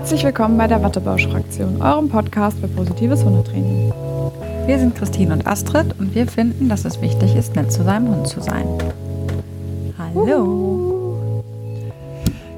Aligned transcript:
Herzlich 0.00 0.24
willkommen 0.24 0.56
bei 0.56 0.66
der 0.66 0.82
Wattebausch-Fraktion, 0.82 1.82
eurem 1.82 2.08
Podcast 2.08 2.58
für 2.58 2.68
positives 2.68 3.22
Hundetraining. 3.22 3.92
Wir 4.64 4.78
sind 4.78 4.96
Christine 4.96 5.34
und 5.34 5.46
Astrid 5.46 5.94
und 5.98 6.14
wir 6.14 6.26
finden, 6.26 6.70
dass 6.70 6.86
es 6.86 7.02
wichtig 7.02 7.36
ist, 7.36 7.54
nett 7.54 7.70
zu 7.70 7.84
seinem 7.84 8.08
Hund 8.08 8.26
zu 8.26 8.40
sein. 8.40 8.66
Hallo. 9.98 11.44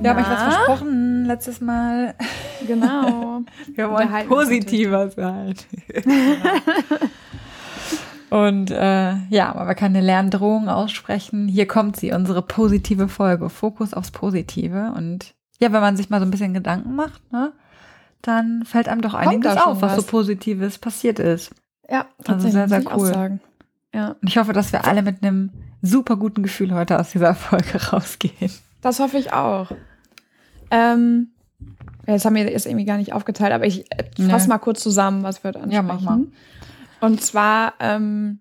Wir 0.01 0.11
haben 0.11 0.21
euch 0.21 0.31
was 0.31 0.55
versprochen 0.55 1.25
letztes 1.25 1.61
Mal. 1.61 2.15
Genau. 2.65 3.41
Wir 3.75 3.91
wollen 3.91 4.29
positiver 4.29 5.11
sein. 5.11 5.55
Und 8.31 8.71
äh, 8.71 9.15
ja, 9.29 9.55
aber 9.55 9.67
wir 9.69 9.75
können 9.75 9.95
eine 9.95 10.07
Lerndrohung 10.07 10.71
aussprechen. 10.71 11.49
Hier 11.49 11.69
kommt 11.69 11.97
sie, 11.97 12.13
unsere 12.13 12.41
positive 12.41 13.09
Folge. 13.09 13.51
Fokus 13.51 13.93
aufs 13.93 14.11
Positive. 14.11 14.95
Und 14.97 15.35
ja, 15.59 15.73
wenn 15.73 15.81
man 15.81 15.97
sich 15.97 16.11
mal 16.11 16.21
so 16.21 16.27
ein 16.27 16.31
bisschen 16.31 16.55
Gedanken 16.55 16.95
macht, 16.95 17.33
ne, 17.33 17.53
dann 18.23 18.65
fällt 18.65 18.89
einem 18.89 19.03
doch 19.03 19.15
einiges 19.15 19.57
auf, 19.57 19.83
was 19.83 19.97
so 19.97 20.03
Positives 20.03 20.79
passiert 20.79 21.19
ist. 21.19 21.53
Ja, 21.91 22.07
tatsächlich. 22.25 22.61
Also 22.61 22.75
sehr, 22.75 22.83
sehr 22.83 22.97
cool. 22.97 23.41
Ja. 23.95 24.17
Und 24.21 24.29
ich 24.29 24.39
hoffe, 24.39 24.53
dass 24.53 24.73
wir 24.73 24.87
alle 24.87 25.03
mit 25.03 25.23
einem 25.23 25.51
super 25.83 26.17
guten 26.17 26.43
Gefühl 26.43 26.73
heute 26.73 26.99
aus 26.99 27.11
dieser 27.11 27.35
Folge 27.37 27.85
rausgehen. 27.93 28.51
Das 28.81 29.01
hoffe 29.01 29.19
ich 29.19 29.33
auch. 29.33 29.71
Ähm, 30.71 31.29
jetzt 32.07 32.25
haben 32.25 32.35
wir 32.35 32.51
jetzt 32.51 32.67
irgendwie 32.67 32.87
gar 32.87 32.97
nicht 32.97 33.13
aufgeteilt, 33.13 33.53
aber 33.53 33.67
ich 33.67 33.85
fasse 34.17 34.47
nee. 34.47 34.49
mal 34.49 34.59
kurz 34.59 34.83
zusammen, 34.83 35.23
was 35.23 35.43
wir 35.43 35.49
heute 35.49 35.61
ansprechen. 35.61 35.89
Ja, 35.89 35.95
mach 35.95 36.01
mal. 36.01 36.21
Und 37.01 37.21
zwar 37.21 37.75
ähm, 37.81 38.41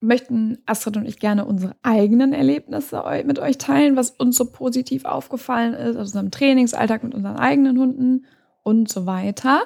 möchten 0.00 0.58
Astrid 0.66 0.96
und 0.96 1.06
ich 1.06 1.18
gerne 1.18 1.44
unsere 1.44 1.74
eigenen 1.82 2.32
Erlebnisse 2.32 3.02
mit 3.24 3.38
euch 3.38 3.58
teilen, 3.58 3.96
was 3.96 4.10
uns 4.10 4.36
so 4.36 4.50
positiv 4.50 5.04
aufgefallen 5.04 5.74
ist, 5.74 5.96
aus 5.96 6.08
unserem 6.08 6.30
Trainingsalltag 6.30 7.02
mit 7.02 7.14
unseren 7.14 7.36
eigenen 7.36 7.78
Hunden 7.78 8.26
und 8.62 8.90
so 8.90 9.06
weiter. 9.06 9.62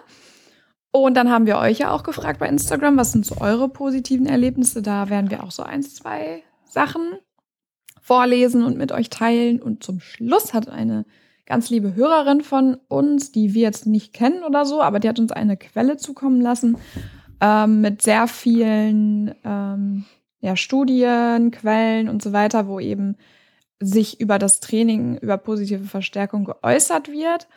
Und 0.93 1.17
dann 1.17 1.31
haben 1.31 1.47
wir 1.47 1.59
euch 1.59 1.79
ja 1.79 1.91
auch 1.91 2.03
gefragt 2.03 2.41
bei 2.41 2.49
Instagram, 2.49 2.97
was 2.97 3.13
sind 3.13 3.25
so 3.25 3.37
eure 3.41 3.69
positiven 3.69 4.27
Erlebnisse? 4.27 4.83
Da 4.83 5.09
werden 5.09 5.31
wir 5.31 5.45
auch 5.45 5.53
so 5.53 5.63
ein, 5.63 5.83
zwei 5.83 6.43
Sachen 6.65 7.03
vorlesen 8.01 8.65
und 8.65 8.77
mit 8.77 8.91
euch 8.91 9.09
teilen. 9.09 9.63
Und 9.63 9.85
zum 9.85 10.01
Schluss 10.01 10.53
hat 10.53 10.69
eine 10.69 11.05
ganz 11.47 11.71
liebe 11.71 11.95
Hörerin 11.95 12.41
von 12.41 12.77
uns, 12.89 13.33
die 13.33 13.55
wir 13.55 13.63
jetzt 13.63 13.87
nicht 13.87 14.13
kennen 14.13 14.43
oder 14.43 14.65
so, 14.65 14.83
aber 14.83 15.01
die 15.01 15.09
hat 15.09 15.19
uns 15.19 15.33
eine 15.33 15.57
Quelle 15.57 15.97
zukommen 15.97 16.41
lassen, 16.41 16.77
ähm, 17.41 17.81
mit 17.81 18.03
sehr 18.03 18.27
vielen 18.29 19.35
ähm, 19.45 20.05
ja, 20.41 20.57
Studien, 20.57 21.51
Quellen 21.51 22.09
und 22.09 22.23
so 22.23 22.33
weiter, 22.33 22.67
wo 22.67 22.81
eben 22.81 23.17
sich 23.81 24.21
über 24.21 24.39
das 24.39 24.61
Training, 24.61 25.17
über 25.19 25.39
positive 25.39 25.85
Verstärkung 25.85 26.45
geäußert 26.45 27.09
wird. 27.09 27.49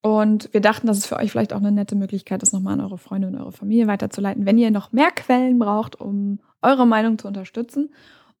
Und 0.00 0.52
wir 0.52 0.60
dachten, 0.60 0.86
dass 0.86 0.98
es 0.98 1.06
für 1.06 1.16
euch 1.16 1.32
vielleicht 1.32 1.52
auch 1.52 1.58
eine 1.58 1.72
nette 1.72 1.96
Möglichkeit 1.96 2.42
ist, 2.42 2.52
nochmal 2.52 2.74
an 2.74 2.80
eure 2.80 2.98
Freunde 2.98 3.28
und 3.28 3.36
eure 3.36 3.52
Familie 3.52 3.88
weiterzuleiten, 3.88 4.46
wenn 4.46 4.58
ihr 4.58 4.70
noch 4.70 4.92
mehr 4.92 5.10
Quellen 5.10 5.58
braucht, 5.58 6.00
um 6.00 6.38
eure 6.62 6.86
Meinung 6.86 7.18
zu 7.18 7.26
unterstützen. 7.26 7.90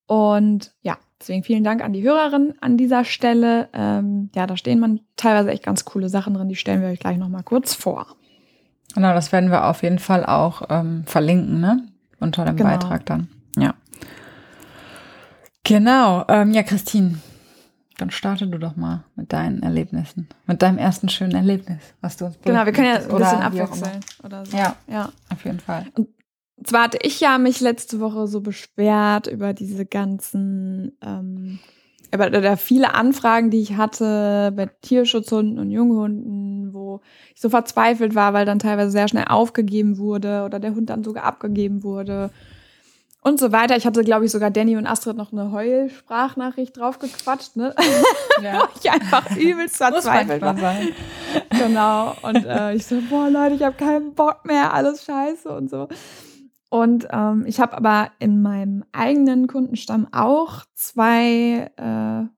Und 0.06 0.72
ja, 0.82 0.96
deswegen 1.20 1.42
vielen 1.42 1.64
Dank 1.64 1.82
an 1.82 1.92
die 1.92 2.02
Hörerin 2.02 2.54
an 2.60 2.76
dieser 2.76 3.04
Stelle. 3.04 3.68
Ähm, 3.72 4.30
ja, 4.34 4.46
da 4.46 4.56
stehen 4.56 4.78
man 4.78 5.00
teilweise 5.16 5.50
echt 5.50 5.64
ganz 5.64 5.84
coole 5.84 6.08
Sachen 6.08 6.34
drin, 6.34 6.48
die 6.48 6.56
stellen 6.56 6.80
wir 6.80 6.88
euch 6.88 7.00
gleich 7.00 7.18
nochmal 7.18 7.42
kurz 7.42 7.74
vor. 7.74 8.06
Genau, 8.94 9.12
das 9.12 9.32
werden 9.32 9.50
wir 9.50 9.66
auf 9.66 9.82
jeden 9.82 9.98
Fall 9.98 10.24
auch 10.24 10.62
ähm, 10.70 11.04
verlinken, 11.06 11.60
ne? 11.60 11.82
Unter 12.20 12.44
dem 12.44 12.56
genau. 12.56 12.70
Beitrag 12.70 13.04
dann. 13.06 13.28
Ja. 13.60 13.74
Genau. 15.64 16.24
Ähm, 16.28 16.52
ja, 16.52 16.62
Christine, 16.62 17.18
dann 17.98 18.10
starte 18.10 18.46
du 18.46 18.58
doch 18.58 18.76
mal 18.76 19.04
mit 19.16 19.32
deinen 19.32 19.62
Erlebnissen. 19.62 20.28
Mit 20.46 20.62
deinem 20.62 20.78
ersten 20.78 21.08
schönen 21.08 21.34
Erlebnis, 21.34 21.78
was 22.00 22.16
du 22.16 22.26
uns 22.26 22.38
Genau, 22.44 22.64
wir 22.64 22.72
können 22.72 22.86
ja 22.86 22.94
ein 22.94 23.08
bisschen 23.08 23.42
abwechseln. 23.42 24.00
Oder 24.24 24.46
so. 24.46 24.56
Ja, 24.56 24.76
ja, 24.86 25.10
auf 25.30 25.44
jeden 25.44 25.60
Fall. 25.60 25.86
Und 25.94 26.08
zwar 26.64 26.84
hatte 26.84 26.98
ich 27.02 27.20
ja 27.20 27.38
mich 27.38 27.60
letzte 27.60 28.00
Woche 28.00 28.26
so 28.26 28.40
beschwert 28.40 29.26
über 29.26 29.52
diese 29.52 29.84
ganzen 29.84 30.96
ähm, 31.02 31.58
aber 32.10 32.30
da 32.30 32.56
viele 32.56 32.94
Anfragen, 32.94 33.50
die 33.50 33.60
ich 33.60 33.76
hatte 33.76 34.52
bei 34.56 34.66
Tierschutzhunden 34.80 35.58
und 35.58 35.70
Junghunden, 35.70 36.72
wo 36.72 37.00
ich 37.34 37.40
so 37.40 37.50
verzweifelt 37.50 38.14
war, 38.14 38.32
weil 38.32 38.46
dann 38.46 38.58
teilweise 38.58 38.90
sehr 38.90 39.08
schnell 39.08 39.26
aufgegeben 39.28 39.98
wurde 39.98 40.44
oder 40.44 40.58
der 40.58 40.74
Hund 40.74 40.88
dann 40.88 41.04
sogar 41.04 41.24
abgegeben 41.24 41.82
wurde 41.82 42.30
und 43.22 43.40
so 43.40 43.52
weiter. 43.52 43.76
Ich 43.76 43.86
hatte, 43.86 44.04
glaube 44.04 44.24
ich, 44.24 44.30
sogar 44.30 44.50
Danny 44.50 44.76
und 44.76 44.86
Astrid 44.86 45.16
noch 45.16 45.32
eine 45.32 45.50
Heulsprachnachricht 45.52 46.76
draufgequatscht, 46.76 47.56
ne? 47.56 47.74
Ja. 48.42 48.68
ich 48.80 48.88
einfach 48.88 49.36
übelst 49.36 49.78
verzweifelt 49.78 50.40
war. 50.42 50.56
Sein. 50.56 50.90
Genau. 51.50 52.14
Und 52.22 52.46
äh, 52.46 52.74
ich 52.74 52.86
so, 52.86 53.00
boah, 53.10 53.28
Leute, 53.28 53.56
ich 53.56 53.62
habe 53.62 53.76
keinen 53.76 54.14
Bock 54.14 54.44
mehr, 54.44 54.72
alles 54.72 55.04
scheiße 55.04 55.48
und 55.48 55.68
so. 55.68 55.88
Und 56.70 57.08
ähm, 57.10 57.44
ich 57.46 57.58
habe 57.60 57.76
aber 57.76 58.10
in 58.20 58.42
meinem 58.42 58.84
eigenen 58.92 59.48
Kundenstamm 59.48 60.06
auch 60.12 60.64
zwei 60.74 61.70
äh, 61.76 62.28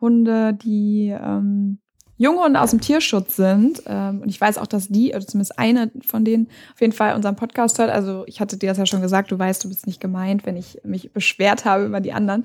Hunde, 0.00 0.54
die 0.54 1.14
ähm, 1.16 1.78
Junghunde 2.18 2.60
aus 2.60 2.70
dem 2.70 2.80
Tierschutz 2.80 3.36
sind. 3.36 3.82
Ähm, 3.86 4.22
und 4.22 4.28
ich 4.28 4.40
weiß 4.40 4.58
auch, 4.58 4.66
dass 4.66 4.88
die, 4.88 5.10
oder 5.10 5.26
zumindest 5.26 5.58
eine 5.58 5.90
von 6.06 6.24
denen, 6.24 6.48
auf 6.74 6.80
jeden 6.80 6.92
Fall 6.92 7.14
unseren 7.14 7.36
Podcast 7.36 7.78
hört. 7.78 7.90
Also 7.90 8.24
ich 8.26 8.40
hatte 8.40 8.56
dir 8.56 8.68
das 8.68 8.78
ja 8.78 8.86
schon 8.86 9.02
gesagt, 9.02 9.30
du 9.30 9.38
weißt, 9.38 9.62
du 9.64 9.68
bist 9.68 9.86
nicht 9.86 10.00
gemeint, 10.00 10.46
wenn 10.46 10.56
ich 10.56 10.80
mich 10.84 11.12
beschwert 11.12 11.64
habe 11.64 11.84
über 11.84 12.00
die 12.00 12.12
anderen. 12.12 12.44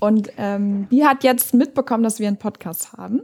Und 0.00 0.30
ähm, 0.36 0.88
die 0.90 1.04
hat 1.04 1.24
jetzt 1.24 1.54
mitbekommen, 1.54 2.02
dass 2.02 2.18
wir 2.18 2.28
einen 2.28 2.38
Podcast 2.38 2.92
haben. 2.92 3.22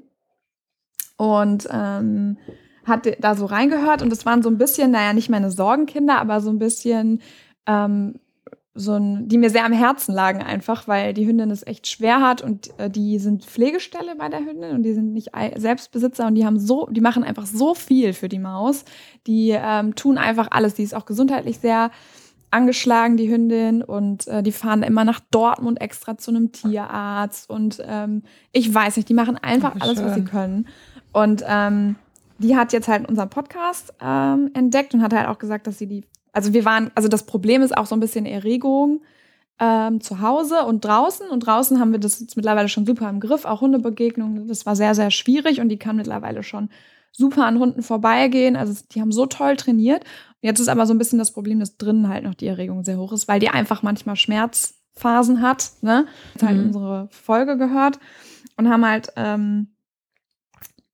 Und 1.16 1.68
ähm, 1.70 2.38
hat 2.84 3.06
da 3.20 3.36
so 3.36 3.46
reingehört 3.46 4.02
und 4.02 4.10
das 4.10 4.26
waren 4.26 4.42
so 4.42 4.48
ein 4.48 4.58
bisschen, 4.58 4.90
naja, 4.90 5.12
nicht 5.12 5.28
meine 5.28 5.50
Sorgenkinder, 5.50 6.18
aber 6.18 6.40
so 6.40 6.50
ein 6.50 6.58
bisschen 6.58 7.22
ähm, 7.66 8.14
so 8.74 8.94
ein, 8.94 9.28
die 9.28 9.36
mir 9.36 9.50
sehr 9.50 9.66
am 9.66 9.72
Herzen 9.72 10.14
lagen 10.14 10.42
einfach, 10.42 10.88
weil 10.88 11.12
die 11.12 11.26
Hündin 11.26 11.50
es 11.50 11.66
echt 11.66 11.86
schwer 11.86 12.20
hat 12.20 12.40
und 12.40 12.70
äh, 12.78 12.88
die 12.88 13.18
sind 13.18 13.44
Pflegestelle 13.44 14.16
bei 14.16 14.28
der 14.30 14.40
Hündin 14.40 14.70
und 14.70 14.82
die 14.82 14.94
sind 14.94 15.12
nicht 15.12 15.30
Selbstbesitzer 15.56 16.26
und 16.26 16.36
die 16.36 16.46
haben 16.46 16.58
so, 16.58 16.86
die 16.90 17.02
machen 17.02 17.22
einfach 17.22 17.44
so 17.44 17.74
viel 17.74 18.14
für 18.14 18.30
die 18.30 18.38
Maus. 18.38 18.84
Die 19.26 19.50
ähm, 19.50 19.94
tun 19.94 20.16
einfach 20.16 20.48
alles. 20.50 20.74
Die 20.74 20.82
ist 20.82 20.94
auch 20.94 21.04
gesundheitlich 21.04 21.58
sehr 21.58 21.90
angeschlagen, 22.52 23.16
die 23.16 23.30
Hündin, 23.30 23.82
und 23.82 24.26
äh, 24.28 24.42
die 24.42 24.52
fahren 24.52 24.82
immer 24.82 25.04
nach 25.04 25.20
Dortmund 25.30 25.80
extra 25.80 26.18
zu 26.18 26.30
einem 26.30 26.52
Tierarzt 26.52 27.48
und 27.48 27.82
ähm, 27.84 28.22
ich 28.52 28.72
weiß 28.72 28.96
nicht, 28.96 29.08
die 29.08 29.14
machen 29.14 29.38
einfach 29.38 29.74
Ach, 29.78 29.82
alles, 29.82 30.02
was 30.02 30.14
sie 30.14 30.24
können. 30.24 30.68
Und 31.12 31.42
ähm, 31.46 31.96
die 32.38 32.56
hat 32.56 32.72
jetzt 32.72 32.88
halt 32.88 33.08
unseren 33.08 33.30
Podcast 33.30 33.94
ähm, 34.02 34.50
entdeckt 34.54 34.94
und 34.94 35.02
hat 35.02 35.14
halt 35.14 35.28
auch 35.28 35.38
gesagt, 35.38 35.66
dass 35.66 35.78
sie 35.78 35.86
die, 35.86 36.04
also 36.32 36.52
wir 36.52 36.64
waren, 36.64 36.90
also 36.94 37.08
das 37.08 37.24
Problem 37.24 37.62
ist 37.62 37.76
auch 37.76 37.86
so 37.86 37.94
ein 37.94 38.00
bisschen 38.00 38.26
Erregung 38.26 39.02
ähm, 39.58 40.00
zu 40.00 40.20
Hause 40.20 40.64
und 40.64 40.84
draußen. 40.84 41.28
Und 41.28 41.40
draußen 41.46 41.78
haben 41.78 41.92
wir 41.92 42.00
das 42.00 42.20
jetzt 42.20 42.36
mittlerweile 42.36 42.68
schon 42.68 42.86
super 42.86 43.08
im 43.08 43.20
Griff, 43.20 43.44
auch 43.44 43.60
Hundebegegnungen. 43.60 44.48
Das 44.48 44.66
war 44.66 44.76
sehr, 44.76 44.94
sehr 44.94 45.10
schwierig 45.10 45.60
und 45.60 45.68
die 45.68 45.78
kann 45.78 45.96
mittlerweile 45.96 46.42
schon 46.42 46.70
super 47.12 47.46
an 47.46 47.58
Hunden 47.58 47.82
vorbeigehen. 47.82 48.56
Also 48.56 48.82
die 48.90 49.00
haben 49.00 49.12
so 49.12 49.26
toll 49.26 49.56
trainiert. 49.56 50.04
Jetzt 50.40 50.58
ist 50.58 50.68
aber 50.68 50.86
so 50.86 50.94
ein 50.94 50.98
bisschen 50.98 51.18
das 51.18 51.32
Problem, 51.32 51.60
dass 51.60 51.76
drinnen 51.76 52.08
halt 52.08 52.24
noch 52.24 52.34
die 52.34 52.46
Erregung 52.46 52.82
sehr 52.84 52.98
hoch 52.98 53.12
ist, 53.12 53.28
weil 53.28 53.38
die 53.38 53.50
einfach 53.50 53.82
manchmal 53.82 54.16
Schmerzphasen 54.16 55.42
hat. 55.42 55.70
Ne? 55.82 56.06
Das 56.34 56.42
mhm. 56.42 56.46
halt 56.48 56.64
unsere 56.64 57.08
Folge 57.10 57.56
gehört 57.58 58.00
und 58.56 58.68
haben 58.68 58.84
halt 58.84 59.12
ähm, 59.16 59.68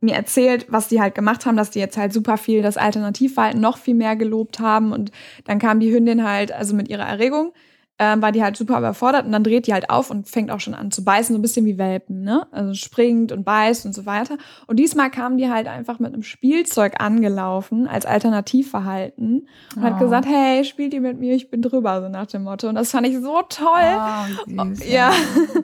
mir 0.01 0.15
erzählt, 0.15 0.67
was 0.69 0.89
die 0.89 1.01
halt 1.01 1.15
gemacht 1.15 1.45
haben, 1.45 1.57
dass 1.57 1.71
die 1.71 1.81
jetzt 1.81 1.97
halt 1.97 2.13
super 2.13 2.37
viel 2.37 2.63
das 2.63 2.77
Alternativverhalten 2.77 3.61
noch 3.61 3.79
viel 3.79 3.95
mehr 3.95 4.17
gelobt 4.17 4.61
haben. 4.61 4.93
Und 4.93 5.11
dann 5.45 5.59
kam 5.59 5.81
die 5.81 5.93
Hündin 5.93 6.25
halt, 6.25 6.53
also 6.53 6.75
mit 6.75 6.89
ihrer 6.89 7.07
Erregung, 7.07 7.53
ähm, 7.99 8.23
war 8.23 8.33
die 8.33 8.43
halt 8.43 8.57
super 8.57 8.79
überfordert 8.79 9.27
und 9.27 9.33
dann 9.33 9.43
dreht 9.43 9.67
die 9.67 9.73
halt 9.73 9.91
auf 9.91 10.11
und 10.11 10.29
fängt 10.29 10.51
auch 10.51 10.61
schon 10.61 10.75
an 10.75 10.91
zu 10.91 11.05
beißen, 11.05 11.35
so 11.35 11.39
ein 11.39 11.43
bisschen 11.43 11.67
wie 11.67 11.79
Welpen, 11.79 12.23
ne? 12.23 12.47
Also 12.53 12.75
springt 12.75 13.33
und 13.33 13.45
beißt 13.45 13.87
und 13.87 13.93
so 13.93 14.07
weiter. 14.07 14.39
Und 14.67 14.77
diesmal 14.77 15.11
kam 15.11 15.37
die 15.37 15.51
halt 15.51 15.67
einfach 15.67 15.99
mit 15.99 16.13
einem 16.13 16.23
Spielzeug 16.23 17.01
angelaufen 17.01 17.89
als 17.89 18.07
Alternativverhalten 18.07 19.49
und 19.75 19.83
oh. 19.83 19.85
hat 19.85 19.99
gesagt, 19.99 20.27
hey, 20.27 20.65
spielt 20.65 20.95
ihr 20.95 21.01
mit 21.01 21.19
mir, 21.19 21.35
ich 21.35 21.51
bin 21.51 21.61
drüber, 21.61 22.01
so 22.01 22.09
nach 22.09 22.27
dem 22.27 22.45
Motto. 22.45 22.69
Und 22.69 22.77
das 22.77 22.93
fand 22.93 23.07
ich 23.07 23.17
so 23.17 23.43
toll. 23.49 23.67
Oh, 23.67 24.65
süß, 24.75 24.89
ja. 24.89 25.11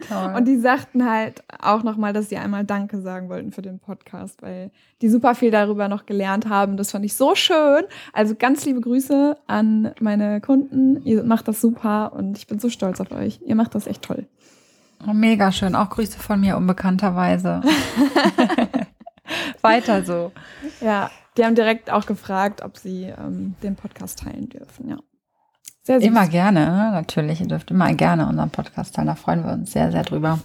Toll. 0.09 0.35
Und 0.37 0.47
die 0.47 0.59
sagten 0.59 1.09
halt 1.09 1.45
auch 1.63 1.85
nochmal, 1.85 2.13
dass 2.13 2.29
sie 2.29 2.37
einmal 2.37 2.65
Danke 2.65 3.01
sagen 3.01 3.29
wollten 3.29 3.53
für 3.53 3.63
den 3.63 3.79
Podcast, 3.79 4.43
weil 4.43 4.71
die 5.03 5.09
super 5.09 5.35
viel 5.35 5.51
darüber 5.51 5.89
noch 5.89 6.07
gelernt 6.07 6.49
haben. 6.49 6.77
Das 6.77 6.91
fand 6.91 7.05
ich 7.05 7.15
so 7.15 7.35
schön. 7.35 7.85
Also 8.13 8.35
ganz 8.37 8.65
liebe 8.65 8.81
Grüße 8.81 9.37
an 9.47 9.93
meine 10.01 10.41
Kunden. 10.41 11.01
Ihr 11.05 11.23
macht 11.23 11.47
das 11.47 11.61
super 11.61 12.13
und 12.15 12.24
ich 12.33 12.47
bin 12.47 12.59
so 12.59 12.71
stolz 12.71 13.01
auf 13.01 13.11
euch. 13.11 13.41
Ihr 13.45 13.55
macht 13.55 13.75
das 13.75 13.87
echt 13.87 14.03
toll. 14.03 14.27
Mega 15.13 15.53
schön. 15.53 15.75
Auch 15.75 15.91
Grüße 15.91 16.19
von 16.19 16.41
mir 16.41 16.57
unbekannterweise. 16.57 17.61
Weiter 19.63 20.05
so. 20.05 20.33
Ja, 20.81 21.11
die 21.37 21.45
haben 21.45 21.55
direkt 21.55 21.91
auch 21.91 22.07
gefragt, 22.07 22.63
ob 22.63 22.77
sie 22.77 23.05
ähm, 23.05 23.55
den 23.63 23.77
Podcast 23.77 24.21
teilen 24.21 24.49
dürfen. 24.49 24.89
Ja. 24.89 24.97
Sehr 25.83 26.01
süß. 26.01 26.07
Immer 26.07 26.29
gerne, 26.29 26.61
ne? 26.61 26.91
natürlich. 26.93 27.41
Ihr 27.41 27.49
dürft 27.49 27.71
immer 27.71 27.93
gerne 27.93 28.27
unseren 28.27 28.51
Podcast 28.51 28.95
teilen. 28.95 29.09
Da 29.09 29.15
freuen 29.15 29.45
wir 29.45 29.53
uns 29.53 29.73
sehr, 29.73 29.93
sehr 29.93 30.03
drüber. 30.03 30.39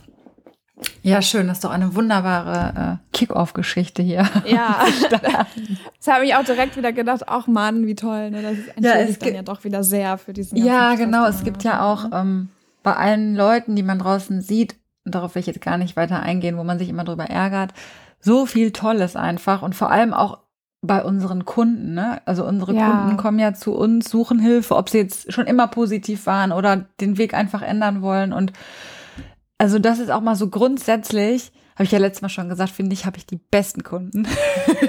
Ja, 1.01 1.21
schön. 1.21 1.47
Das 1.47 1.57
ist 1.57 1.63
doch 1.63 1.71
eine 1.71 1.95
wunderbare 1.95 2.99
äh, 3.01 3.17
Kick-Off-Geschichte 3.17 4.01
hier. 4.01 4.27
Ja, 4.45 4.79
das 5.09 6.07
habe 6.13 6.25
ich 6.25 6.35
auch 6.35 6.43
direkt 6.43 6.77
wieder 6.77 6.91
gedacht, 6.93 7.23
ach 7.27 7.47
Mann, 7.47 7.85
wie 7.87 7.95
toll. 7.95 8.31
Ne? 8.31 8.41
Das 8.41 8.53
ist 8.53 8.69
Ja, 8.79 8.93
es 8.95 9.19
dann 9.19 9.33
ja 9.35 9.41
doch 9.41 9.63
wieder 9.63 9.83
sehr 9.83 10.17
für 10.17 10.33
diesen 10.33 10.57
Ja, 10.57 10.95
genau. 10.95 11.23
Stress, 11.23 11.35
Es 11.35 11.41
den 11.41 11.45
gibt 11.45 11.63
ja 11.63 11.81
auch 11.81 12.03
ne? 12.09 12.09
ähm, 12.13 12.49
bei 12.83 12.95
allen 12.95 13.35
Leuten, 13.35 13.75
die 13.75 13.83
man 13.83 13.99
draußen 13.99 14.41
sieht, 14.41 14.75
und 15.05 15.15
darauf 15.15 15.35
will 15.35 15.39
ich 15.41 15.47
jetzt 15.47 15.61
gar 15.61 15.77
nicht 15.77 15.95
weiter 15.95 16.21
eingehen, 16.21 16.57
wo 16.57 16.63
man 16.63 16.79
sich 16.79 16.89
immer 16.89 17.03
drüber 17.03 17.25
ärgert, 17.25 17.73
so 18.19 18.45
viel 18.45 18.71
Tolles 18.71 19.15
einfach 19.15 19.61
und 19.61 19.75
vor 19.75 19.91
allem 19.91 20.13
auch 20.13 20.39
bei 20.81 21.03
unseren 21.03 21.43
Kunden, 21.43 21.93
ne? 21.93 22.21
Also 22.25 22.45
unsere 22.45 22.73
Ja. 22.73 22.87
Kunden 22.89 23.17
kommen 23.17 23.39
ja 23.39 23.53
zu 23.53 23.73
uns, 23.75 24.09
suchen 24.09 24.39
Hilfe, 24.39 24.75
ob 24.77 24.89
sie 24.89 24.99
jetzt 24.99 25.33
schon 25.33 25.45
immer 25.45 25.67
positiv 25.67 26.25
waren 26.25 26.53
oder 26.53 26.85
den 27.01 27.17
Weg 27.17 27.33
einfach 27.33 27.61
ändern 27.61 28.01
wollen. 28.01 28.31
Und 28.31 28.53
also 29.59 29.77
das 29.77 30.00
ist 30.00 30.09
auch 30.09 30.21
mal 30.21 30.35
so 30.35 30.50
grundsätzlich, 30.50 31.51
habe 31.75 31.83
ich 31.83 31.91
ja 31.91 32.00
letztes 32.00 32.21
Mal 32.21 32.29
schon 32.29 32.50
gesagt, 32.50 32.71
finde 32.71 32.94
ich, 32.94 33.06
habe 33.06 33.17
ich 33.17 33.25
die 33.25 33.38
besten 33.38 33.83
Kunden. 33.83 34.27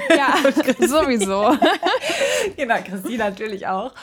Ja, 0.09 0.33
sowieso. 0.87 1.55
Genau, 2.57 2.75
Christine 2.83 3.19
natürlich 3.19 3.67
auch. 3.67 3.93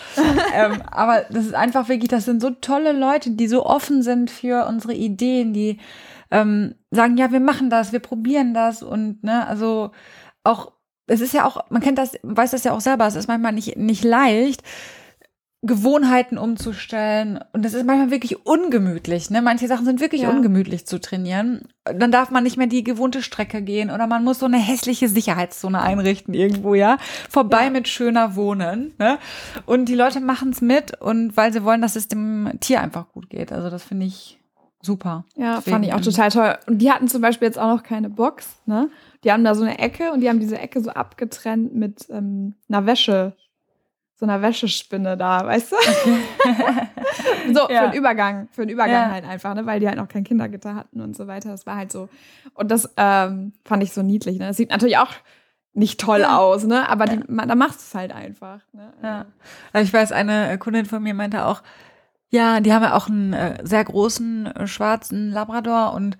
ähm, 0.54 0.80
aber 0.92 1.22
das 1.28 1.44
ist 1.44 1.54
einfach 1.54 1.88
wirklich, 1.88 2.08
das 2.08 2.24
sind 2.24 2.40
so 2.40 2.50
tolle 2.50 2.92
Leute, 2.92 3.32
die 3.32 3.48
so 3.48 3.66
offen 3.66 4.02
sind 4.02 4.30
für 4.30 4.66
unsere 4.66 4.94
Ideen, 4.94 5.52
die 5.52 5.78
ähm, 6.30 6.76
sagen, 6.92 7.16
ja, 7.16 7.32
wir 7.32 7.40
machen 7.40 7.68
das, 7.68 7.92
wir 7.92 7.98
probieren 7.98 8.54
das 8.54 8.84
und 8.84 9.24
ne, 9.24 9.44
also 9.46 9.90
auch, 10.44 10.70
es 11.08 11.20
ist 11.20 11.34
ja 11.34 11.46
auch, 11.46 11.68
man 11.68 11.82
kennt 11.82 11.98
das, 11.98 12.16
weiß 12.22 12.52
das 12.52 12.62
ja 12.62 12.72
auch 12.72 12.80
selber, 12.80 13.08
es 13.08 13.16
ist 13.16 13.26
manchmal 13.26 13.52
nicht, 13.52 13.76
nicht 13.76 14.04
leicht, 14.04 14.62
Gewohnheiten 15.62 16.38
umzustellen 16.38 17.40
und 17.52 17.64
es 17.66 17.74
ist 17.74 17.84
manchmal 17.84 18.12
wirklich 18.12 18.46
ungemütlich, 18.46 19.28
ne? 19.30 19.42
Manche 19.42 19.66
Sachen 19.66 19.84
sind 19.84 20.00
wirklich 20.00 20.22
Ja. 20.22 20.30
ungemütlich 20.30 20.86
zu 20.86 21.00
trainieren. 21.00 21.62
Dann 21.84 22.12
darf 22.12 22.30
man 22.30 22.44
nicht 22.44 22.56
mehr 22.56 22.68
die 22.68 22.84
gewohnte 22.84 23.22
Strecke 23.22 23.60
gehen 23.62 23.90
oder 23.90 24.06
man 24.06 24.22
muss 24.22 24.38
so 24.38 24.46
eine 24.46 24.58
hässliche 24.58 25.08
Sicherheitszone 25.08 25.80
einrichten 25.82 26.32
irgendwo, 26.32 26.74
ja? 26.74 26.98
Vorbei 27.28 27.64
Ja. 27.64 27.70
mit 27.70 27.88
schöner 27.88 28.36
Wohnen, 28.36 28.94
ne? 28.98 29.18
Und 29.66 29.86
die 29.86 29.96
Leute 29.96 30.20
machen 30.20 30.50
es 30.50 30.60
mit 30.60 31.00
und 31.00 31.36
weil 31.36 31.52
sie 31.52 31.64
wollen, 31.64 31.82
dass 31.82 31.96
es 31.96 32.06
dem 32.06 32.50
Tier 32.60 32.80
einfach 32.80 33.08
gut 33.08 33.28
geht. 33.28 33.50
Also 33.50 33.68
das 33.68 33.82
finde 33.82 34.06
ich 34.06 34.38
super. 34.80 35.24
Ja, 35.34 35.56
Deswegen, 35.56 35.74
fand 35.74 35.86
ich 35.86 35.92
auch 35.92 36.00
total 36.00 36.30
toll. 36.30 36.56
Und 36.68 36.78
die 36.78 36.92
hatten 36.92 37.08
zum 37.08 37.20
Beispiel 37.20 37.46
jetzt 37.48 37.58
auch 37.58 37.74
noch 37.74 37.82
keine 37.82 38.10
Box, 38.10 38.60
ne? 38.66 38.90
Die 39.24 39.32
haben 39.32 39.42
da 39.42 39.56
so 39.56 39.64
eine 39.64 39.80
Ecke 39.80 40.12
und 40.12 40.20
die 40.20 40.28
haben 40.28 40.38
diese 40.38 40.56
Ecke 40.58 40.80
so 40.80 40.90
abgetrennt 40.90 41.74
mit 41.74 42.06
ähm, 42.10 42.54
einer 42.68 42.86
Wäsche, 42.86 43.34
so 44.18 44.26
einer 44.26 44.42
Wäschespinne 44.42 45.16
da, 45.16 45.46
weißt 45.46 45.72
du? 45.72 45.76
so, 47.54 47.68
Ja. 47.70 47.84
für 47.84 47.90
den 47.90 47.98
Übergang, 47.98 48.48
für 48.52 48.62
den 48.66 48.70
Übergang 48.70 49.08
Ja. 49.08 49.10
halt 49.12 49.24
einfach, 49.24 49.54
ne? 49.54 49.64
Weil 49.66 49.80
die 49.80 49.86
halt 49.88 49.96
noch 49.96 50.08
kein 50.08 50.24
Kindergitter 50.24 50.74
hatten 50.74 51.00
und 51.00 51.16
so 51.16 51.26
weiter. 51.26 51.50
Das 51.50 51.66
war 51.66 51.76
halt 51.76 51.92
so. 51.92 52.08
Und 52.54 52.70
das 52.70 52.92
ähm, 52.96 53.52
fand 53.64 53.82
ich 53.82 53.92
so 53.92 54.02
niedlich, 54.02 54.38
ne? 54.38 54.46
Das 54.48 54.56
sieht 54.56 54.70
natürlich 54.70 54.98
auch 54.98 55.10
nicht 55.72 56.00
toll 56.00 56.20
Ja. 56.20 56.36
aus, 56.38 56.64
ne? 56.64 56.88
Aber 56.88 57.06
die, 57.06 57.20
man, 57.28 57.48
da 57.48 57.54
machst 57.54 57.78
du 57.80 57.82
es 57.84 57.94
halt 57.94 58.12
einfach. 58.12 58.60
Ne? 58.72 58.92
Ja. 59.02 59.26
Also 59.72 59.86
ich 59.86 59.92
weiß, 59.92 60.12
eine 60.12 60.50
äh, 60.50 60.58
Kundin 60.58 60.86
von 60.86 61.02
mir 61.02 61.14
meinte 61.14 61.44
auch, 61.46 61.62
ja, 62.30 62.60
die 62.60 62.72
haben 62.72 62.82
ja 62.82 62.94
auch 62.94 63.08
einen 63.08 63.32
äh, 63.32 63.58
sehr 63.64 63.84
großen 63.84 64.46
äh, 64.46 64.66
schwarzen 64.66 65.30
Labrador 65.30 65.92
und 65.94 66.18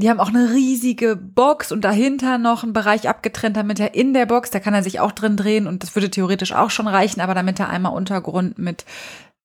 die 0.00 0.10
haben 0.10 0.20
auch 0.20 0.28
eine 0.30 0.50
riesige 0.50 1.16
Box 1.16 1.70
und 1.72 1.82
dahinter 1.84 2.38
noch 2.38 2.62
einen 2.62 2.72
Bereich 2.72 3.08
abgetrennt, 3.08 3.56
damit 3.56 3.78
er 3.80 3.94
in 3.94 4.12
der 4.14 4.26
Box, 4.26 4.50
da 4.50 4.58
kann 4.60 4.74
er 4.74 4.82
sich 4.82 5.00
auch 5.00 5.12
drin 5.12 5.36
drehen 5.36 5.66
und 5.66 5.82
das 5.82 5.94
würde 5.94 6.10
theoretisch 6.10 6.52
auch 6.52 6.70
schon 6.70 6.88
reichen, 6.88 7.20
aber 7.20 7.34
damit 7.34 7.60
er 7.60 7.68
einmal 7.68 7.92
Untergrund 7.92 8.58
mit 8.58 8.84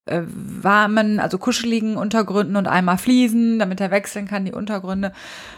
äh, 0.08 0.22
warmen, 0.28 1.20
also 1.20 1.40
kuscheligen 1.40 1.98
Untergründen 1.98 2.58
und 2.58 2.68
einmal 2.68 2.98
Fliesen, 3.00 3.58
damit 3.58 3.82
er 3.82 3.90
wechseln 3.90 4.28
kann, 4.28 4.46
die 4.46 4.52
Untergründe. 4.54 5.12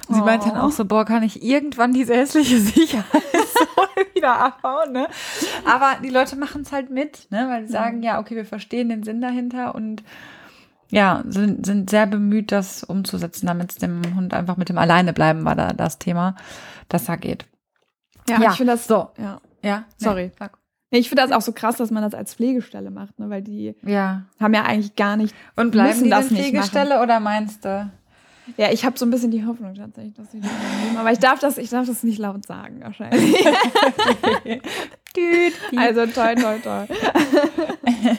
Und 0.08 0.16
sie 0.16 0.22
Oh. 0.22 0.26
meinte 0.26 0.48
dann 0.48 0.58
auch 0.58 0.72
so, 0.72 0.86
boah, 0.86 1.04
kann 1.04 1.22
ich 1.24 1.44
irgendwann 1.44 1.92
diese 1.92 2.14
hässliche 2.16 2.58
Sicherheitszone 2.62 3.28
wieder 4.16 4.40
abbauen, 4.40 4.94
ne? 4.94 5.08
Aber 5.66 5.96
die 6.02 6.10
Leute 6.10 6.38
machen 6.38 6.62
es 6.62 6.72
halt 6.72 6.90
mit, 6.90 7.28
ne? 7.30 7.46
Weil 7.50 7.66
sie 7.68 7.74
sagen, 7.74 8.02
ja, 8.04 8.20
okay, 8.20 8.38
wir 8.38 8.46
verstehen 8.46 8.88
den 8.88 9.04
Sinn 9.04 9.20
dahinter 9.20 9.76
und 9.76 10.02
ja, 10.90 11.24
sind, 11.28 11.66
sind 11.66 11.90
sehr 11.90 12.06
bemüht, 12.08 12.52
das 12.52 12.84
umzusetzen, 12.84 13.48
damit 13.48 13.72
es 13.72 13.78
dem 13.78 14.02
Hund 14.16 14.34
einfach 14.34 14.58
mit 14.58 14.70
dem 14.70 14.78
Alleine 14.78 15.14
bleiben 15.14 15.46
war 15.46 15.56
da 15.56 15.74
das 15.74 16.00
Thema, 16.00 16.36
das 16.90 17.06
da 17.06 17.16
geht. 17.16 17.46
Ja, 18.30 18.42
Ja, 18.42 18.52
ich 18.52 18.58
finde 18.58 18.74
das 18.74 18.88
so. 18.88 19.10
Ja. 19.18 19.40
Ja, 19.64 19.86
Sorry. 19.98 20.32
Nee. 20.40 20.48
Nee, 20.92 21.00
Ich 21.00 21.10
finde 21.10 21.24
das 21.24 21.32
auch 21.34 21.42
so 21.42 21.52
krass, 21.52 21.76
dass 21.76 21.92
man 21.92 22.04
das 22.04 22.14
als 22.14 22.34
Pflegestelle 22.36 22.92
macht, 22.92 23.20
ne? 23.20 23.30
Weil 23.30 23.42
die 23.42 23.76
Ja. 23.84 24.24
haben 24.40 24.54
ja 24.54 24.64
eigentlich 24.64 24.96
gar 24.96 25.18
nicht 25.18 25.36
Und 25.58 25.72
bleiben 25.72 26.04
die 26.04 26.10
das 26.10 26.28
Pflegestelle 26.28 27.02
oder 27.02 27.20
meinst 27.20 27.66
du? 27.66 27.92
Ja, 28.56 28.72
ich 28.72 28.86
habe 28.86 28.98
so 28.98 29.06
ein 29.06 29.12
bisschen 29.12 29.32
die 29.32 29.46
Hoffnung 29.46 29.74
tatsächlich, 29.74 30.14
dass 30.14 30.32
sie 30.32 30.40
die 30.40 30.48
übernehmen. 30.48 30.98
Aber 30.98 31.12
ich 31.12 31.20
darf 31.20 31.40
das, 31.40 31.58
ich 31.58 31.70
darf 31.70 31.86
das 31.86 32.04
nicht 32.04 32.18
laut 32.18 32.46
sagen, 32.46 32.80
wahrscheinlich. 32.82 33.36
also 35.76 36.06
toll, 36.06 36.36
toll, 36.36 36.60
toll. 36.64 36.88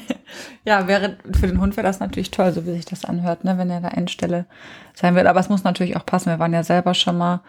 Ja, 0.65 0.87
wäre 0.89 1.17
für 1.39 1.47
den 1.47 1.61
Hund 1.61 1.77
wäre 1.77 1.87
das 1.87 2.01
natürlich 2.01 2.31
toll, 2.31 2.53
so 2.53 2.67
wie 2.67 2.73
sich 2.73 2.85
das 2.85 3.05
anhört, 3.05 3.45
ne, 3.45 3.59
wenn 3.59 3.71
er 3.71 3.81
da 3.81 3.89
Endstelle 3.89 4.47
sein 4.95 5.15
wird. 5.15 5.27
Aber 5.27 5.41
es 5.41 5.49
muss 5.49 5.65
natürlich 5.65 5.97
auch 5.97 6.07
passen. 6.07 6.31
Wir 6.31 6.39
waren 6.39 6.53
ja 6.53 6.63
selber 6.63 6.95
schon 6.95 7.19
mal 7.19 7.41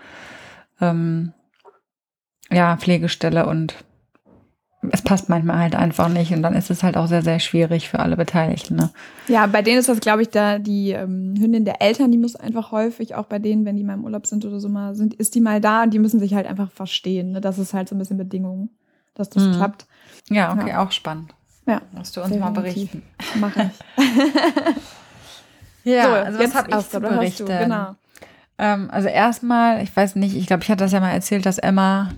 ähm, 0.81 1.33
ja 2.51 2.77
Pflegestelle 2.77 3.45
und 3.45 3.75
es 4.91 5.01
passt 5.01 5.27
manchmal 5.27 5.57
halt 5.59 5.75
einfach 5.75 6.07
nicht 6.07 6.31
und 6.31 6.41
dann 6.41 6.55
ist 6.55 6.69
es 6.71 6.83
halt 6.83 6.95
auch 6.95 7.07
sehr 7.07 7.21
sehr 7.21 7.39
schwierig 7.39 7.89
für 7.89 7.99
alle 7.99 8.15
Beteiligten. 8.15 8.77
Ne? 8.77 8.89
Ja, 9.27 9.45
bei 9.45 9.61
denen 9.61 9.77
ist 9.79 9.89
das, 9.89 9.99
glaube 9.99 10.21
ich, 10.21 10.29
da 10.29 10.57
die 10.57 10.91
ähm, 10.91 11.35
Hündin 11.37 11.65
der 11.65 11.81
Eltern, 11.81 12.11
die 12.11 12.17
muss 12.17 12.35
einfach 12.37 12.71
häufig, 12.71 13.13
auch 13.13 13.25
bei 13.25 13.39
denen, 13.39 13.65
wenn 13.65 13.75
die 13.75 13.83
mal 13.83 13.95
im 13.95 14.05
Urlaub 14.05 14.25
sind 14.25 14.45
oder 14.45 14.59
so 14.61 14.69
mal, 14.69 14.95
sind, 14.95 15.13
ist 15.13 15.35
die 15.35 15.41
mal 15.41 15.59
da 15.59 15.83
und 15.83 15.93
die 15.93 15.99
müssen 15.99 16.19
sich 16.19 16.33
halt 16.33 16.47
einfach 16.47 16.71
verstehen. 16.71 17.31
Ne? 17.33 17.41
Das 17.41 17.59
ist 17.59 17.73
halt 17.73 17.89
so 17.89 17.95
ein 17.95 17.99
bisschen 17.99 18.17
Bedingung, 18.17 18.69
dass 19.15 19.29
das 19.29 19.43
Mhm. 19.47 19.51
klappt. 19.51 19.85
Ja, 20.29 20.53
okay, 20.53 20.69
Ja. 20.69 20.81
auch 20.81 20.91
spannend. 20.91 21.35
Ja, 21.69 21.81
Musst 21.91 22.17
du 22.17 22.21
uns 22.21 22.35
mal 22.35 22.51
definitiv. 22.51 22.91
berichten. 22.91 23.39
mache 23.39 23.71
ich. 23.97 24.05
Ja, 25.83 26.03
so, 26.03 26.09
also 26.09 26.39
was 26.39 26.45
jetzt 26.45 26.55
habe 26.55 26.69
ich 26.77 26.89
zu 26.89 26.99
berichten? 26.99 27.45
du, 27.45 27.57
Genau. 27.57 27.95
Ähm, 28.57 28.89
also 28.91 29.07
erstmal, 29.07 29.81
ich 29.81 29.95
weiß 29.95 30.15
nicht, 30.17 30.35
ich 30.35 30.47
glaube, 30.47 30.63
ich 30.63 30.69
hatte 30.69 30.83
das 30.83 30.91
ja 30.91 30.99
mal 30.99 31.11
erzählt, 31.11 31.45
dass 31.45 31.57
Emma 31.57 32.09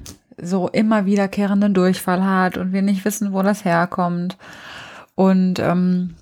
so 0.41 0.67
immer 0.67 1.05
wiederkehrenden 1.05 1.73
Durchfall 1.73 2.23
hat 2.25 2.57
und 2.57 2.73
wir 2.73 2.81
nicht 2.81 3.05
wissen, 3.05 3.31
wo 3.31 3.43
das 3.43 3.63
herkommt. 3.63 4.37
Und 5.13 5.59
ähm, 5.59 6.15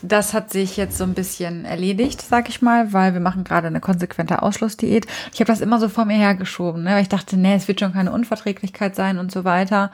das 0.00 0.32
hat 0.32 0.50
sich 0.50 0.76
jetzt 0.76 0.96
so 0.96 1.04
ein 1.04 1.12
bisschen 1.12 1.64
erledigt, 1.64 2.22
sag 2.22 2.48
ich 2.48 2.62
mal, 2.62 2.92
weil 2.92 3.12
wir 3.12 3.20
machen 3.20 3.44
gerade 3.44 3.66
eine 3.66 3.80
konsequente 3.80 4.42
Ausschlussdiät. 4.42 5.06
Ich 5.34 5.40
habe 5.40 5.52
das 5.52 5.60
immer 5.60 5.78
so 5.78 5.88
vor 5.88 6.06
mir 6.06 6.16
hergeschoben, 6.16 6.84
ne? 6.84 6.92
weil 6.92 7.02
ich 7.02 7.08
dachte, 7.08 7.36
nee, 7.36 7.54
es 7.54 7.68
wird 7.68 7.80
schon 7.80 7.92
keine 7.92 8.12
Unverträglichkeit 8.12 8.96
sein 8.96 9.18
und 9.18 9.30
so 9.30 9.44
weiter. 9.44 9.90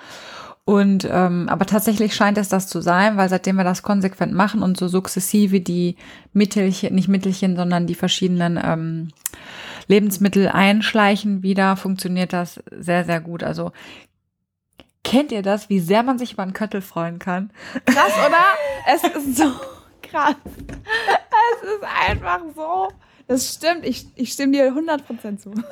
Und 0.67 1.07
ähm, 1.11 1.49
aber 1.51 1.67
tatsächlich 1.67 2.15
scheint 2.15 2.39
es 2.39 2.49
das 2.49 2.69
zu 2.69 2.81
sein, 2.81 3.19
weil 3.19 3.29
seitdem 3.29 3.57
wir 3.57 3.65
das 3.65 3.83
konsequent 3.83 4.33
machen 4.33 4.63
und 4.63 4.79
so 4.79 4.89
sukzessive 4.89 5.61
die 5.61 5.97
Mittelchen, 6.33 6.95
nicht 6.95 7.09
Mittelchen, 7.09 7.55
sondern 7.55 7.87
die 7.87 7.95
verschiedenen 7.95 8.59
ähm, 8.63 9.09
Lebensmittel 9.89 10.49
einschleichen 10.49 11.43
wieder, 11.43 11.77
funktioniert 11.77 12.33
das 12.33 12.63
sehr, 12.71 13.05
sehr 13.05 13.21
gut. 13.21 13.43
Also 13.43 13.73
kennt 15.03 15.33
ihr 15.33 15.43
das, 15.43 15.69
wie 15.69 15.81
sehr 15.81 16.03
man 16.03 16.19
sich 16.19 16.33
über 16.33 16.43
einen 16.43 16.55
Köttel 16.55 16.81
freuen 16.81 17.19
kann? 17.19 17.51
Krass, 17.85 18.13
oder? 18.27 18.45
Es 18.95 19.05
ist 19.05 19.37
so 19.37 19.45
krass. 20.03 20.37
Es 21.55 21.69
ist 21.69 21.85
einfach 22.09 22.41
so. 22.55 22.89
Das 23.27 23.55
stimmt, 23.55 23.87
ich, 23.87 24.07
ich 24.17 24.33
stimme 24.33 24.53
dir 24.53 24.71
100% 24.71 25.39
zu. 25.39 25.51
Der 25.55 25.63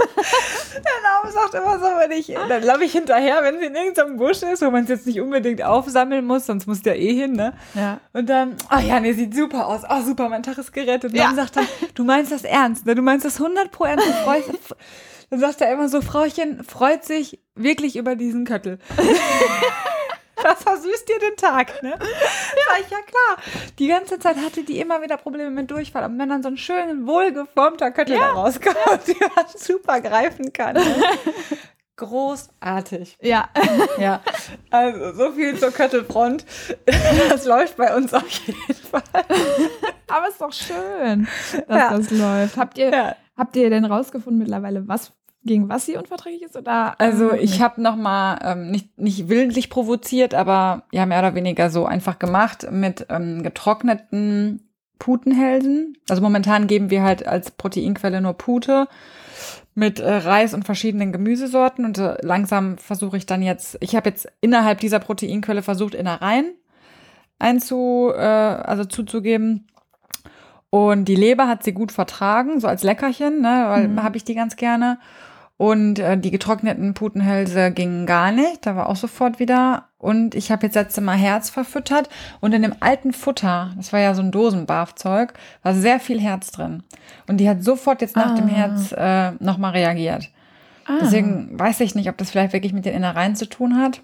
Name 1.03 1.31
sagt 1.33 1.53
immer 1.55 1.79
so, 1.79 1.85
wenn 1.85 2.11
ich, 2.13 2.29
dann 2.49 2.63
laufe 2.63 2.85
ich 2.85 2.93
hinterher, 2.93 3.43
wenn 3.43 3.59
sie 3.59 3.67
in 3.67 3.75
irgendeinem 3.75 4.17
Busch 4.17 4.43
ist, 4.43 4.63
wo 4.63 4.71
man 4.71 4.85
es 4.85 4.89
jetzt 4.89 5.07
nicht 5.07 5.21
unbedingt 5.21 5.63
aufsammeln 5.63 6.25
muss, 6.25 6.47
sonst 6.47 6.67
muss 6.67 6.81
der 6.81 6.99
eh 6.99 7.13
hin, 7.15 7.33
ne? 7.33 7.53
Ja. 7.75 8.01
Und 8.15 8.29
dann, 8.31 8.57
oh 8.75 8.79
ja, 8.81 9.01
nee, 9.01 9.13
sieht 9.13 9.35
super 9.35 9.67
aus. 9.67 9.83
Oh, 9.89 10.01
super, 10.01 10.31
mein 10.31 10.43
Tag 10.43 10.57
ist 10.57 10.73
gerettet. 10.73 11.13
Und 11.13 11.17
Ja. 11.19 11.25
dann 11.27 11.37
sagt 11.37 11.57
er, 11.59 11.65
du 11.95 12.05
meinst 12.05 12.33
das 12.33 12.45
ernst, 12.45 12.87
ne? 12.87 12.95
Du 12.95 13.03
meinst 13.03 13.27
das 13.27 13.39
100 13.39 13.71
pro 13.71 13.85
ernst. 13.85 14.07
Du 14.07 14.13
freust, 14.25 14.49
dann 15.29 15.41
sagt 15.41 15.61
er 15.61 15.73
immer 15.73 15.89
so, 15.91 16.01
Frauchen 16.01 16.65
freut 16.65 17.05
sich 17.05 17.39
wirklich 17.55 17.97
über 17.97 18.17
diesen 18.17 18.47
Köttel. 18.47 18.79
Das 20.43 20.63
versüßt 20.63 21.09
dir 21.09 21.19
den 21.19 21.37
Tag, 21.37 21.83
ne? 21.83 21.95
Sag 22.01 22.81
ich, 22.81 22.91
ja 22.91 22.99
klar. 22.99 23.45
Die 23.79 23.87
ganze 23.89 24.19
Zeit 24.19 24.37
hatte 24.37 24.63
die 24.65 24.81
immer 24.81 25.01
wieder 25.03 25.17
Probleme 25.17 25.51
mit 25.51 25.71
Durchfall. 25.71 26.05
Und 26.05 26.19
wenn 26.19 26.29
dann 26.29 26.43
so 26.43 26.49
ein 26.49 26.57
schön 26.57 27.07
wohlgeformter 27.07 27.91
Köttel 27.93 28.17
da 28.19 28.31
rauskommt, 28.33 28.77
der 29.07 29.29
man 29.37 29.45
super 29.57 30.01
greifen 30.01 30.53
kann. 30.53 30.75
Ne? 30.75 30.83
Großartig. 31.97 33.19
Ja. 33.21 33.49
Ja, 33.99 34.23
also 34.71 35.13
so 35.13 35.33
viel 35.33 35.57
zur 35.59 35.71
Köttelfront. 35.71 36.45
Das 37.29 37.45
läuft 37.45 37.77
bei 37.77 37.95
uns 37.95 38.13
auf 38.13 38.29
jeden 38.29 38.75
Fall. 38.75 39.03
Aber 40.09 40.29
ist 40.29 40.41
doch 40.41 40.53
schön, 40.53 41.29
dass 41.69 41.79
Ja. 41.79 41.97
das 41.97 42.11
läuft. 42.11 42.57
Habt 42.57 42.79
ihr, 42.79 42.91
Ja. 42.91 43.17
habt 43.37 43.55
ihr 43.57 43.71
denn 43.71 43.85
rausgefunden 43.85 44.39
mittlerweile, 44.41 44.89
was 44.89 45.13
gegen 45.45 45.69
was 45.69 45.87
sie 45.87 45.97
unverträglich 45.97 46.43
ist? 46.43 46.57
Oder, 46.57 46.95
Also 46.99 47.33
ähm, 47.33 47.39
ich 47.41 47.61
habe 47.61 47.83
noch 47.83 47.97
mal 47.97 48.39
ähm, 48.45 48.71
nicht 48.71 48.99
nicht 48.99 49.29
willentlich 49.29 49.71
provoziert, 49.71 50.35
aber 50.35 50.85
ja 50.93 51.07
mehr 51.07 51.19
oder 51.19 51.35
weniger 51.35 51.71
so 51.71 51.85
einfach 51.87 52.19
gemacht 52.19 52.69
mit 52.71 53.07
ähm, 53.11 53.43
getrockneten 53.43 54.69
Putenhälsen. 54.99 55.97
Also 56.09 56.23
momentan 56.23 56.67
geben 56.67 56.91
wir 56.91 57.03
halt 57.03 57.27
als 57.27 57.51
Proteinquelle 57.51 58.21
nur 58.21 58.35
Pute 58.35 58.87
mit 59.75 60.01
äh, 60.01 60.13
Reis 60.13 60.55
und 60.55 60.65
verschiedenen 60.65 61.13
Gemüsesorten 61.13 61.85
und 61.85 61.99
äh, 61.99 62.17
langsam 62.23 62.79
versuche 62.79 63.17
ich 63.17 63.27
dann 63.27 63.43
jetzt, 63.43 63.79
ich 63.81 63.97
habe 63.97 64.11
jetzt 64.11 64.29
innerhalb 64.41 64.81
dieser 64.81 64.99
Proteinquelle 64.99 65.63
versucht, 65.63 65.95
Innereien 65.95 66.55
einzu, 67.39 68.13
äh, 68.15 68.21
also 68.21 68.85
zuzugeben. 68.85 69.67
Und 70.71 71.07
die 71.07 71.17
Leber 71.17 71.49
hat 71.49 71.65
sie 71.65 71.73
gut 71.73 71.93
vertragen, 71.93 72.61
so 72.61 72.67
als 72.67 72.83
Leckerchen, 72.83 73.43
ne, 73.43 73.65
weil 73.69 73.89
mhm. 73.89 74.03
habe 74.03 74.17
ich 74.17 74.25
die 74.25 74.35
ganz 74.35 74.57
gerne. 74.57 74.99
Und 75.63 76.01
äh, 76.01 76.19
die 76.19 76.33
getrockneten 76.33 76.93
Putenhälse 76.93 77.71
gingen 77.71 78.05
gar 78.05 78.33
nicht. 78.33 78.67
Da 78.67 78.75
war 78.75 78.89
auch 78.89 78.97
sofort 78.97 79.39
wieder. 79.39 79.85
Und 79.97 80.35
ich 80.35 80.51
habe 80.51 80.67
jetzt 80.67 80.75
letzte 80.75 81.01
Mal 81.01 81.17
Herz 81.17 81.51
verfüttert. 81.51 82.09
Und 82.41 82.53
in 82.53 82.63
dem 82.63 82.75
alten 82.81 83.13
Futter, 83.13 83.71
das 83.77 83.93
war 83.93 84.01
ja 84.01 84.13
so 84.15 84.23
ein 84.23 84.33
Dosenbarfzeug, 84.33 85.35
war 85.63 85.73
sehr 85.73 86.01
viel 86.01 86.21
Herz 86.21 86.51
drin. 86.51 86.83
Und 87.29 87.37
die 87.37 87.49
hat 87.49 87.63
sofort 87.63 88.01
jetzt 88.01 88.17
nach 88.17 88.33
ah. 88.33 88.35
dem 88.35 88.49
Herz 88.49 88.91
äh, 88.91 89.35
nochmal 89.39 89.71
reagiert. 89.71 90.31
Ah. 90.85 90.99
Deswegen 91.01 91.57
weiß 91.57 91.79
ich 91.79 91.95
nicht, 91.95 92.09
ob 92.09 92.19
das 92.19 92.33
vielleicht 92.33 92.55
wirklich 92.55 92.73
mit 92.73 92.85
den 92.85 92.95
Innereien 92.95 93.37
zu 93.37 93.49
tun 93.49 93.77
hat. 93.77 94.03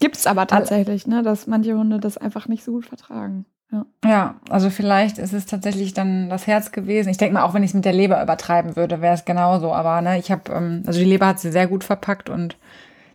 Gibt's 0.00 0.26
aber 0.26 0.46
tatsächlich, 0.46 1.06
ne, 1.06 1.22
dass 1.22 1.46
manche 1.46 1.74
Hunde 1.74 2.00
das 2.00 2.18
einfach 2.18 2.48
nicht 2.48 2.64
so 2.64 2.72
gut 2.72 2.84
vertragen. 2.84 3.46
Ja. 3.70 3.84
ja, 4.02 4.34
also 4.48 4.70
vielleicht 4.70 5.18
ist 5.18 5.34
es 5.34 5.44
tatsächlich 5.44 5.92
dann 5.92 6.30
das 6.30 6.46
Herz 6.46 6.72
gewesen. 6.72 7.10
Ich 7.10 7.18
denke 7.18 7.34
mal, 7.34 7.42
auch 7.42 7.52
wenn 7.52 7.62
ich 7.62 7.70
es 7.70 7.74
mit 7.74 7.84
der 7.84 7.92
Leber 7.92 8.22
übertreiben 8.22 8.76
würde, 8.76 9.02
wäre 9.02 9.14
es 9.14 9.26
genauso. 9.26 9.74
Aber 9.74 10.00
ne, 10.00 10.18
ich 10.18 10.30
habe, 10.30 10.50
ähm, 10.52 10.84
also 10.86 10.98
die 10.98 11.04
Leber 11.04 11.26
hat 11.26 11.40
sie 11.40 11.52
sehr 11.52 11.66
gut 11.66 11.84
verpackt 11.84 12.30
und 12.30 12.56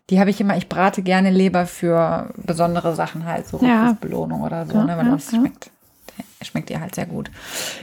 die 0.09 0.19
habe 0.19 0.29
ich 0.29 0.39
immer, 0.39 0.55
ich 0.55 0.69
brate 0.69 1.01
gerne 1.01 1.31
Leber 1.31 1.65
für 1.65 2.31
besondere 2.35 2.93
Sachen 2.93 3.25
halt, 3.25 3.47
so 3.47 3.59
ja. 3.65 3.97
Belohnung 3.99 4.41
oder 4.41 4.65
so, 4.65 4.73
ja, 4.73 4.83
ne, 4.83 4.97
weil 4.97 5.09
das 5.09 5.31
ja. 5.31 5.39
schmeckt, 5.39 5.71
schmeckt 6.43 6.69
ihr 6.69 6.79
halt 6.79 6.93
sehr 6.93 7.07
gut. 7.07 7.31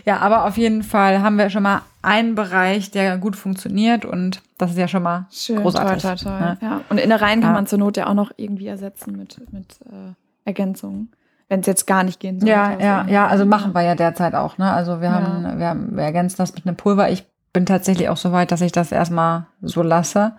Ja, 0.05 0.19
aber 0.19 0.45
auf 0.45 0.57
jeden 0.57 0.85
Fall 0.85 1.23
haben 1.23 1.39
wir 1.39 1.51
schon 1.51 1.65
mal 1.65 1.83
einen 2.03 2.37
Bereich, 2.37 2.93
der 2.93 3.19
gut 3.19 3.35
funktioniert 3.35 4.05
und 4.05 4.43
das 4.59 4.73
ist 4.73 4.79
ja 4.79 4.87
schon 4.87 5.03
mal 5.03 5.27
Schön, 5.33 5.61
großartig. 5.61 6.03
Toll, 6.03 6.17
toll, 6.17 6.25
toll. 6.25 6.41
Ne? 6.41 6.59
Ja. 6.61 6.81
Und 6.89 6.99
Innereien 6.99 7.41
kann 7.41 7.55
man 7.55 7.67
zur 7.67 7.81
Not 7.81 7.97
ja 7.97 8.07
auch 8.07 8.15
noch 8.15 8.31
irgendwie 8.37 8.69
ersetzen 8.69 9.17
mit, 9.17 9.41
mit 9.53 9.81
äh, 9.87 10.13
Ergänzungen 10.45 11.11
wenn 11.51 11.61
es 11.61 11.67
jetzt 11.67 11.87
gar 11.87 12.05
nicht 12.05 12.21
gehen 12.21 12.39
sollte. 12.39 12.53
Ja, 12.53 12.79
ja, 12.79 13.07
ja, 13.09 13.27
also 13.27 13.45
machen 13.45 13.75
wir 13.75 13.83
ja 13.83 13.97
derzeit 13.97 14.35
auch, 14.35 14.57
ne? 14.57 14.73
Also 14.73 15.01
wir 15.01 15.11
haben, 15.11 15.43
ja. 15.43 15.59
wir 15.59 15.67
haben, 15.67 15.97
wir 15.97 16.05
ergänzen 16.05 16.37
das 16.39 16.55
mit 16.55 16.65
einem 16.65 16.77
Pulver. 16.77 17.11
Ich 17.11 17.27
bin 17.53 17.67
tatsächlich 17.67 18.09
auch 18.09 18.17
so 18.17 18.31
weit, 18.31 18.53
dass 18.53 18.61
ich 18.61 18.71
das 18.71 18.93
erstmal 18.93 19.47
so 19.61 19.83
lasse. 19.83 20.33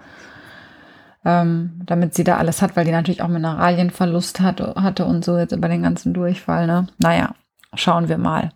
Ähm, 1.24 1.82
damit 1.86 2.16
sie 2.16 2.24
da 2.24 2.38
alles 2.38 2.64
hat, 2.64 2.76
weil 2.76 2.86
die 2.86 2.92
natürlich 2.92 3.22
auch 3.22 3.28
Mineralienverlust 3.28 4.40
hat, 4.40 4.60
hatte 4.60 5.06
und 5.06 5.24
so 5.24 5.38
jetzt 5.38 5.52
über 5.52 5.68
den 5.68 5.84
ganzen 5.84 6.14
Durchfall, 6.14 6.66
ne? 6.66 6.88
Naja, 6.98 7.36
schauen 7.76 8.08
wir 8.08 8.18
mal. 8.18 8.50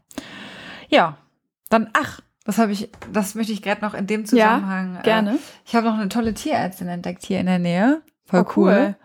Ja, 0.90 1.18
dann, 1.70 1.90
ach, 1.94 2.22
das 2.46 2.58
habe 2.58 2.72
ich, 2.72 2.90
das 3.12 3.36
möchte 3.36 3.52
ich 3.52 3.62
gerade 3.62 3.82
noch 3.82 3.94
in 3.94 4.08
dem 4.08 4.26
Zusammenhang. 4.26 4.96
Ja, 4.96 5.02
gerne. 5.02 5.32
Äh, 5.32 5.40
ich 5.66 5.76
habe 5.76 5.88
noch 5.88 5.96
eine 5.96 6.10
tolle 6.10 6.34
Tierärztin 6.34 6.88
entdeckt 6.88 7.24
hier 7.24 7.40
in 7.40 7.46
der 7.46 7.60
Nähe. 7.60 8.02
Voll 8.24 8.46
oh, 8.48 8.52
cool. 8.56 8.72
cool. 8.72 8.96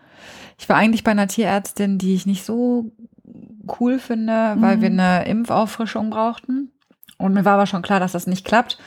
Ich 0.57 0.69
war 0.69 0.77
eigentlich 0.77 1.03
bei 1.03 1.11
einer 1.11 1.27
Tierärztin, 1.27 1.97
die 1.97 2.15
ich 2.15 2.25
nicht 2.25 2.45
so 2.45 2.91
cool 3.79 3.99
finde, 3.99 4.55
weil 4.59 4.77
mhm. 4.77 4.81
wir 4.81 4.89
eine 4.89 5.25
Impfauffrischung 5.25 6.09
brauchten. 6.09 6.71
Und 7.17 7.33
mir 7.33 7.45
war 7.45 7.53
aber 7.53 7.67
schon 7.67 7.81
klar, 7.81 7.99
dass 7.99 8.13
das 8.13 8.27
nicht 8.27 8.45
klappt. 8.45 8.79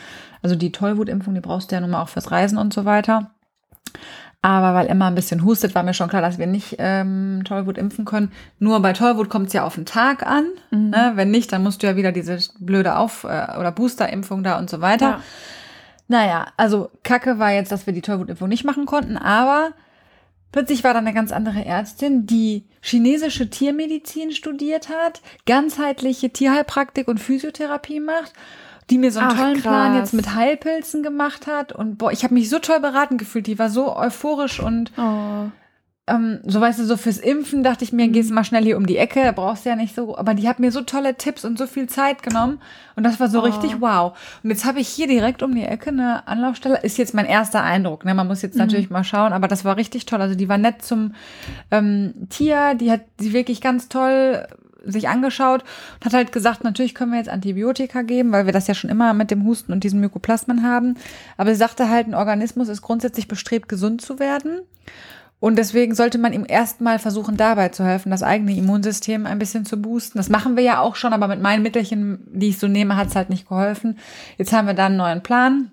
Also 0.43 0.57
die 0.57 0.73
Tollwutimpfung, 0.73 1.35
die 1.35 1.41
brauchst 1.41 1.71
du 1.71 1.77
ja 1.77 1.81
nun 1.81 1.91
mal 1.91 2.03
auch 2.03 2.09
fürs 2.09 2.31
Reisen 2.31 2.59
und 2.59 2.75
so 2.75 2.85
weiter. 2.85 3.31
Aber 4.43 4.75
weil 4.75 4.89
immer 4.89 5.07
ein 5.07 5.15
bisschen 5.15 5.43
hustet, 5.43 5.75
war 5.75 5.83
mir 5.83 5.95
schon 5.95 6.11
klar, 6.11 6.21
dass 6.21 6.37
wir 6.37 6.47
nicht 6.47 6.77
ähm, 6.79 7.43
Tollwut 7.47 7.79
impfen 7.79 8.05
können. 8.05 8.31
Nur 8.59 8.81
bei 8.81 8.93
Tollwut 8.93 9.31
kommt 9.31 9.47
es 9.47 9.55
ja 9.55 9.65
auf 9.65 9.77
den 9.77 9.87
Tag 9.87 10.27
an. 10.27 10.45
Mhm. 10.71 10.91
Ne? 10.91 11.13
Wenn 11.15 11.31
nicht, 11.31 11.51
dann 11.51 11.63
musst 11.63 11.83
du 11.83 11.87
ja 11.87 11.97
wieder 11.97 12.13
diese 12.13 12.39
blöde 12.59 12.97
Auf- 12.97 13.25
äh, 13.25 13.59
oder 13.59 13.73
Boosterimpfung 13.73 14.43
da 14.43 14.59
und 14.59 14.69
so 14.69 14.83
weiter. 14.83 15.07
Ja. 15.07 15.21
Naja, 16.09 16.47
also 16.59 16.91
Kacke 17.03 17.39
war 17.39 17.53
jetzt, 17.53 17.73
dass 17.73 17.87
wir 17.87 17.95
die 17.95 18.03
Tollwutimpfung 18.03 18.49
nicht 18.49 18.65
machen 18.65 18.85
konnten, 18.85 19.17
aber 19.17 19.71
Plötzlich 20.55 20.85
war 20.85 20.93
da 20.93 21.01
eine 21.01 21.13
ganz 21.13 21.33
andere 21.33 21.65
Ärztin, 21.65 22.27
die 22.27 22.63
chinesische 22.81 23.51
Tiermedizin 23.51 24.31
studiert 24.31 24.89
hat, 24.89 25.21
ganzheitliche 25.47 26.31
Tierheilpraktik 26.31 27.09
und 27.09 27.19
Physiotherapie 27.19 27.99
macht, 27.99 28.33
die 28.89 28.99
mir 28.99 29.11
so 29.11 29.19
einen 29.19 29.33
Ach, 29.33 29.37
tollen 29.37 29.55
krass. 29.55 29.63
Plan 29.65 29.97
jetzt 29.97 30.15
mit 30.15 30.37
Heilpilzen 30.37 31.03
gemacht 31.03 31.49
hat. 31.49 31.73
Und 31.73 31.99
boah, 31.99 32.13
ich 32.13 32.23
habe 32.23 32.35
mich 32.35 32.49
so 32.49 32.61
toll 32.61 32.79
beraten 32.79 33.19
gefühlt. 33.19 33.49
Die 33.49 33.59
war 33.59 33.69
so 33.69 33.97
euphorisch 33.97 34.61
und 34.61 34.93
oh 34.97 35.51
ähm, 36.07 36.41
so 36.45 36.61
weißt 36.61 36.81
du, 36.81 36.85
so 36.85 36.99
fürs 36.99 37.17
Impfen 37.19 37.63
dachte 37.63 37.83
ich 37.83 37.93
mir, 37.93 38.09
gehst 38.09 38.29
mhm. 38.29 38.35
mal 38.35 38.45
schnell 38.45 38.65
hier 38.65 38.77
um 38.77 38.87
die 38.87 38.99
Ecke, 38.99 39.23
da 39.23 39.33
brauchst 39.33 39.65
du 39.65 39.71
ja 39.71 39.77
nicht 39.77 39.95
so, 39.95 40.17
aber 40.19 40.35
die 40.35 40.47
hat 40.49 40.59
mir 40.59 40.71
so 40.71 40.83
tolle 40.83 41.17
Tipps 41.17 41.47
und 41.47 41.57
so 41.57 41.67
viel 41.67 41.89
Zeit 41.89 42.23
genommen 42.23 42.61
und 42.95 43.05
das 43.05 43.21
war 43.21 43.29
so 43.29 43.39
oh. 43.39 43.43
richtig 43.43 43.81
wow. 43.81 44.17
Und 44.43 44.51
jetzt 44.51 44.67
habe 44.67 44.81
ich 44.81 44.89
hier 44.89 45.07
direkt 45.07 45.43
um 45.43 45.55
die 45.55 45.65
Ecke 45.65 45.91
eine 45.91 46.29
Anlaufstelle, 46.29 46.81
ist 46.83 46.99
jetzt 46.99 47.15
mein 47.15 47.25
erster 47.25 47.63
Eindruck, 47.63 48.05
ne? 48.05 48.15
man 48.15 48.27
muss 48.27 48.43
jetzt 48.43 48.55
mhm. 48.55 48.61
natürlich 48.61 48.91
mal 48.91 49.05
schauen, 49.05 49.33
aber 49.33 49.49
das 49.49 49.65
war 49.65 49.79
richtig 49.79 50.05
toll, 50.05 50.21
also 50.21 50.35
die 50.35 50.49
war 50.49 50.59
nett 50.59 50.83
zum 50.83 51.15
ähm, 51.71 52.13
Tier, 52.29 52.75
die 52.75 52.91
hat 52.91 53.03
sie 53.19 53.33
wirklich 53.33 53.63
ganz 53.63 53.89
toll 53.89 54.47
sich 54.87 55.09
angeschaut 55.09 55.63
und 55.63 56.05
hat 56.05 56.13
halt 56.13 56.33
gesagt, 56.33 56.63
natürlich 56.63 56.95
können 56.95 57.13
wir 57.13 57.19
jetzt 57.19 57.31
Antibiotika 57.31 58.03
geben, 58.03 58.33
weil 58.33 58.45
wir 58.45 58.53
das 58.53 58.67
ja 58.67 58.75
schon 58.75 58.91
immer 58.91 59.15
mit 59.15 59.31
dem 59.31 59.47
Husten 59.47 59.73
und 59.73 59.83
diesem 59.83 60.01
Mykoplasmen 60.01 60.63
haben. 60.63 60.97
Aber 61.39 61.49
sie 61.51 61.57
sagte 61.57 61.89
halt, 61.89 62.07
ein 62.07 62.15
Organismus 62.15 62.69
ist 62.69 62.83
grundsätzlich 62.83 63.27
bestrebt, 63.27 63.69
gesund 63.71 64.03
zu 64.03 64.19
werden. 64.19 64.61
Und 65.45 65.57
deswegen 65.57 65.95
sollte 65.95 66.17
man 66.17 66.33
ihm 66.33 66.47
erstmal 66.49 66.99
versuchen, 66.99 67.37
dabei 67.37 67.69
zu 67.69 67.85
helfen, 67.85 68.11
das 68.11 68.23
eigene 68.23 68.57
Immunsystem 68.57 69.27
ein 69.27 69.39
bisschen 69.39 69.67
zu 69.67 69.77
boosten. 69.77 70.17
Das 70.17 70.31
machen 70.31 70.57
wir 70.57 70.63
ja 70.63 70.81
auch 70.81 70.97
schon, 70.97 71.13
aber 71.13 71.29
mit 71.29 71.43
meinen 71.43 71.63
Mittelchen, 71.63 72.27
die 72.33 72.49
ich 72.49 72.59
so 72.59 72.67
nehme, 72.67 72.97
hat 72.97 73.09
es 73.09 73.15
halt 73.15 73.29
nicht 73.29 73.47
geholfen. 73.47 73.99
Jetzt 74.39 74.55
haben 74.55 74.67
wir 74.67 74.73
dann 74.73 74.93
einen 74.93 74.97
neuen 74.97 75.23
Plan. 75.23 75.73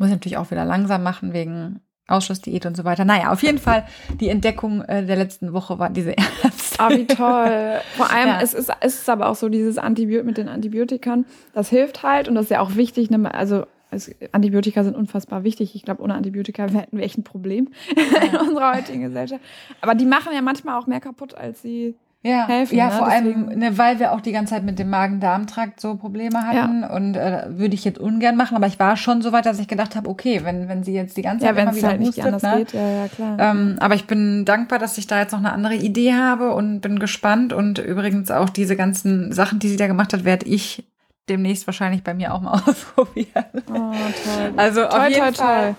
Muss 0.00 0.08
ich 0.08 0.14
natürlich 0.14 0.36
auch 0.36 0.50
wieder 0.50 0.64
langsam 0.64 1.04
machen 1.04 1.32
wegen 1.32 1.80
Ausschussdiät 2.08 2.66
und 2.66 2.76
so 2.76 2.82
weiter. 2.82 3.04
Naja, 3.04 3.30
auf 3.30 3.44
jeden 3.44 3.58
Fall 3.58 3.86
die 4.20 4.28
Entdeckung 4.28 4.82
äh, 4.82 5.06
der 5.06 5.14
letzten 5.14 5.52
Woche 5.52 5.78
war 5.78 5.88
diese 5.88 6.10
Ärzte. 6.42 6.80
Ah, 6.80 6.90
wie 6.90 7.06
toll. 7.06 7.80
Vor 7.96 8.10
allem, 8.10 8.28
ja. 8.30 8.40
es, 8.42 8.52
ist, 8.52 8.68
es 8.80 8.94
ist 8.96 9.08
aber 9.08 9.28
auch 9.28 9.36
so, 9.36 9.48
dieses 9.48 9.78
Antibiotik 9.78 10.26
mit 10.26 10.38
den 10.38 10.48
Antibiotikern, 10.48 11.24
das 11.54 11.68
hilft 11.68 12.02
halt 12.02 12.26
und 12.26 12.34
das 12.34 12.46
ist 12.46 12.50
ja 12.50 12.58
auch 12.58 12.74
wichtig, 12.74 13.10
ne, 13.10 13.32
also 13.32 13.64
also 13.92 14.10
Antibiotika 14.32 14.82
sind 14.82 14.96
unfassbar 14.96 15.44
wichtig. 15.44 15.74
Ich 15.74 15.82
glaube, 15.82 16.02
ohne 16.02 16.14
Antibiotika 16.14 16.66
hätten 16.72 16.96
wir 16.96 17.04
echt 17.04 17.18
ein 17.18 17.24
Problem 17.24 17.68
ja. 17.94 18.22
in 18.28 18.48
unserer 18.48 18.74
heutigen 18.74 19.02
Gesellschaft. 19.02 19.42
Aber 19.80 19.94
die 19.94 20.06
machen 20.06 20.32
ja 20.34 20.42
manchmal 20.42 20.78
auch 20.78 20.86
mehr 20.86 21.00
kaputt, 21.00 21.34
als 21.34 21.62
sie 21.62 21.94
ja, 22.24 22.46
helfen. 22.46 22.76
Ja, 22.76 22.86
ne? 22.86 22.92
vor 22.92 23.08
Deswegen. 23.10 23.48
allem, 23.48 23.58
ne, 23.58 23.78
weil 23.78 23.98
wir 23.98 24.12
auch 24.12 24.20
die 24.20 24.30
ganze 24.30 24.54
Zeit 24.54 24.62
mit 24.62 24.78
dem 24.78 24.90
Magen-Darm-Trakt 24.90 25.80
so 25.80 25.96
Probleme 25.96 26.46
hatten. 26.46 26.82
Ja. 26.82 26.94
Und 26.94 27.16
äh, 27.16 27.46
würde 27.48 27.74
ich 27.74 27.84
jetzt 27.84 27.98
ungern 27.98 28.36
machen. 28.36 28.56
Aber 28.56 28.68
ich 28.68 28.78
war 28.78 28.96
schon 28.96 29.22
so 29.22 29.32
weit, 29.32 29.44
dass 29.44 29.58
ich 29.58 29.66
gedacht 29.66 29.96
habe, 29.96 30.08
okay, 30.08 30.40
wenn, 30.44 30.68
wenn 30.68 30.84
sie 30.84 30.92
jetzt 30.92 31.16
die 31.16 31.22
ganze 31.22 31.44
Zeit 31.44 31.56
ja, 31.56 31.62
immer 31.62 31.74
wieder 31.74 31.88
halt 31.88 32.00
hustet, 32.00 32.32
nicht 32.32 32.42
ne? 32.42 32.56
geht, 32.58 32.72
ja, 32.74 32.88
ja, 32.88 33.08
klar. 33.08 33.36
Ähm, 33.40 33.76
aber 33.80 33.96
ich 33.96 34.06
bin 34.06 34.44
dankbar, 34.44 34.78
dass 34.78 34.96
ich 34.98 35.08
da 35.08 35.18
jetzt 35.18 35.32
noch 35.32 35.40
eine 35.40 35.52
andere 35.52 35.74
Idee 35.74 36.14
habe 36.14 36.54
und 36.54 36.80
bin 36.80 37.00
gespannt. 37.00 37.52
Und 37.52 37.78
übrigens 37.78 38.30
auch 38.30 38.48
diese 38.48 38.76
ganzen 38.76 39.32
Sachen, 39.32 39.58
die 39.58 39.68
sie 39.68 39.76
da 39.76 39.88
gemacht 39.88 40.12
hat, 40.12 40.24
werde 40.24 40.46
ich 40.46 40.84
demnächst 41.28 41.66
wahrscheinlich 41.66 42.02
bei 42.02 42.14
mir 42.14 42.34
auch 42.34 42.40
mal 42.40 42.52
ausprobieren. 42.66 43.44
Oh, 43.68 43.92
toll. 44.24 44.52
Also 44.56 44.82
toll, 44.82 44.90
auf 44.90 45.08
jeden 45.08 45.20
toll, 45.20 45.34
Fall. 45.34 45.64
Toll. 45.64 45.76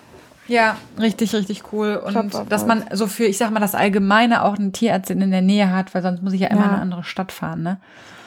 Ja, 0.48 0.76
richtig, 1.00 1.34
richtig 1.34 1.72
cool. 1.72 1.96
Und 1.96 2.32
Top, 2.32 2.50
dass 2.50 2.66
man 2.66 2.84
so 2.92 3.08
für, 3.08 3.24
ich 3.24 3.38
sag 3.38 3.52
mal, 3.52 3.60
das 3.60 3.76
Allgemeine 3.76 4.44
auch 4.44 4.58
eine 4.58 4.72
Tierärztin 4.72 5.22
in 5.22 5.32
der 5.32 5.42
Nähe 5.42 5.72
hat, 5.72 5.96
weil 5.96 6.02
sonst 6.02 6.22
muss 6.22 6.34
ich 6.34 6.42
ja 6.42 6.50
immer 6.50 6.62
ja. 6.62 6.66
in 6.66 6.74
eine 6.74 6.82
andere 6.82 7.04
Stadt 7.04 7.32
fahren, 7.32 7.64
ne? 7.64 7.80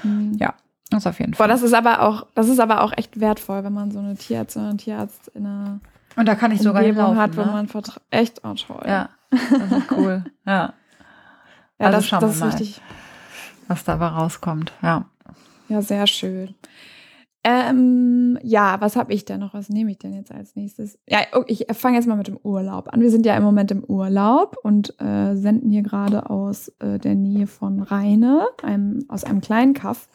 Mhm. 0.03 0.37
Ja, 0.39 0.55
das 0.91 1.01
ist 1.01 1.07
auf 1.07 1.21
jeden 1.21 1.35
Fall. 1.35 1.47
Boah, 1.47 1.53
das 1.53 1.63
ist 1.63 1.75
aber 1.75 2.03
auch, 2.03 2.27
das 2.35 2.49
ist 2.49 2.59
aber 2.59 2.83
auch 2.83 2.93
echt 2.97 3.21
wertvoll, 3.21 3.65
wenn 3.65 3.73
man 3.73 3.91
so 3.91 3.99
eine 3.99 4.17
Tierärztin 4.17 4.63
oder 4.63 4.71
einen 4.71 4.79
Tierarzt 4.79 5.29
in 5.35 5.45
einer 5.45 5.81
Und 6.17 6.27
da 6.27 6.35
kann 6.35 6.53
ich 6.53 6.63
sogar 6.63 6.83
hinlaufen, 6.83 7.19
hat, 7.19 7.33
ne? 7.33 7.37
wo 7.37 7.51
man. 7.51 7.69
Echt, 8.11 8.43
oh 8.45 8.55
toll. 8.55 8.85
Ja, 8.87 9.11
das 9.31 9.73
ist 9.73 9.93
cool. 9.93 10.25
Ja. 10.47 10.73
Ja, 11.79 11.87
also 11.87 11.99
das, 11.99 12.07
schauen 12.07 12.21
das 12.21 12.39
wir 12.39 12.47
mal, 12.47 12.51
richtig. 12.53 12.81
Was 13.69 13.85
dabei 13.85 14.07
rauskommt, 14.07 14.73
ja. 14.81 15.05
Ja, 15.69 15.83
sehr 15.83 16.07
schön. 16.07 16.55
Ähm, 17.49 18.41
ja, 18.43 18.81
was 18.81 18.97
habe 18.97 19.15
ich 19.15 19.25
denn 19.25 19.39
noch? 19.39 19.55
Was 19.55 19.69
nehme 19.69 19.93
ich 19.93 19.99
denn 19.99 20.13
jetzt 20.13 20.33
als 20.33 20.57
nächstes? 20.57 20.99
Ja, 21.09 21.21
oh, 21.33 21.45
ich 21.47 21.65
fange 21.75 21.97
jetzt 21.97 22.09
mal 22.09 22.17
mit 22.17 22.27
dem 22.27 22.41
Urlaub 22.43 22.93
an. 22.93 23.01
Wir 23.01 23.11
sind 23.13 23.25
ja 23.25 23.37
im 23.37 23.45
Moment 23.45 23.71
im 23.71 23.85
Urlaub 23.85 24.57
und 24.65 25.01
äh, 25.01 25.37
senden 25.37 25.71
hier 25.71 25.83
gerade 25.83 26.29
aus 26.29 26.73
äh, 26.81 26.99
der 26.99 27.15
Nähe 27.15 27.47
von 27.47 27.83
Rheine, 27.83 28.49
einem, 28.65 29.05
aus 29.07 29.23
einem 29.23 29.41
kleinen 29.41 29.75
Kaff. 29.75 30.09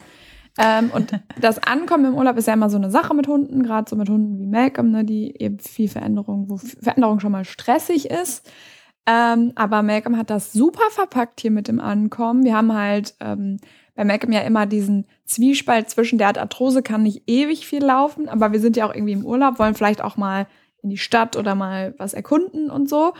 Ähm, 0.58 0.90
und 0.94 1.18
das 1.40 1.58
Ankommen 1.62 2.04
im 2.04 2.14
Urlaub 2.16 2.36
ist 2.36 2.48
ja 2.48 2.52
immer 2.52 2.68
so 2.68 2.76
eine 2.76 2.90
Sache 2.90 3.14
mit 3.14 3.26
Hunden, 3.28 3.62
gerade 3.62 3.88
so 3.88 3.96
mit 3.96 4.10
Hunden 4.10 4.38
wie 4.38 4.46
Malcolm, 4.46 4.90
ne, 4.90 5.02
die 5.02 5.34
eben 5.40 5.58
viel 5.58 5.88
Veränderung, 5.88 6.50
wo 6.50 6.58
Veränderung 6.58 7.18
schon 7.18 7.32
mal 7.32 7.46
stressig 7.46 8.10
ist. 8.10 8.46
Ähm, 9.06 9.52
aber 9.54 9.82
Malcolm 9.82 10.18
hat 10.18 10.28
das 10.28 10.52
super 10.52 10.90
verpackt 10.90 11.40
hier 11.40 11.50
mit 11.50 11.66
dem 11.66 11.80
Ankommen. 11.80 12.44
Wir 12.44 12.54
haben 12.54 12.74
halt 12.74 13.14
ähm, 13.20 13.56
bei 13.94 14.04
Malcolm 14.04 14.32
ja 14.32 14.40
immer 14.40 14.66
diesen 14.66 15.06
Zwiespalt 15.24 15.90
zwischen, 15.90 16.18
der 16.18 16.28
hat 16.28 16.38
Arthrose, 16.38 16.82
kann 16.82 17.02
nicht 17.02 17.22
ewig 17.26 17.66
viel 17.66 17.84
laufen, 17.84 18.28
aber 18.28 18.52
wir 18.52 18.60
sind 18.60 18.76
ja 18.76 18.88
auch 18.88 18.94
irgendwie 18.94 19.12
im 19.12 19.26
Urlaub, 19.26 19.58
wollen 19.58 19.74
vielleicht 19.74 20.02
auch 20.02 20.16
mal 20.16 20.46
in 20.82 20.90
die 20.90 20.98
Stadt 20.98 21.36
oder 21.36 21.54
mal 21.54 21.94
was 21.98 22.14
erkunden 22.14 22.70
und 22.70 22.88
so. 22.88 23.12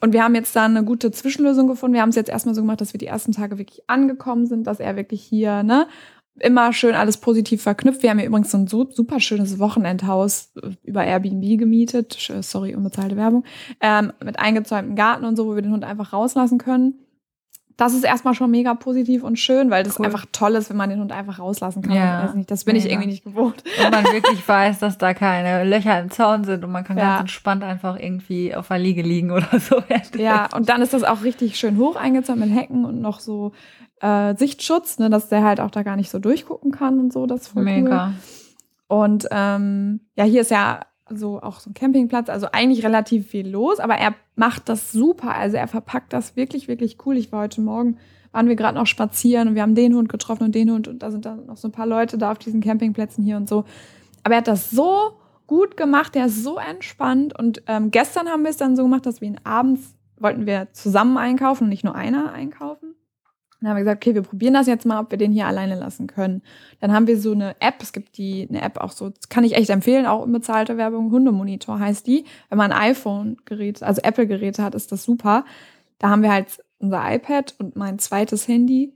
Und 0.00 0.12
wir 0.12 0.24
haben 0.24 0.34
jetzt 0.34 0.56
da 0.56 0.64
eine 0.64 0.84
gute 0.84 1.10
Zwischenlösung 1.10 1.68
gefunden. 1.68 1.94
Wir 1.94 2.02
haben 2.02 2.08
es 2.08 2.16
jetzt 2.16 2.30
erstmal 2.30 2.54
so 2.54 2.62
gemacht, 2.62 2.80
dass 2.80 2.92
wir 2.92 2.98
die 2.98 3.06
ersten 3.06 3.32
Tage 3.32 3.58
wirklich 3.58 3.88
angekommen 3.88 4.46
sind, 4.46 4.66
dass 4.66 4.80
er 4.80 4.96
wirklich 4.96 5.22
hier, 5.22 5.62
ne, 5.62 5.86
immer 6.40 6.72
schön 6.72 6.94
alles 6.94 7.18
positiv 7.18 7.62
verknüpft. 7.62 8.02
Wir 8.02 8.10
haben 8.10 8.18
hier 8.18 8.26
übrigens 8.26 8.50
so 8.50 8.58
ein 8.58 8.66
so 8.66 8.90
super 8.90 9.20
schönes 9.20 9.58
Wochenendhaus 9.58 10.52
äh, 10.60 10.70
über 10.82 11.04
Airbnb 11.04 11.58
gemietet. 11.58 12.16
Sorry, 12.40 12.74
unbezahlte 12.74 13.16
Werbung. 13.16 13.44
Ähm, 13.80 14.12
mit 14.24 14.38
eingezäumtem 14.38 14.96
Garten 14.96 15.24
und 15.24 15.36
so, 15.36 15.46
wo 15.46 15.54
wir 15.54 15.62
den 15.62 15.72
Hund 15.72 15.84
einfach 15.84 16.12
rauslassen 16.12 16.58
können 16.58 17.01
das 17.82 17.94
ist 17.94 18.04
erstmal 18.04 18.34
schon 18.34 18.48
mega 18.52 18.74
positiv 18.74 19.24
und 19.24 19.40
schön, 19.40 19.68
weil 19.68 19.82
das 19.82 19.98
cool. 19.98 20.06
einfach 20.06 20.24
toll 20.30 20.54
ist, 20.54 20.70
wenn 20.70 20.76
man 20.76 20.88
den 20.88 21.00
Hund 21.00 21.10
einfach 21.10 21.40
rauslassen 21.40 21.82
kann. 21.82 21.96
Ja, 21.96 22.32
nicht, 22.32 22.48
das 22.48 22.62
bin 22.62 22.74
mega. 22.74 22.86
ich 22.86 22.92
irgendwie 22.92 23.08
nicht 23.08 23.24
gewohnt. 23.24 23.64
Und 23.84 23.90
man 23.90 24.04
wirklich 24.04 24.46
weiß, 24.46 24.78
dass 24.78 24.98
da 24.98 25.14
keine 25.14 25.64
Löcher 25.64 25.98
im 25.98 26.08
Zaun 26.08 26.44
sind 26.44 26.62
und 26.62 26.70
man 26.70 26.84
kann 26.84 26.96
ja. 26.96 27.04
ganz 27.04 27.20
entspannt 27.22 27.64
einfach 27.64 27.98
irgendwie 27.98 28.54
auf 28.54 28.68
der 28.68 28.78
Liege 28.78 29.02
liegen 29.02 29.32
oder 29.32 29.48
so. 29.58 29.82
Ja, 30.16 30.48
und 30.54 30.68
dann 30.68 30.80
ist 30.80 30.92
das 30.92 31.02
auch 31.02 31.24
richtig 31.24 31.56
schön 31.56 31.76
hoch 31.76 31.96
eingezäumt 31.96 32.38
mit 32.38 32.54
Hecken 32.54 32.84
und 32.84 33.00
noch 33.00 33.18
so 33.18 33.52
äh, 34.00 34.36
Sichtschutz, 34.36 35.00
ne, 35.00 35.10
dass 35.10 35.28
der 35.28 35.42
halt 35.42 35.58
auch 35.58 35.70
da 35.70 35.82
gar 35.82 35.96
nicht 35.96 36.10
so 36.10 36.20
durchgucken 36.20 36.70
kann 36.70 37.00
und 37.00 37.12
so. 37.12 37.26
Das 37.26 37.42
ist 37.42 37.48
voll 37.48 37.64
mega. 37.64 38.06
Cool. 38.06 38.98
Und 38.98 39.26
ähm, 39.32 40.00
ja, 40.16 40.24
hier 40.24 40.42
ist 40.42 40.52
ja 40.52 40.80
so 41.18 41.40
auch 41.40 41.60
so 41.60 41.70
ein 41.70 41.74
Campingplatz, 41.74 42.28
also 42.28 42.48
eigentlich 42.52 42.84
relativ 42.84 43.28
viel 43.28 43.48
los, 43.48 43.80
aber 43.80 43.94
er 43.94 44.14
macht 44.36 44.68
das 44.68 44.92
super. 44.92 45.34
Also 45.34 45.56
er 45.56 45.68
verpackt 45.68 46.12
das 46.12 46.36
wirklich, 46.36 46.68
wirklich 46.68 46.98
cool. 47.04 47.16
Ich 47.16 47.32
war 47.32 47.42
heute 47.42 47.60
Morgen, 47.60 47.98
waren 48.32 48.48
wir 48.48 48.56
gerade 48.56 48.78
noch 48.78 48.86
spazieren 48.86 49.48
und 49.48 49.54
wir 49.54 49.62
haben 49.62 49.74
den 49.74 49.94
Hund 49.94 50.08
getroffen 50.08 50.44
und 50.44 50.54
den 50.54 50.70
Hund 50.70 50.88
und 50.88 51.02
da 51.02 51.10
sind 51.10 51.24
dann 51.24 51.46
noch 51.46 51.56
so 51.56 51.68
ein 51.68 51.72
paar 51.72 51.86
Leute 51.86 52.18
da 52.18 52.32
auf 52.32 52.38
diesen 52.38 52.60
Campingplätzen 52.60 53.24
hier 53.24 53.36
und 53.36 53.48
so. 53.48 53.64
Aber 54.24 54.34
er 54.34 54.38
hat 54.38 54.48
das 54.48 54.70
so 54.70 55.12
gut 55.46 55.76
gemacht, 55.76 56.14
der 56.14 56.26
ist 56.26 56.42
so 56.42 56.58
entspannt 56.58 57.38
und 57.38 57.62
ähm, 57.66 57.90
gestern 57.90 58.28
haben 58.28 58.42
wir 58.42 58.50
es 58.50 58.56
dann 58.56 58.76
so 58.76 58.84
gemacht, 58.84 59.06
dass 59.06 59.20
wir 59.20 59.28
ihn 59.28 59.40
abends 59.44 59.94
wollten 60.22 60.46
wir 60.46 60.68
zusammen 60.72 61.18
einkaufen 61.18 61.64
und 61.64 61.70
nicht 61.70 61.84
nur 61.84 61.94
einer 61.94 62.32
einkaufen. 62.32 62.71
Dann 63.62 63.70
haben 63.70 63.76
wir 63.76 63.84
gesagt, 63.84 64.04
okay, 64.04 64.14
wir 64.14 64.22
probieren 64.22 64.54
das 64.54 64.66
jetzt 64.66 64.84
mal, 64.84 65.00
ob 65.00 65.10
wir 65.10 65.18
den 65.18 65.32
hier 65.32 65.46
alleine 65.46 65.76
lassen 65.76 66.08
können. 66.08 66.42
Dann 66.80 66.92
haben 66.92 67.06
wir 67.06 67.18
so 67.18 67.32
eine 67.32 67.54
App, 67.60 67.76
es 67.80 67.92
gibt 67.92 68.18
die, 68.18 68.46
eine 68.48 68.60
App 68.60 68.78
auch 68.78 68.90
so, 68.90 69.12
kann 69.28 69.44
ich 69.44 69.54
echt 69.54 69.70
empfehlen, 69.70 70.06
auch 70.06 70.22
unbezahlte 70.22 70.76
Werbung, 70.76 71.10
Hundemonitor 71.12 71.78
heißt 71.78 72.06
die. 72.06 72.24
Wenn 72.48 72.58
man 72.58 72.72
ein 72.72 72.90
iPhone-Gerät, 72.90 73.82
also 73.82 74.02
Apple-Geräte 74.02 74.62
hat, 74.62 74.74
ist 74.74 74.90
das 74.90 75.04
super. 75.04 75.44
Da 75.98 76.10
haben 76.10 76.22
wir 76.22 76.32
halt 76.32 76.62
unser 76.78 77.14
iPad 77.14 77.54
und 77.58 77.76
mein 77.76 78.00
zweites 78.00 78.48
Handy 78.48 78.92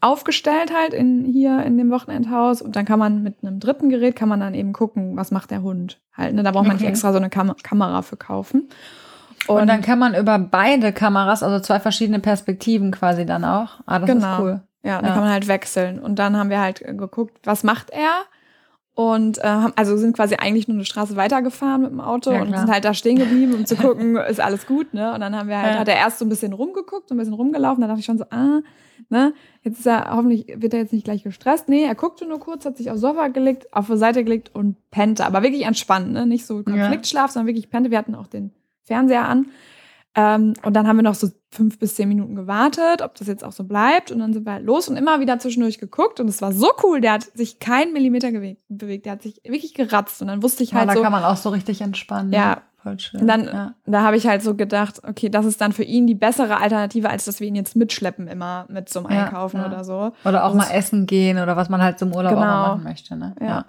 aufgestellt 0.00 0.72
halt 0.74 0.94
in, 0.94 1.24
hier 1.24 1.62
in 1.62 1.78
dem 1.78 1.90
Wochenendhaus 1.90 2.62
und 2.62 2.76
dann 2.76 2.84
kann 2.84 2.98
man 2.98 3.22
mit 3.22 3.36
einem 3.42 3.60
dritten 3.60 3.88
Gerät 3.88 4.16
kann 4.16 4.28
man 4.28 4.40
dann 4.40 4.54
eben 4.54 4.72
gucken, 4.72 5.16
was 5.16 5.30
macht 5.30 5.50
der 5.50 5.62
Hund 5.62 6.00
halt. 6.12 6.34
Ne? 6.34 6.42
Da 6.42 6.52
braucht 6.52 6.66
man 6.66 6.76
okay. 6.76 6.84
nicht 6.84 6.90
extra 6.90 7.12
so 7.12 7.18
eine 7.18 7.30
Kam 7.30 7.54
Kamera 7.62 8.02
für 8.02 8.16
kaufen. 8.16 8.68
Und, 9.48 9.62
und, 9.62 9.66
dann 9.68 9.82
kann 9.82 9.98
man 9.98 10.14
über 10.14 10.38
beide 10.38 10.92
Kameras, 10.92 11.42
also 11.42 11.60
zwei 11.60 11.80
verschiedene 11.80 12.20
Perspektiven 12.20 12.90
quasi 12.90 13.26
dann 13.26 13.44
auch. 13.44 13.80
Ah, 13.86 13.98
das 13.98 14.08
genau. 14.08 14.34
ist 14.34 14.40
cool. 14.40 14.60
Ja, 14.82 14.96
dann 14.96 15.06
ja. 15.06 15.14
kann 15.14 15.22
man 15.24 15.32
halt 15.32 15.48
wechseln. 15.48 15.98
Und 15.98 16.18
dann 16.18 16.36
haben 16.36 16.50
wir 16.50 16.60
halt 16.60 16.80
geguckt, 16.80 17.38
was 17.44 17.64
macht 17.64 17.90
er? 17.90 18.24
Und 18.96 19.36
äh, 19.44 19.68
also 19.76 19.98
sind 19.98 20.16
quasi 20.16 20.36
eigentlich 20.36 20.68
nur 20.68 20.76
eine 20.76 20.86
Straße 20.86 21.16
weitergefahren 21.16 21.82
mit 21.82 21.90
dem 21.90 22.00
Auto 22.00 22.32
ja, 22.32 22.40
und 22.40 22.56
sind 22.56 22.70
halt 22.70 22.86
da 22.86 22.94
stehen 22.94 23.18
geblieben, 23.18 23.52
um 23.52 23.66
zu 23.66 23.76
gucken, 23.76 24.16
ist 24.16 24.40
alles 24.40 24.66
gut, 24.66 24.94
ne? 24.94 25.12
Und 25.12 25.20
dann 25.20 25.36
haben 25.36 25.50
wir 25.50 25.60
halt, 25.60 25.74
ja. 25.74 25.80
hat 25.80 25.88
er 25.88 25.96
erst 25.96 26.18
so 26.18 26.24
ein 26.24 26.30
bisschen 26.30 26.54
rumgeguckt, 26.54 27.10
so 27.10 27.14
ein 27.14 27.18
bisschen 27.18 27.34
rumgelaufen, 27.34 27.82
dann 27.82 27.90
dachte 27.90 28.00
ich 28.00 28.06
schon 28.06 28.16
so, 28.16 28.24
ah, 28.30 28.62
ne, 29.10 29.34
jetzt 29.64 29.80
ist 29.80 29.86
er, 29.86 30.12
hoffentlich 30.12 30.46
wird 30.56 30.72
er 30.72 30.80
jetzt 30.80 30.94
nicht 30.94 31.04
gleich 31.04 31.22
gestresst. 31.24 31.68
Nee, 31.68 31.84
er 31.84 31.94
guckte 31.94 32.26
nur 32.26 32.40
kurz, 32.40 32.64
hat 32.64 32.78
sich 32.78 32.90
aufs 32.90 33.02
Sofa 33.02 33.28
gelegt, 33.28 33.70
auf 33.74 33.88
die 33.88 33.98
Seite 33.98 34.24
gelegt 34.24 34.54
und 34.54 34.76
pennte, 34.90 35.26
aber 35.26 35.42
wirklich 35.42 35.66
entspannt, 35.66 36.12
ne? 36.12 36.24
Nicht 36.24 36.46
so 36.46 36.62
Konfliktschlaf, 36.62 37.30
sondern 37.30 37.48
wirklich 37.48 37.68
pennte. 37.68 37.90
Wir 37.90 37.98
hatten 37.98 38.14
auch 38.14 38.28
den 38.28 38.50
Fernseher 38.86 39.28
an. 39.28 39.46
Ähm, 40.14 40.54
und 40.62 40.74
dann 40.74 40.88
haben 40.88 40.96
wir 40.96 41.02
noch 41.02 41.14
so 41.14 41.28
fünf 41.50 41.78
bis 41.78 41.94
zehn 41.94 42.08
Minuten 42.08 42.34
gewartet, 42.34 43.02
ob 43.02 43.14
das 43.16 43.28
jetzt 43.28 43.44
auch 43.44 43.52
so 43.52 43.64
bleibt. 43.64 44.10
Und 44.10 44.20
dann 44.20 44.32
sind 44.32 44.46
wir 44.46 44.54
halt 44.54 44.64
los 44.64 44.88
und 44.88 44.96
immer 44.96 45.20
wieder 45.20 45.38
zwischendurch 45.38 45.78
geguckt. 45.78 46.20
Und 46.20 46.28
es 46.28 46.40
war 46.40 46.52
so 46.52 46.70
cool. 46.82 47.02
Der 47.02 47.12
hat 47.12 47.24
sich 47.34 47.58
keinen 47.58 47.92
Millimeter 47.92 48.30
bewegt. 48.68 49.04
Der 49.04 49.12
hat 49.12 49.22
sich 49.22 49.42
wirklich 49.44 49.74
geratzt. 49.74 50.22
Und 50.22 50.28
dann 50.28 50.42
wusste 50.42 50.62
ich 50.62 50.72
halt 50.72 50.84
ja, 50.84 50.86
da 50.86 50.92
so. 50.94 51.00
Da 51.00 51.04
kann 51.04 51.12
man 51.12 51.24
auch 51.24 51.36
so 51.36 51.50
richtig 51.50 51.82
entspannen. 51.82 52.32
Ja. 52.32 52.62
Voll 52.82 53.00
schön. 53.00 53.20
Und 53.20 53.26
dann, 53.26 53.44
ja. 53.44 53.74
da 53.84 54.02
habe 54.02 54.16
ich 54.16 54.28
halt 54.28 54.42
so 54.42 54.54
gedacht, 54.54 55.00
okay, 55.02 55.28
das 55.28 55.44
ist 55.44 55.60
dann 55.60 55.72
für 55.72 55.82
ihn 55.82 56.06
die 56.06 56.14
bessere 56.14 56.58
Alternative, 56.60 57.10
als 57.10 57.24
dass 57.24 57.40
wir 57.40 57.48
ihn 57.48 57.56
jetzt 57.56 57.74
mitschleppen 57.74 58.28
immer 58.28 58.64
mit 58.68 58.88
zum 58.88 59.06
Einkaufen 59.06 59.58
ja, 59.58 59.66
oder 59.66 59.82
so. 59.82 60.12
Oder 60.24 60.44
auch 60.44 60.54
mal 60.54 60.70
essen 60.70 61.06
gehen 61.06 61.38
oder 61.38 61.56
was 61.56 61.68
man 61.68 61.82
halt 61.82 61.98
zum 61.98 62.14
Urlaub 62.14 62.34
genau. 62.34 62.42
auch 62.42 62.68
machen 62.68 62.84
möchte. 62.84 63.16
Ne? 63.16 63.34
Ja. 63.40 63.64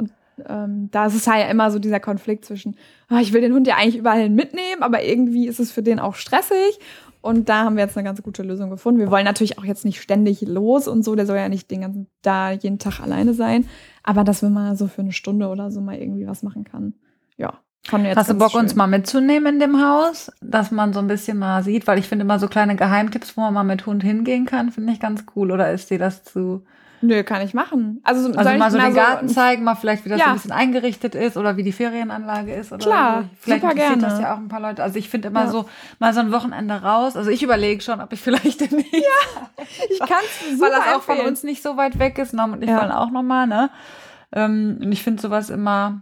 Ähm, 0.47 0.89
da 0.91 1.07
ist 1.07 1.15
es 1.15 1.27
halt 1.27 1.43
ja 1.43 1.49
immer 1.49 1.71
so 1.71 1.79
dieser 1.79 1.99
Konflikt 1.99 2.45
zwischen, 2.45 2.75
oh, 3.09 3.17
ich 3.17 3.33
will 3.33 3.41
den 3.41 3.53
Hund 3.53 3.67
ja 3.67 3.75
eigentlich 3.75 3.97
überall 3.97 4.29
mitnehmen, 4.29 4.81
aber 4.81 5.03
irgendwie 5.03 5.47
ist 5.47 5.59
es 5.59 5.71
für 5.71 5.83
den 5.83 5.99
auch 5.99 6.15
stressig. 6.15 6.79
Und 7.21 7.49
da 7.49 7.65
haben 7.65 7.75
wir 7.75 7.83
jetzt 7.83 7.97
eine 7.97 8.05
ganz 8.05 8.21
gute 8.21 8.43
Lösung 8.43 8.69
gefunden. 8.69 8.99
Wir 8.99 9.11
wollen 9.11 9.25
natürlich 9.25 9.57
auch 9.57 9.65
jetzt 9.65 9.85
nicht 9.85 10.01
ständig 10.01 10.41
los 10.41 10.87
und 10.87 11.03
so. 11.03 11.15
Der 11.15 11.25
soll 11.25 11.37
ja 11.37 11.49
nicht 11.49 11.69
den 11.71 11.81
ganzen 11.81 12.07
da 12.21 12.51
jeden 12.51 12.79
Tag 12.79 12.99
alleine 13.01 13.33
sein. 13.33 13.67
Aber 14.03 14.23
dass 14.23 14.41
wir 14.41 14.49
mal 14.49 14.77
so 14.77 14.87
für 14.87 15.01
eine 15.01 15.11
Stunde 15.11 15.47
oder 15.47 15.71
so 15.71 15.81
mal 15.81 15.97
irgendwie 15.97 16.27
was 16.27 16.43
machen 16.43 16.63
kann. 16.63 16.93
Ja. 17.35 17.59
Hast 17.91 18.29
du 18.29 18.33
Bock, 18.35 18.51
schön. 18.51 18.61
uns 18.61 18.75
mal 18.75 18.87
mitzunehmen 18.87 19.55
in 19.55 19.59
dem 19.59 19.81
Haus, 19.81 20.31
dass 20.41 20.71
man 20.71 20.93
so 20.93 20.99
ein 20.99 21.07
bisschen 21.07 21.37
mal 21.37 21.63
sieht? 21.63 21.87
Weil 21.87 21.99
ich 21.99 22.07
finde 22.07 22.23
immer 22.23 22.39
so 22.39 22.47
kleine 22.47 22.75
Geheimtipps, 22.75 23.35
wo 23.35 23.41
man 23.41 23.53
mal 23.53 23.63
mit 23.63 23.85
Hund 23.85 24.03
hingehen 24.03 24.45
kann, 24.45 24.71
finde 24.71 24.93
ich 24.93 24.99
ganz 24.99 25.25
cool. 25.35 25.51
Oder 25.51 25.71
ist 25.71 25.89
dir 25.89 25.99
das 25.99 26.23
zu 26.23 26.63
Nö, 27.01 27.23
kann 27.23 27.41
ich 27.43 27.53
machen. 27.53 28.01
Also, 28.03 28.31
also 28.33 28.57
mal 28.57 28.71
so 28.71 28.79
den 28.79 28.93
Garten 28.95 29.29
zeigen, 29.29 29.63
mal 29.63 29.75
vielleicht, 29.75 30.03
wie 30.05 30.09
das 30.09 30.19
ja. 30.19 30.25
so 30.25 30.29
ein 30.31 30.35
bisschen 30.35 30.51
eingerichtet 30.51 31.13
ist 31.13 31.37
oder 31.37 31.55
wie 31.55 31.63
die 31.63 31.71
Ferienanlage 31.71 32.53
ist. 32.53 32.71
Oder 32.71 32.83
Klar, 32.83 33.21
so. 33.21 33.29
Vielleicht 33.39 33.61
super 33.61 33.73
interessiert 33.73 33.99
gerne. 33.99 34.13
das 34.13 34.21
ja 34.21 34.33
auch 34.33 34.37
ein 34.37 34.47
paar 34.47 34.59
Leute. 34.59 34.83
Also 34.83 34.97
ich 34.97 35.09
finde 35.09 35.27
immer 35.27 35.45
ja. 35.45 35.51
so, 35.51 35.69
mal 35.99 36.13
so 36.13 36.21
ein 36.21 36.31
Wochenende 36.31 36.73
raus. 36.73 37.15
Also 37.15 37.29
ich 37.29 37.43
überlege 37.43 37.81
schon, 37.81 38.01
ob 38.01 38.11
ich 38.13 38.21
vielleicht 38.27 38.71
nicht. 38.71 38.93
Ja, 38.93 39.63
ich 39.89 39.99
kann 39.99 40.23
es 40.23 40.59
Weil 40.59 40.71
das 40.71 40.81
auch 40.81 40.95
empfehlen. 40.95 41.17
von 41.19 41.27
uns 41.27 41.43
nicht 41.43 41.61
so 41.61 41.77
weit 41.77 41.99
weg 41.99 42.17
ist. 42.17 42.33
Norm 42.33 42.53
und 42.53 42.63
ich 42.63 42.69
ja. 42.69 42.81
wollen 42.81 42.91
auch 42.91 43.11
nochmal, 43.11 43.45
ne? 43.45 43.69
Ähm, 44.31 44.79
und 44.81 44.91
ich 44.91 45.03
finde 45.03 45.21
sowas 45.21 45.49
immer 45.49 46.01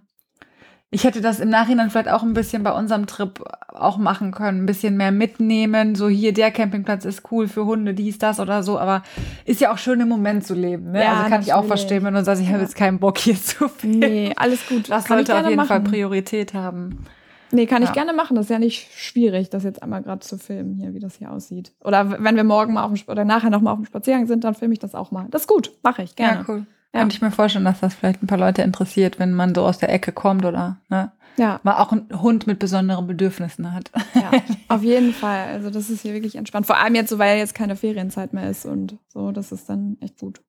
ich 0.91 1.04
hätte 1.04 1.19
das 1.19 1.39
im 1.39 1.50
Nachhinein 1.50 1.89
vielleicht 1.89 2.10
auch 2.10 2.24
ein 2.24 2.34
bisschen 2.34 2.63
bei 2.63 2.71
unserem 2.71 3.06
Trip 3.06 3.43
auch 3.67 3.98
machen 3.98 4.32
können, 4.32 4.63
ein 4.63 4.65
bisschen 4.65 4.95
mehr 4.95 5.12
mitnehmen. 5.12 5.95
So 5.95 6.08
hier, 6.08 6.32
der 6.32 6.52
Campingplatz 6.52 7.04
ist 7.04 7.24
cool 7.32 7.48
für 7.48 7.65
Hunde, 7.65 7.93
dies, 7.93 8.17
das 8.17 8.39
oder 8.39 8.63
so. 8.63 8.80
Aber 8.80 9.04
ist 9.43 9.60
ja 9.60 9.74
auch 9.74 9.78
schön 9.78 10.00
im 10.00 10.08
Moment 10.08 10.45
zu 10.45 10.54
leben. 10.54 10.91
Ne? 10.91 11.02
Ja, 11.04 11.10
also 11.10 11.21
kann 11.21 11.32
natürlich. 11.32 11.48
ich 11.48 11.54
auch 11.54 11.65
verstehen, 11.65 12.04
wenn 12.04 12.13
du 12.13 12.24
sagst, 12.24 12.41
ich 12.41 12.50
habe 12.50 12.62
jetzt 12.62 12.76
keinen 12.76 13.00
Bock 13.00 13.17
hier 13.17 13.36
zu 13.36 13.67
filmen. 13.67 14.00
Nee, 14.00 14.34
alles 14.38 14.65
gut. 14.67 14.89
Das 14.89 15.06
kann 15.06 15.17
sollte 15.17 15.36
auf 15.36 15.43
jeden 15.43 15.56
machen. 15.58 15.67
Fall 15.67 15.82
Priorität 15.82 16.54
haben. 16.54 17.06
Nee, 17.52 17.65
kann 17.65 17.84
ich 17.84 17.93
gerne 17.93 18.13
machen. 18.13 18.36
Das 18.36 18.45
ist 18.45 18.50
ja 18.52 18.60
nicht 18.60 18.91
schwierig, 18.98 19.50
das 19.50 19.63
jetzt 19.63 19.84
einmal 19.84 20.02
gerade 20.02 20.19
zu 20.19 20.38
filmen, 20.38 20.74
hier, 20.74 20.93
wie 20.93 21.00
das 21.00 21.15
hier 21.15 21.32
aussieht. 21.32 21.74
Oder 21.84 22.24
wenn 22.24 22.36
wir 22.36 22.43
morgen 22.43 22.74
mal 22.74 22.84
auf 22.84 22.93
dem, 22.93 23.02
oder 23.08 23.26
nachher 23.26 23.50
noch 23.50 23.62
mal 23.62 23.71
auf 23.71 23.80
dem 23.80 23.86
Spaziergang 23.86 24.28
sind, 24.28 24.43
dann 24.43 24.56
filme 24.56 24.74
ich 24.74 24.80
das 24.80 24.95
auch 24.95 25.12
mal. 25.12 25.28
Das 25.30 25.41
ist 25.41 25.48
gut, 25.48 25.71
mache 25.84 26.04
ich 26.04 26.15
gerne. 26.15 26.39
Ja, 26.39 26.45
cool. 26.48 26.65
Ja. 26.95 27.01
Könnte 27.01 27.15
ich 27.17 27.21
mir 27.21 27.31
vorstellen, 27.31 27.65
dass 27.65 27.81
das 27.81 27.93
vielleicht 27.93 28.23
ein 28.23 28.27
paar 28.27 28.38
Leute 28.38 28.62
interessiert, 28.62 29.19
wenn 29.19 29.34
man 29.34 29.53
so 29.53 29.65
aus 29.65 29.79
der 29.79 29.91
Ecke 29.91 30.13
kommt 30.13 30.45
oder 30.45 30.77
ne? 30.88 31.12
Ja. 31.36 31.60
Mal 31.63 31.75
auch 31.75 31.91
ein 31.91 32.08
Hund 32.21 32.47
mit 32.47 32.60
besonderen 32.60 33.05
Bedürfnissen 33.05 33.73
hat. 33.73 33.91
Ja, 34.13 34.31
auf 34.69 34.81
jeden 34.81 35.12
Fall. 35.12 35.47
Also 35.49 35.69
das 35.69 35.89
ist 35.89 36.03
hier 36.03 36.13
wirklich 36.13 36.38
entspannt. 36.38 36.65
Vor 36.65 36.77
allem 36.77 36.95
jetzt 36.95 37.10
so, 37.10 37.19
weil 37.19 37.38
jetzt 37.38 37.53
keine 37.53 37.75
Ferienzeit 37.75 38.31
mehr 38.31 38.49
ist 38.49 38.65
und 38.65 38.97
so, 39.10 39.34
das 39.34 39.51
ist 39.51 39.67
dann 39.67 39.97
echt 39.99 40.17
gut. 40.17 40.41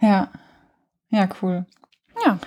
Ja. 0.00 0.30
Ja, 1.08 1.28
cool. 1.42 1.66
Ja. 2.24 2.38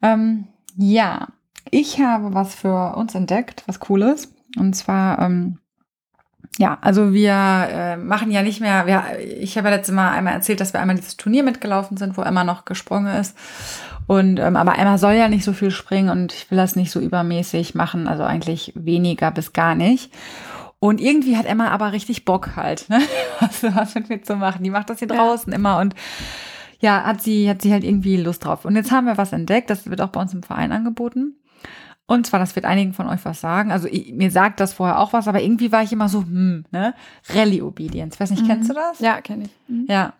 Ähm, 0.00 0.48
ja, 0.76 1.28
ich 1.70 2.00
habe 2.00 2.32
was 2.32 2.54
für 2.54 2.96
uns 2.96 3.14
entdeckt, 3.14 3.64
was 3.66 3.80
Cooles. 3.80 4.34
Und 4.56 4.72
zwar 4.74 5.18
ähm, 5.18 5.58
ja, 6.58 6.78
also 6.80 7.12
wir 7.12 7.32
äh, 7.32 7.96
machen 7.96 8.30
ja 8.30 8.42
nicht 8.42 8.60
mehr, 8.60 8.86
wir, 8.86 9.04
ich 9.40 9.56
habe 9.56 9.68
ja 9.68 9.76
letztes 9.76 9.94
Mal 9.94 10.10
einmal 10.10 10.34
erzählt, 10.34 10.60
dass 10.60 10.72
wir 10.72 10.80
einmal 10.80 10.96
dieses 10.96 11.16
Turnier 11.16 11.44
mitgelaufen 11.44 11.96
sind, 11.96 12.16
wo 12.16 12.22
Emma 12.22 12.42
noch 12.44 12.64
gesprungen 12.64 13.14
ist. 13.14 13.36
Und 14.08 14.40
ähm, 14.40 14.56
aber 14.56 14.78
Emma 14.78 14.98
soll 14.98 15.14
ja 15.14 15.28
nicht 15.28 15.44
so 15.44 15.52
viel 15.52 15.70
springen 15.70 16.08
und 16.08 16.32
ich 16.32 16.50
will 16.50 16.56
das 16.56 16.76
nicht 16.76 16.90
so 16.90 16.98
übermäßig 16.98 17.74
machen, 17.74 18.08
also 18.08 18.24
eigentlich 18.24 18.72
weniger 18.74 19.30
bis 19.30 19.52
gar 19.52 19.74
nicht. 19.74 20.12
Und 20.80 21.00
irgendwie 21.00 21.36
hat 21.36 21.46
Emma 21.46 21.68
aber 21.68 21.92
richtig 21.92 22.24
Bock 22.24 22.56
halt, 22.56 22.88
ne? 22.88 23.00
was, 23.40 23.62
was 23.74 23.94
mit 23.94 24.08
mir 24.08 24.22
zu 24.22 24.36
machen. 24.36 24.64
Die 24.64 24.70
macht 24.70 24.90
das 24.90 25.00
hier 25.00 25.08
draußen 25.08 25.52
ja. 25.52 25.58
immer 25.58 25.78
und 25.78 25.94
ja, 26.80 27.02
hat 27.04 27.20
sie, 27.20 27.50
hat 27.50 27.62
sie 27.62 27.72
halt 27.72 27.84
irgendwie 27.84 28.16
Lust 28.16 28.44
drauf. 28.44 28.64
Und 28.64 28.76
jetzt 28.76 28.92
haben 28.92 29.06
wir 29.06 29.18
was 29.18 29.32
entdeckt, 29.32 29.70
das 29.70 29.90
wird 29.90 30.00
auch 30.00 30.08
bei 30.08 30.20
uns 30.20 30.32
im 30.32 30.42
Verein 30.42 30.72
angeboten. 30.72 31.34
Und 32.10 32.26
zwar, 32.26 32.40
das 32.40 32.56
wird 32.56 32.64
einigen 32.64 32.94
von 32.94 33.06
euch 33.06 33.20
was 33.24 33.42
sagen. 33.42 33.70
Also 33.70 33.86
ich, 33.86 34.14
mir 34.14 34.30
sagt 34.30 34.60
das 34.60 34.72
vorher 34.72 34.98
auch 34.98 35.12
was, 35.12 35.28
aber 35.28 35.42
irgendwie 35.42 35.72
war 35.72 35.82
ich 35.82 35.92
immer 35.92 36.08
so, 36.08 36.22
hm, 36.22 36.64
ne? 36.70 36.94
Rally 37.28 37.60
Obedience. 37.60 38.18
Weiß 38.18 38.30
nicht, 38.30 38.44
mhm. 38.44 38.46
kennst 38.46 38.70
du 38.70 38.74
das? 38.74 38.98
Ja, 39.00 39.20
kenne 39.20 39.44
ich. 39.44 39.50
Mhm. 39.68 39.84
Ja. 39.90 40.14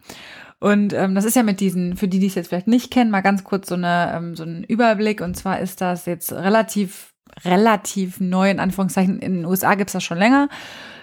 Und 0.60 0.92
ähm, 0.92 1.14
das 1.14 1.24
ist 1.24 1.34
ja 1.34 1.42
mit 1.42 1.60
diesen, 1.60 1.96
für 1.96 2.06
die, 2.06 2.18
die 2.18 2.26
es 2.26 2.34
jetzt 2.34 2.48
vielleicht 2.48 2.66
nicht 2.66 2.90
kennen, 2.90 3.10
mal 3.10 3.22
ganz 3.22 3.42
kurz 3.42 3.68
so, 3.68 3.74
eine, 3.74 4.12
ähm, 4.14 4.36
so 4.36 4.42
einen 4.42 4.64
Überblick. 4.64 5.22
Und 5.22 5.34
zwar 5.34 5.60
ist 5.60 5.80
das 5.80 6.04
jetzt 6.04 6.30
relativ, 6.30 7.14
relativ 7.42 8.20
neu, 8.20 8.50
in 8.50 8.60
Anführungszeichen. 8.60 9.18
In 9.20 9.36
den 9.36 9.44
USA 9.46 9.74
gibt's 9.74 9.94
das 9.94 10.04
schon 10.04 10.18
länger. 10.18 10.50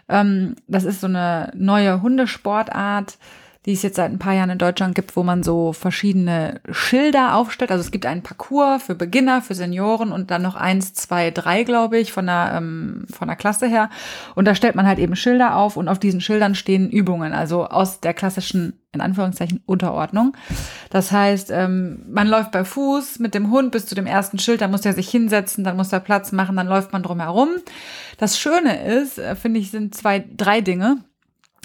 Ähm, 0.08 0.56
das 0.68 0.84
ist 0.84 1.02
so 1.02 1.08
eine 1.08 1.52
neue 1.56 2.04
Hundesportart 2.04 3.18
die 3.66 3.74
es 3.74 3.82
jetzt 3.82 3.96
seit 3.96 4.12
ein 4.12 4.20
paar 4.20 4.34
Jahren 4.34 4.52
in 4.52 4.60
Deutschland 4.60 4.94
gibt, 4.94 5.16
wo 5.16 5.24
man 5.24 5.42
so 5.42 5.74
verschiedene 5.74 6.62
Schilder 6.70 7.36
aufstellt. 7.36 7.72
Also 7.72 7.82
es 7.84 7.90
gibt 7.90 8.06
einen 8.06 8.22
Parcours 8.22 8.84
für 8.84 8.94
Beginner, 8.94 9.42
für 9.42 9.56
Senioren 9.56 10.12
und 10.12 10.30
dann 10.30 10.44
noch 10.44 10.56
eins, 10.56 10.94
zwei, 10.94 11.32
drei, 11.32 11.64
glaube 11.64 11.98
ich, 11.98 12.14
von 12.14 12.28
der, 12.28 12.54
ähm, 12.56 13.06
von 13.12 13.28
der 13.28 13.36
Klasse 13.36 13.68
her. 13.68 13.90
Und 14.36 14.46
da 14.46 14.54
stellt 14.54 14.76
man 14.76 14.86
halt 14.86 15.00
eben 15.00 15.16
Schilder 15.16 15.56
auf 15.56 15.78
und 15.78 15.88
auf 15.88 15.98
diesen 15.98 16.22
Schildern 16.22 16.54
stehen 16.54 16.92
Übungen, 16.92 17.34
also 17.34 17.66
aus 17.66 18.02
der 18.02 18.14
klassischen, 18.14 18.80
in 18.94 19.02
Anführungszeichen, 19.02 19.62
Unterordnung. 19.66 20.38
Das 20.92 21.12
heißt, 21.12 21.50
ähm, 21.50 22.06
man 22.08 22.28
läuft 22.28 22.52
bei 22.52 22.64
Fuß 22.64 23.18
mit 23.18 23.34
dem 23.34 23.50
Hund 23.50 23.72
bis 23.72 23.88
zu 23.88 23.96
dem 23.96 24.06
ersten 24.06 24.38
Schild, 24.38 24.62
dann 24.62 24.72
muss 24.72 24.86
er 24.86 24.94
sich 24.94 25.10
hinsetzen, 25.10 25.64
dann 25.64 25.76
muss 25.76 25.92
er 25.92 26.02
Platz 26.02 26.32
machen, 26.32 26.56
dann 26.56 26.68
läuft 26.68 26.94
man 26.94 27.02
drumherum. 27.02 27.50
Das 28.20 28.38
Schöne 28.38 28.86
ist, 28.86 29.18
äh, 29.18 29.36
finde 29.36 29.60
ich, 29.60 29.72
sind 29.72 29.96
zwei, 29.96 30.24
drei 30.38 30.62
Dinge. 30.62 30.98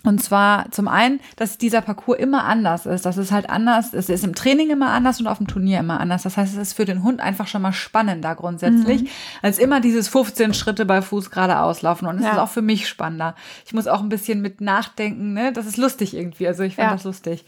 Und 0.03 0.23
zwar 0.23 0.71
zum 0.71 0.89
einen, 0.89 1.21
dass 1.37 1.59
dieser 1.59 1.83
Parcours 1.83 2.19
immer 2.19 2.45
anders 2.45 2.87
ist. 2.87 3.05
Das 3.05 3.19
ist 3.19 3.33
halt 3.33 3.51
anders. 3.51 3.93
Es 3.93 4.09
ist 4.09 4.25
im 4.25 4.35
Training 4.35 4.71
immer 4.71 4.91
anders 4.91 5.21
und 5.21 5.27
auf 5.27 5.39
dem 5.39 5.47
Turnier 5.47 5.81
immer 5.81 6.01
anders. 6.01 6.23
Das 6.23 6.37
heißt, 6.37 6.55
es 6.55 6.59
ist 6.59 6.73
für 6.73 6.87
den 6.87 7.03
Hund 7.03 7.21
einfach 7.21 7.47
schon 7.47 7.63
mal 7.63 7.73
spannender 7.73 8.35
grundsätzlich, 8.35 9.03
mhm. 9.03 9.09
als 9.43 9.59
immer 9.59 9.81
dieses 9.81 10.09
15 10.09 10.55
Schritte 10.55 10.87
bei 10.87 11.03
Fuß 11.03 11.31
geradeaus 11.31 11.83
laufen. 11.83 12.07
Und 12.07 12.17
es 12.17 12.25
ja. 12.25 12.33
ist 12.33 12.39
auch 12.39 12.49
für 12.49 12.63
mich 12.63 12.89
spannender. 12.89 13.35
Ich 13.67 13.75
muss 13.75 13.87
auch 13.87 14.01
ein 14.01 14.09
bisschen 14.09 14.41
mit 14.41 14.61
nachdenken. 14.61 15.35
Ne? 15.35 15.53
Das 15.53 15.67
ist 15.67 15.77
lustig 15.77 16.17
irgendwie. 16.17 16.49
Also 16.49 16.63
ich 16.63 16.77
fand 16.77 16.89
ja. 16.89 16.93
das 16.95 17.05
lustig. 17.05 17.45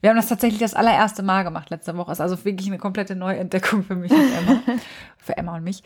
Wir 0.00 0.10
haben 0.10 0.16
das 0.16 0.28
tatsächlich 0.28 0.60
das 0.60 0.74
allererste 0.74 1.22
Mal 1.22 1.44
gemacht 1.44 1.70
letzte 1.70 1.96
Woche. 1.96 2.12
Ist 2.12 2.20
also 2.20 2.44
wirklich 2.44 2.66
eine 2.66 2.78
komplette 2.78 3.16
Neuentdeckung 3.16 3.82
für 3.82 3.94
mich 3.96 4.12
und 4.12 4.18
Emma. 4.18 4.60
für 5.16 5.36
Emma 5.38 5.56
und 5.56 5.64
mich. 5.64 5.82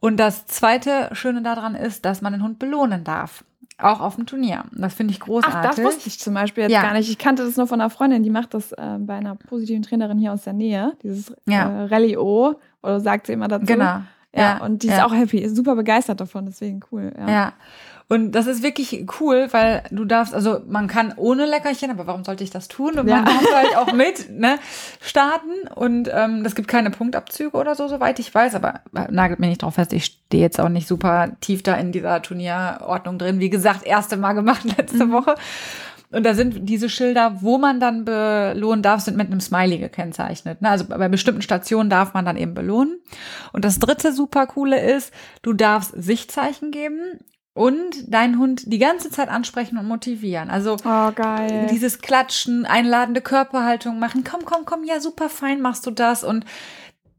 Und 0.00 0.16
das 0.16 0.46
zweite 0.46 1.10
Schöne 1.12 1.42
daran 1.42 1.76
ist, 1.76 2.04
dass 2.04 2.20
man 2.20 2.32
den 2.32 2.42
Hund 2.42 2.58
belohnen 2.58 3.04
darf. 3.04 3.44
Auch 3.78 4.00
auf 4.00 4.16
dem 4.16 4.26
Turnier. 4.26 4.64
Das 4.72 4.94
finde 4.94 5.12
ich 5.12 5.20
großartig. 5.20 5.58
Ach, 5.58 5.74
das 5.74 5.84
wusste 5.84 6.08
ich 6.08 6.18
zum 6.18 6.34
Beispiel 6.34 6.64
jetzt 6.64 6.72
ja. 6.72 6.82
gar 6.82 6.92
nicht. 6.92 7.10
Ich 7.10 7.18
kannte 7.18 7.44
das 7.44 7.56
nur 7.56 7.66
von 7.66 7.80
einer 7.80 7.90
Freundin, 7.90 8.22
die 8.22 8.30
macht 8.30 8.54
das 8.54 8.72
äh, 8.72 8.98
bei 8.98 9.14
einer 9.14 9.34
positiven 9.34 9.82
Trainerin 9.82 10.18
hier 10.18 10.32
aus 10.32 10.44
der 10.44 10.52
Nähe. 10.52 10.92
Dieses 11.02 11.34
ja. 11.48 11.68
äh, 11.68 11.84
Rallye 11.86 12.16
O, 12.16 12.54
oder 12.82 13.00
sagt 13.00 13.26
sie 13.26 13.32
immer 13.32 13.48
dazu. 13.48 13.66
Genau. 13.66 14.02
Ja, 14.34 14.56
ja. 14.56 14.64
und 14.64 14.82
die 14.82 14.88
ist 14.88 15.02
auch 15.02 15.12
happy, 15.12 15.38
ist 15.38 15.56
super 15.56 15.76
begeistert 15.76 16.20
davon, 16.20 16.46
deswegen 16.46 16.80
cool. 16.90 17.12
Ja. 17.18 17.30
ja. 17.30 17.52
Und 18.12 18.32
das 18.32 18.46
ist 18.46 18.62
wirklich 18.62 19.06
cool, 19.20 19.48
weil 19.52 19.84
du 19.90 20.04
darfst, 20.04 20.34
also 20.34 20.60
man 20.68 20.86
kann 20.86 21.14
ohne 21.16 21.46
Leckerchen, 21.46 21.90
aber 21.90 22.06
warum 22.06 22.24
sollte 22.24 22.44
ich 22.44 22.50
das 22.50 22.68
tun? 22.68 22.98
Und 22.98 23.08
man 23.08 23.08
ja. 23.08 23.24
darf 23.24 23.54
halt 23.54 23.76
auch 23.78 23.92
mit 23.94 24.28
ne, 24.28 24.58
starten. 25.00 25.66
Und 25.74 26.10
ähm, 26.12 26.44
das 26.44 26.54
gibt 26.54 26.68
keine 26.68 26.90
Punktabzüge 26.90 27.56
oder 27.56 27.74
so, 27.74 27.88
soweit 27.88 28.18
ich 28.18 28.34
weiß. 28.34 28.54
Aber 28.54 28.82
nagelt 28.92 29.40
mir 29.40 29.46
nicht 29.46 29.62
drauf 29.62 29.76
fest, 29.76 29.94
ich 29.94 30.04
stehe 30.04 30.42
jetzt 30.42 30.60
auch 30.60 30.68
nicht 30.68 30.86
super 30.86 31.30
tief 31.40 31.62
da 31.62 31.74
in 31.76 31.90
dieser 31.90 32.20
Turnierordnung 32.20 33.18
drin. 33.18 33.40
Wie 33.40 33.48
gesagt, 33.48 33.86
erste 33.86 34.18
Mal 34.18 34.34
gemacht 34.34 34.64
letzte 34.76 35.06
mhm. 35.06 35.12
Woche. 35.12 35.34
Und 36.10 36.24
da 36.24 36.34
sind 36.34 36.68
diese 36.68 36.90
Schilder, 36.90 37.38
wo 37.40 37.56
man 37.56 37.80
dann 37.80 38.04
belohnen 38.04 38.82
darf, 38.82 39.00
sind 39.00 39.16
mit 39.16 39.28
einem 39.28 39.40
Smiley 39.40 39.78
gekennzeichnet. 39.78 40.60
Ne? 40.60 40.68
Also 40.68 40.84
bei 40.84 41.08
bestimmten 41.08 41.40
Stationen 41.40 41.88
darf 41.88 42.12
man 42.12 42.26
dann 42.26 42.36
eben 42.36 42.52
belohnen. 42.52 43.00
Und 43.54 43.64
das 43.64 43.78
dritte 43.78 44.12
super 44.12 44.46
coole 44.46 44.78
ist, 44.78 45.14
du 45.40 45.54
darfst 45.54 45.94
Sichtzeichen 45.96 46.72
geben 46.72 47.20
und 47.54 48.12
deinen 48.12 48.38
Hund 48.38 48.62
die 48.66 48.78
ganze 48.78 49.10
Zeit 49.10 49.28
ansprechen 49.28 49.76
und 49.76 49.86
motivieren. 49.86 50.48
Also 50.50 50.76
oh, 50.84 51.10
dieses 51.70 52.00
Klatschen, 52.00 52.64
einladende 52.64 53.20
Körperhaltung 53.20 53.98
machen. 53.98 54.24
Komm, 54.24 54.44
komm, 54.44 54.64
komm, 54.64 54.84
ja, 54.84 55.00
super 55.00 55.28
fein 55.28 55.60
machst 55.60 55.86
du 55.86 55.90
das. 55.90 56.24
Und 56.24 56.46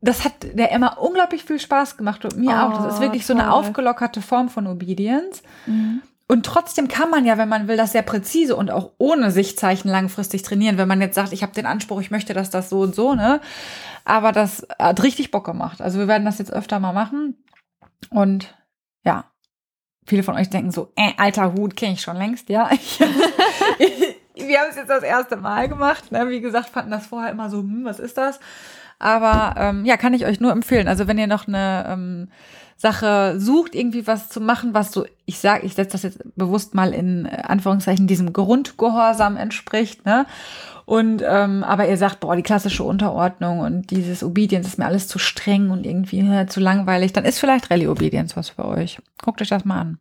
das 0.01 0.25
hat 0.25 0.33
der 0.53 0.71
Emma 0.71 0.93
unglaublich 0.93 1.43
viel 1.43 1.59
Spaß 1.59 1.97
gemacht 1.97 2.25
und 2.25 2.37
mir 2.37 2.49
oh, 2.49 2.53
auch. 2.53 2.83
Das 2.83 2.95
ist 2.95 3.01
wirklich 3.01 3.25
toll. 3.25 3.37
so 3.37 3.41
eine 3.41 3.53
aufgelockerte 3.53 4.21
Form 4.21 4.49
von 4.49 4.65
Obedience. 4.65 5.43
Mhm. 5.67 6.01
Und 6.27 6.45
trotzdem 6.47 6.87
kann 6.87 7.11
man 7.11 7.25
ja, 7.25 7.37
wenn 7.37 7.49
man 7.49 7.67
will, 7.67 7.77
das 7.77 7.91
sehr 7.91 8.01
präzise 8.01 8.55
und 8.55 8.71
auch 8.71 8.93
ohne 8.97 9.29
Sichtzeichen 9.29 9.89
langfristig 9.89 10.41
trainieren. 10.41 10.79
Wenn 10.79 10.87
man 10.87 11.01
jetzt 11.01 11.15
sagt, 11.15 11.31
ich 11.31 11.43
habe 11.43 11.53
den 11.53 11.67
Anspruch, 11.67 12.01
ich 12.01 12.11
möchte, 12.11 12.33
dass 12.33 12.49
das 12.49 12.69
so 12.69 12.79
und 12.79 12.95
so, 12.95 13.13
ne? 13.13 13.39
Aber 14.03 14.31
das 14.31 14.65
hat 14.79 15.03
richtig 15.03 15.29
Bock 15.29 15.45
gemahaben. 15.45 15.83
Also 15.83 15.99
wir 15.99 16.07
werden 16.07 16.25
das 16.25 16.39
jetzt 16.39 16.51
öfter 16.51 16.79
mal 16.79 16.93
machen. 16.93 17.37
Und 18.09 18.55
ja, 19.05 19.25
viele 20.05 20.23
von 20.23 20.35
euch 20.35 20.49
denken 20.49 20.71
so, 20.71 20.91
äh, 20.95 21.11
alter 21.17 21.53
Hut 21.53 21.75
kenne 21.75 21.93
ich 21.93 22.01
schon 22.01 22.17
längst, 22.17 22.49
ja. 22.49 22.69
wir 24.35 24.59
haben 24.59 24.69
es 24.69 24.75
jetzt 24.75 24.89
das 24.89 25.03
erste 25.03 25.37
Mal 25.37 25.69
gemacht. 25.69 26.11
Ne? 26.11 26.29
Wie 26.29 26.41
gesagt, 26.41 26.69
fanden 26.69 26.91
das 26.91 27.07
vorher 27.07 27.31
immer 27.31 27.49
so, 27.49 27.59
hm, 27.59 27.85
was 27.85 27.99
ist 27.99 28.17
das? 28.17 28.39
Aber 28.99 29.55
ähm, 29.57 29.85
ja, 29.85 29.97
kann 29.97 30.13
ich 30.13 30.25
euch 30.25 30.39
nur 30.39 30.51
empfehlen. 30.51 30.87
Also 30.87 31.07
wenn 31.07 31.17
ihr 31.17 31.27
noch 31.27 31.47
eine 31.47 31.85
ähm, 31.89 32.29
Sache 32.83 33.39
sucht, 33.39 33.75
irgendwie 33.75 34.05
was 34.07 34.27
zu 34.27 34.41
machen, 34.41 34.73
was 34.73 34.91
so, 34.91 35.05
ich 35.25 35.39
sage, 35.39 35.65
ich 35.65 35.73
setze 35.73 35.93
das 35.93 36.03
jetzt 36.03 36.19
bewusst 36.35 36.75
mal 36.75 36.93
in 36.93 37.25
Anführungszeichen 37.25 38.07
diesem 38.07 38.33
Grundgehorsam 38.33 39.37
entspricht, 39.37 40.05
ne? 40.05 40.25
Und 40.83 41.23
ähm, 41.25 41.63
aber 41.63 41.87
ihr 41.87 41.95
sagt, 41.95 42.19
boah, 42.19 42.35
die 42.35 42.43
klassische 42.43 42.83
Unterordnung 42.83 43.61
und 43.61 43.89
dieses 43.89 44.21
Obedience 44.21 44.67
ist 44.67 44.79
mir 44.79 44.85
alles 44.85 45.07
zu 45.07 45.17
streng 45.17 45.69
und 45.69 45.85
irgendwie 45.85 46.19
äh, 46.19 46.45
zu 46.47 46.59
langweilig, 46.59 47.13
dann 47.13 47.23
ist 47.23 47.39
vielleicht 47.39 47.71
Rallye 47.71 47.87
Obedience 47.87 48.35
was 48.35 48.49
für 48.49 48.65
euch. 48.65 48.99
Guckt 49.23 49.41
euch 49.41 49.47
das 49.47 49.63
mal 49.63 49.79
an. 49.79 49.99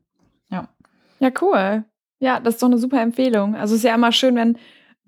Ja. 0.51 0.67
Ja, 1.21 1.31
cool. 1.41 1.85
Ja, 2.19 2.41
das 2.41 2.55
ist 2.55 2.63
doch 2.65 2.67
eine 2.67 2.79
super 2.79 3.01
Empfehlung. 3.01 3.55
Also 3.55 3.75
es 3.75 3.83
ist 3.83 3.85
ja 3.85 3.95
immer 3.95 4.11
schön, 4.11 4.35
wenn 4.35 4.59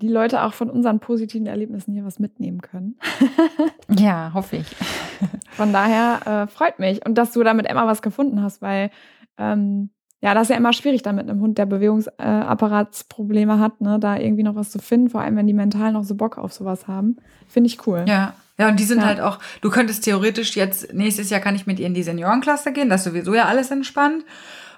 die 0.01 0.09
Leute 0.09 0.43
auch 0.43 0.55
von 0.55 0.71
unseren 0.71 1.01
positiven 1.01 1.47
Erlebnissen 1.47 1.93
hier 1.93 2.05
was 2.05 2.19
mitnehmen 2.19 2.61
können. 2.61 2.99
ja, 3.91 4.33
hoffe 4.35 4.57
ich. 4.57 4.67
Von 5.51 5.73
daher 5.73 6.21
äh, 6.27 6.47
freut 6.49 6.79
mich. 6.81 7.07
Und 7.07 7.17
dass 7.17 7.33
du 7.33 7.43
da 7.45 7.55
mit 7.55 7.67
Emma 7.67 7.87
was 7.87 8.03
gefunden 8.03 8.43
hast, 8.43 8.61
weil 8.61 8.91
ähm, 9.39 9.91
ja, 10.21 10.33
das 10.33 10.45
ist 10.45 10.51
ja 10.51 10.57
immer 10.57 10.73
schwierig 10.73 11.03
dann 11.03 11.17
mit 11.17 11.29
einem 11.29 11.41
Hund, 11.41 11.59
der 11.59 11.67
Bewegungsapparatsprobleme 11.67 13.59
hat, 13.59 13.83
ne, 13.83 13.99
da 14.01 14.17
irgendwie 14.17 14.43
noch 14.43 14.55
was 14.55 14.71
zu 14.71 14.79
finden, 14.79 15.11
vor 15.11 15.21
allem 15.21 15.37
wenn 15.37 15.47
die 15.47 15.53
mental 15.53 15.93
noch 15.93 16.05
so 16.05 16.15
Bock 16.15 16.39
auf 16.39 16.53
sowas 16.53 16.89
haben. 16.89 17.17
Finde 17.47 17.69
ich 17.69 17.87
cool. 17.87 18.05
Ja. 18.09 18.35
Ja, 18.57 18.69
und 18.69 18.79
die 18.79 18.85
sind 18.85 19.01
ja. 19.01 19.07
halt 19.07 19.21
auch, 19.21 19.41
du 19.63 19.71
könntest 19.71 20.05
theoretisch 20.05 20.57
jetzt, 20.57 20.95
nächstes 20.95 21.29
Jahr 21.29 21.41
kann 21.41 21.57
ich 21.57 21.67
mit 21.67 21.81
ihr 21.81 21.87
in 21.87 21.95
die 21.95 22.05
Seniorenklasse 22.05 22.73
gehen, 22.73 22.89
das 22.89 23.01
ist 23.05 23.13
sowieso 23.13 23.35
ja 23.35 23.47
alles 23.47 23.71
entspannt. 23.73 24.25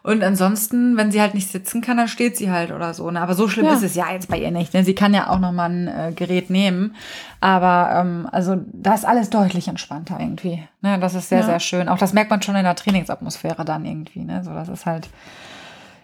Und 0.06 0.22
ansonsten, 0.22 0.96
wenn 0.96 1.10
sie 1.10 1.20
halt 1.20 1.34
nicht 1.34 1.50
sitzen 1.50 1.80
kann, 1.80 1.96
dann 1.96 2.06
steht 2.06 2.36
sie 2.36 2.48
halt 2.48 2.70
oder 2.70 2.94
so. 2.94 3.10
Ne? 3.10 3.20
Aber 3.20 3.34
so 3.34 3.48
schlimm 3.48 3.66
ja. 3.66 3.72
ist 3.72 3.82
es 3.82 3.96
ja 3.96 4.12
jetzt 4.12 4.28
bei 4.28 4.38
ihr 4.38 4.52
nicht. 4.52 4.72
Ne? 4.72 4.84
Sie 4.84 4.94
kann 4.94 5.12
ja 5.12 5.28
auch 5.28 5.40
noch 5.40 5.50
mal 5.50 5.68
ein 5.68 5.88
äh, 5.88 6.12
Gerät 6.14 6.48
nehmen. 6.48 6.94
Aber 7.40 7.90
ähm, 7.92 8.28
also 8.30 8.56
da 8.72 8.94
ist 8.94 9.04
alles 9.04 9.30
deutlich 9.30 9.66
entspannter 9.66 10.20
irgendwie. 10.20 10.62
Ne? 10.80 11.00
Das 11.00 11.16
ist 11.16 11.28
sehr, 11.28 11.40
ja. 11.40 11.46
sehr 11.46 11.58
schön. 11.58 11.88
Auch 11.88 11.98
das 11.98 12.12
merkt 12.12 12.30
man 12.30 12.40
schon 12.40 12.54
in 12.54 12.62
der 12.62 12.76
Trainingsatmosphäre 12.76 13.64
dann 13.64 13.84
irgendwie. 13.84 14.20
Ne? 14.20 14.44
So, 14.44 14.52
das 14.52 14.68
ist 14.68 14.86
halt, 14.86 15.08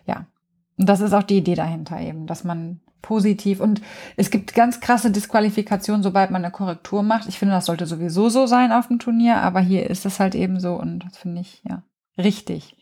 ja. 0.05 0.27
Und 0.77 0.89
das 0.89 1.01
ist 1.01 1.13
auch 1.13 1.23
die 1.23 1.39
Idee 1.39 1.55
dahinter 1.55 2.01
eben, 2.01 2.27
dass 2.27 2.43
man 2.43 2.81
positiv 3.03 3.61
und 3.61 3.83
es 4.17 4.31
gibt 4.31 4.53
ganz 4.55 4.81
krasse 4.81 5.13
Disqualifikationen, 5.13 6.03
sobald 6.03 6.33
man 6.33 6.45
eine 6.45 6.51
Korrektur 6.51 7.05
macht. 7.05 7.29
Ich 7.29 7.39
finde, 7.39 7.55
das 7.55 7.67
sollte 7.67 7.87
sowieso 7.87 8.31
so 8.31 8.47
sein 8.47 8.73
auf 8.73 8.89
dem 8.89 8.99
Turnier, 8.99 9.37
aber 9.43 9.61
hier 9.61 9.89
ist 9.89 10.07
es 10.07 10.19
halt 10.19 10.35
eben 10.35 10.59
so 10.59 10.75
und 10.75 11.05
das 11.05 11.19
finde 11.19 11.41
ich 11.41 11.63
ja 11.69 11.83
richtig 12.19 12.77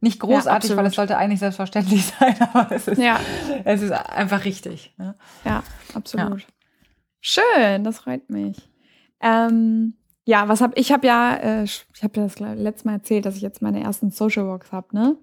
nicht 0.00 0.20
großartig, 0.20 0.70
ja, 0.70 0.76
weil 0.76 0.86
es 0.86 0.94
sollte 0.94 1.16
eigentlich 1.16 1.40
selbstverständlich 1.40 2.06
sein, 2.20 2.36
aber 2.40 2.72
es 2.72 2.88
ist, 2.88 2.98
ja. 2.98 3.20
es 3.64 3.82
ist 3.82 3.92
einfach 3.92 4.44
richtig. 4.44 4.94
Ne? 4.96 5.14
Ja, 5.44 5.62
absolut. 5.94 6.40
Ja. 6.40 6.46
Schön, 7.20 7.84
das 7.84 7.98
freut 7.98 8.30
mich. 8.30 8.56
Ähm, 9.20 9.94
ja, 10.24 10.48
was 10.48 10.60
habe 10.60 10.72
ich 10.76 10.92
habe 10.92 11.06
ja, 11.06 11.34
äh, 11.34 11.64
ich 11.64 12.02
habe 12.02 12.20
ja 12.20 12.22
das 12.22 12.38
letzte 12.38 12.88
Mal 12.88 12.94
erzählt, 12.94 13.26
dass 13.26 13.36
ich 13.36 13.42
jetzt 13.42 13.60
meine 13.60 13.82
ersten 13.82 14.10
Social 14.10 14.46
Walks 14.46 14.72
habe, 14.72 14.86
ne? 14.92 15.16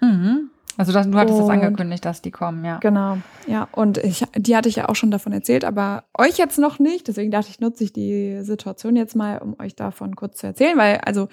Mhm. 0.00 0.50
Also 0.76 0.92
das, 0.92 1.10
du 1.10 1.18
hattest 1.18 1.40
und, 1.40 1.48
das 1.48 1.50
angekündigt, 1.50 2.04
dass 2.04 2.22
die 2.22 2.30
kommen, 2.30 2.64
ja. 2.64 2.78
Genau, 2.78 3.18
ja. 3.48 3.66
Und 3.72 3.98
ich, 3.98 4.24
die 4.36 4.56
hatte 4.56 4.68
ich 4.68 4.76
ja 4.76 4.88
auch 4.88 4.94
schon 4.94 5.10
davon 5.10 5.32
erzählt, 5.32 5.64
aber 5.64 6.04
euch 6.16 6.38
jetzt 6.38 6.58
noch 6.58 6.78
nicht. 6.78 7.08
Deswegen 7.08 7.32
dachte 7.32 7.50
ich, 7.50 7.58
nutze 7.58 7.82
ich 7.82 7.92
die 7.92 8.42
Situation 8.42 8.94
jetzt 8.94 9.16
mal, 9.16 9.38
um 9.38 9.58
euch 9.58 9.74
davon 9.74 10.14
kurz 10.14 10.38
zu 10.38 10.46
erzählen, 10.46 10.78
weil 10.78 10.98
also 10.98 11.28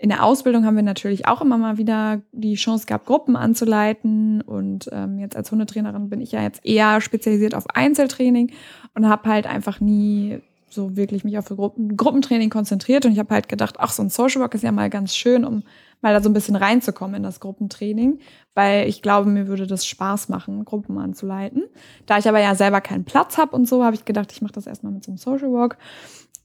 in 0.00 0.08
der 0.08 0.24
Ausbildung 0.24 0.64
haben 0.64 0.76
wir 0.76 0.82
natürlich 0.82 1.28
auch 1.28 1.42
immer 1.42 1.58
mal 1.58 1.76
wieder 1.76 2.22
die 2.32 2.54
Chance 2.54 2.86
gehabt, 2.86 3.04
Gruppen 3.04 3.36
anzuleiten. 3.36 4.40
Und 4.40 4.88
ähm, 4.92 5.18
jetzt 5.18 5.36
als 5.36 5.52
Hundetrainerin 5.52 6.08
bin 6.08 6.22
ich 6.22 6.32
ja 6.32 6.42
jetzt 6.42 6.64
eher 6.64 7.02
spezialisiert 7.02 7.54
auf 7.54 7.68
Einzeltraining 7.68 8.50
und 8.94 9.06
habe 9.06 9.28
halt 9.28 9.46
einfach 9.46 9.78
nie 9.78 10.38
so 10.70 10.96
wirklich 10.96 11.22
mich 11.22 11.36
auf 11.36 11.48
Gruppen, 11.48 11.98
Gruppentraining 11.98 12.48
konzentriert. 12.48 13.04
Und 13.04 13.12
ich 13.12 13.18
habe 13.18 13.34
halt 13.34 13.50
gedacht, 13.50 13.74
ach, 13.78 13.92
so 13.92 14.02
ein 14.02 14.08
Social 14.08 14.40
Work 14.40 14.54
ist 14.54 14.64
ja 14.64 14.72
mal 14.72 14.88
ganz 14.88 15.14
schön, 15.14 15.44
um 15.44 15.64
mal 16.00 16.14
da 16.14 16.22
so 16.22 16.30
ein 16.30 16.34
bisschen 16.34 16.56
reinzukommen 16.56 17.16
in 17.16 17.22
das 17.22 17.40
Gruppentraining, 17.40 18.20
weil 18.54 18.88
ich 18.88 19.02
glaube, 19.02 19.28
mir 19.28 19.48
würde 19.48 19.66
das 19.66 19.84
Spaß 19.84 20.30
machen, 20.30 20.64
Gruppen 20.64 20.96
anzuleiten. 20.96 21.64
Da 22.06 22.16
ich 22.16 22.26
aber 22.26 22.40
ja 22.40 22.54
selber 22.54 22.80
keinen 22.80 23.04
Platz 23.04 23.36
habe 23.36 23.54
und 23.54 23.68
so, 23.68 23.84
habe 23.84 23.96
ich 23.96 24.06
gedacht, 24.06 24.32
ich 24.32 24.40
mache 24.40 24.54
das 24.54 24.66
erstmal 24.66 24.94
mit 24.94 25.04
so 25.04 25.10
einem 25.10 25.18
Social 25.18 25.52
Walk. 25.52 25.76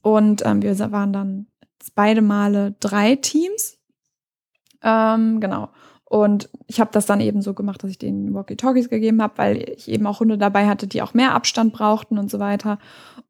Und 0.02 0.44
ähm, 0.44 0.60
wir 0.60 0.78
waren 0.92 1.14
dann 1.14 1.46
beide 1.94 2.22
Male 2.22 2.74
drei 2.80 3.16
Teams. 3.16 3.78
Ähm, 4.82 5.40
genau. 5.40 5.70
Und 6.04 6.48
ich 6.68 6.78
habe 6.78 6.90
das 6.92 7.06
dann 7.06 7.20
eben 7.20 7.42
so 7.42 7.52
gemacht, 7.52 7.82
dass 7.82 7.90
ich 7.90 7.98
den 7.98 8.32
Walkie-Talkies 8.32 8.88
gegeben 8.88 9.20
habe, 9.20 9.38
weil 9.38 9.70
ich 9.76 9.90
eben 9.90 10.06
auch 10.06 10.20
Hunde 10.20 10.38
dabei 10.38 10.68
hatte, 10.68 10.86
die 10.86 11.02
auch 11.02 11.14
mehr 11.14 11.34
Abstand 11.34 11.72
brauchten 11.72 12.16
und 12.16 12.30
so 12.30 12.38
weiter. 12.38 12.78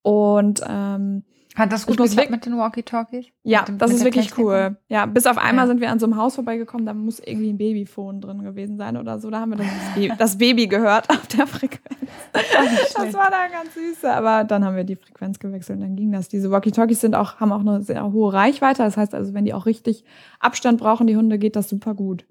Und 0.03 0.61
ähm, 0.69 1.25
hat 1.57 1.73
das 1.73 1.87
gut 1.87 1.97
geklappt 1.97 2.31
mit 2.31 2.45
den 2.45 2.59
Walkie-Talkies? 2.59 3.27
Ja, 3.43 3.63
dem, 3.63 3.79
das 3.79 3.91
ist 3.91 4.05
wirklich 4.05 4.37
cool. 4.37 4.77
Ja, 4.89 5.07
bis 5.07 5.27
auf 5.27 5.39
einmal 5.39 5.65
ja. 5.65 5.69
sind 5.69 5.81
wir 5.81 5.91
an 5.91 5.99
so 5.99 6.05
einem 6.05 6.17
Haus 6.17 6.35
vorbeigekommen, 6.35 6.85
da 6.85 6.93
muss 6.93 7.19
irgendwie 7.19 7.51
ein 7.51 7.57
Babyphone 7.57 8.21
drin 8.21 8.43
gewesen 8.43 8.77
sein 8.77 8.99
oder 8.99 9.19
so. 9.19 9.31
Da 9.31 9.41
haben 9.41 9.53
wir 9.53 9.57
das, 9.57 9.67
Baby, 9.95 10.13
das 10.19 10.39
Baby 10.39 10.67
gehört 10.67 11.09
auf 11.09 11.27
der 11.29 11.47
Frequenz. 11.47 11.99
das 12.95 13.15
war 13.15 13.31
da 13.31 13.49
ganz 13.51 13.73
süß. 13.75 14.05
Aber 14.05 14.45
dann 14.45 14.67
haben 14.67 14.77
wir 14.77 14.85
die 14.85 14.97
Frequenz 14.97 15.39
gewechselt 15.39 15.79
und 15.79 15.83
dann 15.83 15.97
ging 15.97 16.13
das. 16.13 16.29
Diese 16.29 16.51
Walkie-Talkies 16.51 17.01
sind 17.01 17.15
auch, 17.15 17.41
haben 17.41 17.53
auch 17.53 17.61
eine 17.61 17.81
sehr 17.81 18.13
hohe 18.13 18.35
Reichweite. 18.35 18.83
Das 18.83 18.99
heißt 18.99 19.15
also, 19.15 19.33
wenn 19.33 19.47
die 19.47 19.55
auch 19.55 19.65
richtig 19.65 20.05
Abstand 20.41 20.79
brauchen, 20.79 21.07
die 21.07 21.17
Hunde, 21.17 21.39
geht 21.39 21.57
das 21.57 21.71
super 21.71 21.95
gut. 21.95 22.27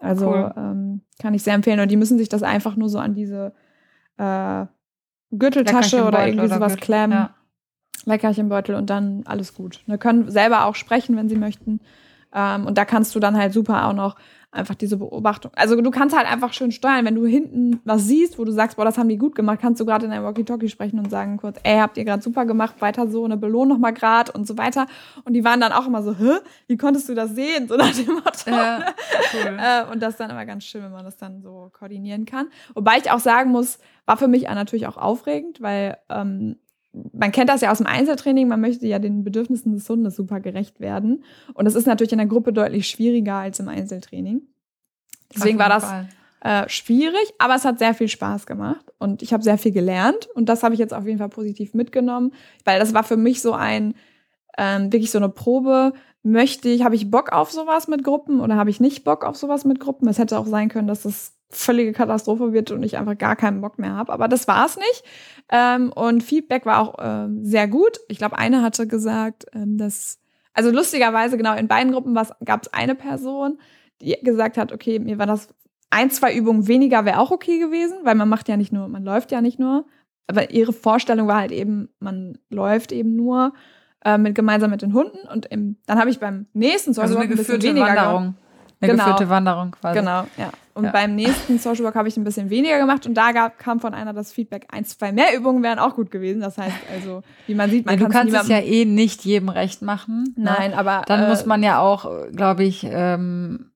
Also 0.00 0.28
cool. 0.28 0.52
ähm, 0.56 1.02
kann 1.22 1.34
ich 1.34 1.44
sehr 1.44 1.54
empfehlen. 1.54 1.78
Und 1.78 1.90
die 1.90 1.96
müssen 1.96 2.18
sich 2.18 2.28
das 2.28 2.42
einfach 2.42 2.74
nur 2.74 2.88
so 2.88 2.98
an 2.98 3.14
diese 3.14 3.54
äh, 4.18 4.66
Gürteltasche 5.30 6.04
oder 6.04 6.26
irgendwie 6.26 6.48
sowas 6.48 6.76
klemmen. 6.76 7.16
Ja. 7.16 7.35
Leckerchenbeutel 8.06 8.74
und 8.74 8.88
dann 8.88 9.22
alles 9.26 9.54
gut. 9.54 9.80
Wir 9.86 9.98
können 9.98 10.30
selber 10.30 10.64
auch 10.64 10.74
sprechen, 10.74 11.16
wenn 11.16 11.28
sie 11.28 11.36
möchten. 11.36 11.80
Ähm, 12.34 12.66
und 12.66 12.78
da 12.78 12.84
kannst 12.84 13.14
du 13.14 13.20
dann 13.20 13.36
halt 13.36 13.52
super 13.52 13.86
auch 13.86 13.92
noch 13.92 14.16
einfach 14.56 14.74
diese 14.74 14.96
Beobachtung. 14.96 15.52
Also 15.54 15.80
du 15.80 15.90
kannst 15.90 16.16
halt 16.16 16.30
einfach 16.30 16.52
schön 16.52 16.72
steuern, 16.72 17.04
wenn 17.04 17.14
du 17.14 17.26
hinten 17.26 17.80
was 17.84 18.04
siehst, 18.04 18.38
wo 18.38 18.44
du 18.44 18.52
sagst, 18.52 18.76
boah, 18.76 18.84
das 18.84 18.96
haben 18.96 19.08
die 19.08 19.18
gut 19.18 19.34
gemacht, 19.34 19.58
kannst 19.60 19.80
du 19.80 19.84
gerade 19.84 20.06
in 20.06 20.10
deinem 20.10 20.24
Walkie-Talkie 20.24 20.68
sprechen 20.68 20.98
und 20.98 21.10
sagen 21.10 21.36
kurz, 21.36 21.58
ey, 21.62 21.78
habt 21.78 21.98
ihr 21.98 22.04
gerade 22.04 22.22
super 22.22 22.46
gemacht, 22.46 22.80
weiter 22.80 23.08
so, 23.08 23.24
eine 23.24 23.36
Belohnung 23.36 23.68
noch 23.68 23.78
mal 23.78 23.92
grad 23.92 24.30
und 24.30 24.46
so 24.46 24.56
weiter. 24.56 24.86
Und 25.24 25.34
die 25.34 25.44
waren 25.44 25.60
dann 25.60 25.72
auch 25.72 25.86
immer 25.86 26.02
so, 26.02 26.16
hä, 26.16 26.38
wie 26.68 26.76
konntest 26.76 27.08
du 27.08 27.14
das 27.14 27.34
sehen? 27.34 27.68
So 27.68 27.76
nach 27.76 27.92
dem 27.92 28.14
Motto. 28.14 28.50
Ja, 28.50 28.86
cool. 29.34 29.56
Äh, 29.66 29.90
und 29.90 30.02
das 30.02 30.10
ist 30.10 30.20
dann 30.20 30.30
immer 30.30 30.44
ganz 30.44 30.64
schön, 30.64 30.82
wenn 30.82 30.92
man 30.92 31.04
das 31.04 31.16
dann 31.16 31.40
so 31.40 31.70
koordinieren 31.72 32.24
kann. 32.24 32.48
Wobei 32.74 32.98
ich 32.98 33.10
auch 33.10 33.18
sagen 33.18 33.50
muss, 33.50 33.78
war 34.04 34.16
für 34.16 34.28
mich 34.28 34.44
natürlich 34.44 34.86
auch 34.86 34.96
aufregend, 34.96 35.60
weil 35.60 35.96
ähm, 36.08 36.56
man 37.12 37.32
kennt 37.32 37.50
das 37.50 37.60
ja 37.60 37.70
aus 37.70 37.78
dem 37.78 37.86
Einzeltraining, 37.86 38.48
man 38.48 38.60
möchte 38.60 38.86
ja 38.86 38.98
den 38.98 39.24
Bedürfnissen 39.24 39.72
des 39.72 39.88
Hundes 39.88 40.16
super 40.16 40.40
gerecht 40.40 40.80
werden. 40.80 41.24
Und 41.54 41.64
das 41.64 41.74
ist 41.74 41.86
natürlich 41.86 42.12
in 42.12 42.18
der 42.18 42.26
Gruppe 42.26 42.52
deutlich 42.52 42.88
schwieriger 42.88 43.34
als 43.34 43.60
im 43.60 43.68
Einzeltraining. 43.68 44.42
Deswegen 45.34 45.58
war 45.58 45.68
das 45.68 45.84
äh, 46.40 46.68
schwierig, 46.68 47.34
aber 47.38 47.56
es 47.56 47.64
hat 47.64 47.78
sehr 47.78 47.94
viel 47.94 48.08
Spaß 48.08 48.46
gemacht 48.46 48.92
und 48.98 49.22
ich 49.22 49.32
habe 49.32 49.42
sehr 49.42 49.58
viel 49.58 49.72
gelernt 49.72 50.28
und 50.34 50.48
das 50.48 50.62
habe 50.62 50.74
ich 50.74 50.80
jetzt 50.80 50.94
auf 50.94 51.06
jeden 51.06 51.18
Fall 51.18 51.28
positiv 51.28 51.74
mitgenommen, 51.74 52.32
weil 52.64 52.78
das 52.78 52.94
war 52.94 53.02
für 53.02 53.16
mich 53.16 53.42
so 53.42 53.52
ein, 53.52 53.94
ähm, 54.56 54.92
wirklich 54.92 55.10
so 55.10 55.18
eine 55.18 55.28
Probe. 55.28 55.92
Möchte 56.22 56.68
ich, 56.68 56.82
habe 56.84 56.94
ich 56.94 57.10
Bock 57.10 57.32
auf 57.32 57.52
sowas 57.52 57.88
mit 57.88 58.02
Gruppen 58.02 58.40
oder 58.40 58.56
habe 58.56 58.70
ich 58.70 58.80
nicht 58.80 59.04
Bock 59.04 59.24
auf 59.24 59.36
sowas 59.36 59.64
mit 59.64 59.80
Gruppen? 59.80 60.08
Es 60.08 60.18
hätte 60.18 60.38
auch 60.38 60.46
sein 60.46 60.68
können, 60.68 60.88
dass 60.88 61.02
das 61.02 61.35
völlige 61.50 61.92
Katastrophe 61.92 62.52
wird 62.52 62.70
und 62.70 62.82
ich 62.82 62.98
einfach 62.98 63.16
gar 63.16 63.36
keinen 63.36 63.60
Bock 63.60 63.78
mehr 63.78 63.94
habe. 63.94 64.12
Aber 64.12 64.28
das 64.28 64.48
war 64.48 64.66
es 64.66 64.76
nicht. 64.76 65.04
Ähm, 65.50 65.92
und 65.92 66.22
Feedback 66.22 66.66
war 66.66 66.80
auch 66.80 66.96
ähm, 66.98 67.44
sehr 67.44 67.68
gut. 67.68 67.98
Ich 68.08 68.18
glaube, 68.18 68.38
eine 68.38 68.62
hatte 68.62 68.86
gesagt, 68.86 69.46
ähm, 69.52 69.78
dass, 69.78 70.18
also 70.54 70.70
lustigerweise, 70.70 71.36
genau, 71.36 71.54
in 71.54 71.68
beiden 71.68 71.92
Gruppen 71.92 72.14
gab 72.14 72.62
es 72.62 72.72
eine 72.72 72.94
Person, 72.94 73.58
die 74.00 74.16
gesagt 74.22 74.58
hat, 74.58 74.72
okay, 74.72 74.98
mir 74.98 75.18
war 75.18 75.26
das 75.26 75.48
ein, 75.90 76.10
zwei 76.10 76.34
Übungen 76.34 76.66
weniger 76.66 77.04
wäre 77.04 77.20
auch 77.20 77.30
okay 77.30 77.58
gewesen, 77.58 77.98
weil 78.02 78.16
man 78.16 78.28
macht 78.28 78.48
ja 78.48 78.56
nicht 78.56 78.72
nur, 78.72 78.88
man 78.88 79.04
läuft 79.04 79.30
ja 79.30 79.40
nicht 79.40 79.58
nur. 79.58 79.86
Aber 80.26 80.50
ihre 80.50 80.72
Vorstellung 80.72 81.28
war 81.28 81.36
halt 81.36 81.52
eben, 81.52 81.88
man 82.00 82.38
läuft 82.50 82.90
eben 82.90 83.14
nur 83.14 83.52
äh, 84.04 84.18
mit, 84.18 84.34
gemeinsam 84.34 84.70
mit 84.70 84.82
den 84.82 84.92
Hunden. 84.92 85.18
Und 85.32 85.46
im, 85.46 85.76
dann 85.86 85.98
habe 86.00 86.10
ich 86.10 86.18
beim 86.18 86.46
nächsten 86.52 86.92
Social 86.92 87.16
also 87.16 87.18
eine 87.20 87.62
weniger 87.62 87.86
Wanderung. 87.86 88.34
Eine 88.80 88.92
genau. 88.92 89.04
geführte 89.04 89.28
Wanderung 89.30 89.70
quasi. 89.70 89.98
Genau, 90.00 90.24
ja. 90.36 90.50
Und 90.76 90.84
ja. 90.84 90.90
beim 90.90 91.14
nächsten 91.14 91.58
Social 91.58 91.84
Work 91.84 91.94
habe 91.94 92.06
ich 92.06 92.18
ein 92.18 92.24
bisschen 92.24 92.50
weniger 92.50 92.78
gemacht 92.78 93.06
und 93.06 93.14
da 93.14 93.32
gab, 93.32 93.58
kam 93.58 93.80
von 93.80 93.94
einer 93.94 94.12
das 94.12 94.30
Feedback, 94.30 94.66
ein, 94.70 94.84
zwei 94.84 95.10
mehr 95.10 95.34
Übungen 95.34 95.62
wären 95.62 95.78
auch 95.78 95.94
gut 95.94 96.10
gewesen. 96.10 96.42
Das 96.42 96.58
heißt 96.58 96.76
also, 96.94 97.22
wie 97.46 97.54
man 97.54 97.70
sieht, 97.70 97.86
man 97.86 97.98
ja, 97.98 98.06
du 98.06 98.12
kannst 98.12 98.34
es 98.34 98.48
ja 98.48 98.58
eh 98.58 98.84
nicht 98.84 99.24
jedem 99.24 99.48
recht 99.48 99.80
machen. 99.80 100.34
Ne? 100.36 100.54
Nein, 100.58 100.70
ne? 100.72 100.78
aber 100.78 101.02
dann 101.06 101.24
äh, 101.24 101.28
muss 101.28 101.46
man 101.46 101.62
ja 101.62 101.80
auch, 101.80 102.28
glaube 102.30 102.64
ich, 102.64 102.86
ähm, 102.88 103.70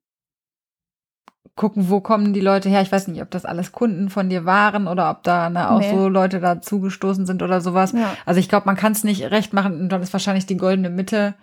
gucken, 1.57 1.89
wo 1.89 2.01
kommen 2.01 2.35
die 2.35 2.41
Leute 2.41 2.69
her. 2.69 2.83
Ich 2.83 2.93
weiß 2.93 3.09
nicht, 3.09 3.23
ob 3.23 3.31
das 3.31 3.47
alles 3.47 3.73
Kunden 3.73 4.11
von 4.11 4.29
dir 4.29 4.45
waren 4.45 4.87
oder 4.87 5.11
ob 5.11 5.23
da 5.23 5.49
ne, 5.49 5.71
auch 5.71 5.81
nee. 5.81 5.91
so 5.91 6.07
Leute 6.09 6.39
dazu 6.39 6.81
gestoßen 6.81 7.25
sind 7.25 7.43
oder 7.43 7.63
sowas. 7.63 7.93
Ja. 7.93 8.15
Also 8.27 8.41
ich 8.41 8.51
glaube, 8.51 8.67
man 8.67 8.77
kann 8.77 8.93
es 8.93 9.05
nicht 9.05 9.23
recht 9.31 9.55
machen 9.55 9.81
und 9.81 9.89
dann 9.89 10.03
ist 10.03 10.13
wahrscheinlich 10.13 10.45
die 10.45 10.59
goldene 10.59 10.91
Mitte 10.91 11.35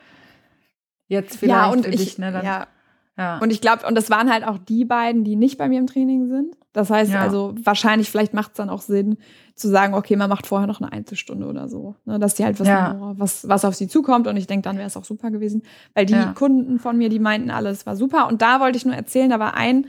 jetzt 1.07 1.37
vielleicht 1.37 1.59
ja, 1.59 1.71
und 1.71 1.85
für 1.85 1.91
ich, 1.91 1.97
dich. 1.97 2.17
Ne, 2.19 2.41
ja, 2.43 2.67
ja. 3.17 3.39
Und 3.39 3.51
ich 3.51 3.61
glaube, 3.61 3.85
und 3.87 3.95
das 3.95 4.09
waren 4.09 4.31
halt 4.31 4.45
auch 4.45 4.57
die 4.57 4.85
beiden, 4.85 5.23
die 5.23 5.35
nicht 5.35 5.57
bei 5.57 5.67
mir 5.67 5.79
im 5.79 5.87
Training 5.87 6.27
sind. 6.27 6.55
Das 6.71 6.91
heißt, 6.91 7.11
ja. 7.11 7.21
also 7.21 7.55
wahrscheinlich, 7.63 8.11
vielleicht 8.11 8.35
macht 8.35 8.51
es 8.51 8.57
dann 8.57 8.69
auch 8.69 8.81
Sinn, 8.81 9.17
zu 9.55 9.67
sagen, 9.69 9.95
okay, 9.95 10.15
man 10.15 10.29
macht 10.29 10.45
vorher 10.45 10.67
noch 10.67 10.79
eine 10.79 10.91
Einzelstunde 10.91 11.47
oder 11.47 11.67
so. 11.67 11.95
Ne, 12.05 12.19
dass 12.19 12.35
die 12.35 12.45
halt 12.45 12.59
was, 12.59 12.67
ja. 12.67 12.95
was, 13.17 13.49
was 13.49 13.65
auf 13.65 13.73
sie 13.73 13.87
zukommt. 13.87 14.27
Und 14.27 14.37
ich 14.37 14.45
denke, 14.45 14.63
dann 14.63 14.77
wäre 14.77 14.85
es 14.85 14.95
auch 14.95 15.03
super 15.03 15.31
gewesen. 15.31 15.63
Weil 15.95 16.05
die. 16.05 16.15
Kunden 16.35 16.77
von 16.77 16.97
mir, 16.97 17.09
die 17.09 17.19
meinten 17.19 17.49
alles 17.49 17.87
war 17.87 17.95
super. 17.95 18.27
Und 18.27 18.43
da 18.43 18.59
wollte 18.59 18.77
ich 18.77 18.85
nur 18.85 18.93
erzählen, 18.93 19.31
da 19.31 19.39
war 19.39 19.55
ein 19.55 19.87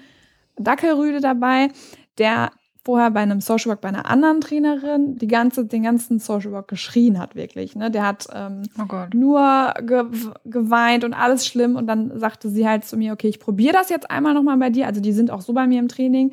Dackelrüde 0.57 1.21
dabei, 1.21 1.69
der 2.17 2.51
vorher 2.89 3.11
bei 3.11 3.21
einem 3.21 3.43
Social 3.43 3.73
Work 3.73 3.83
bei 3.83 3.91
einer 3.91 4.07
anderen 4.07 4.41
Trainerin 4.41 5.19
die 5.19 5.27
ganze, 5.27 5.67
den 5.67 5.83
ganzen 5.83 6.21
Social 6.21 6.53
Work 6.53 6.69
geschrien 6.69 7.19
hat, 7.19 7.35
wirklich. 7.35 7.77
Ne? 7.77 7.91
Der 7.91 8.07
hat 8.07 8.27
ähm, 8.33 8.63
oh 8.79 8.87
nur 9.13 9.75
ge 9.83 10.05
geweint 10.47 11.05
und 11.05 11.13
alles 11.13 11.47
schlimm. 11.47 11.77
Und 11.77 11.87
dann 11.87 12.19
sagte 12.19 12.49
sie 12.49 12.67
halt 12.67 12.87
zu 12.87 12.97
mir, 12.97 13.13
okay, 13.13 13.29
ich 13.29 13.41
probiere 13.41 13.75
das 13.75 13.91
jetzt 13.91 14.11
einmal 14.11 14.33
nochmal 14.33 14.57
bei 14.57 14.71
dir. 14.71 14.87
Also 14.87 15.03
die 15.03 15.13
sind 15.13 15.31
auch 15.31 15.43
so 15.43 15.53
bei 15.53 15.67
mir 15.67 15.81
im 15.81 15.89
Training. 15.89 16.33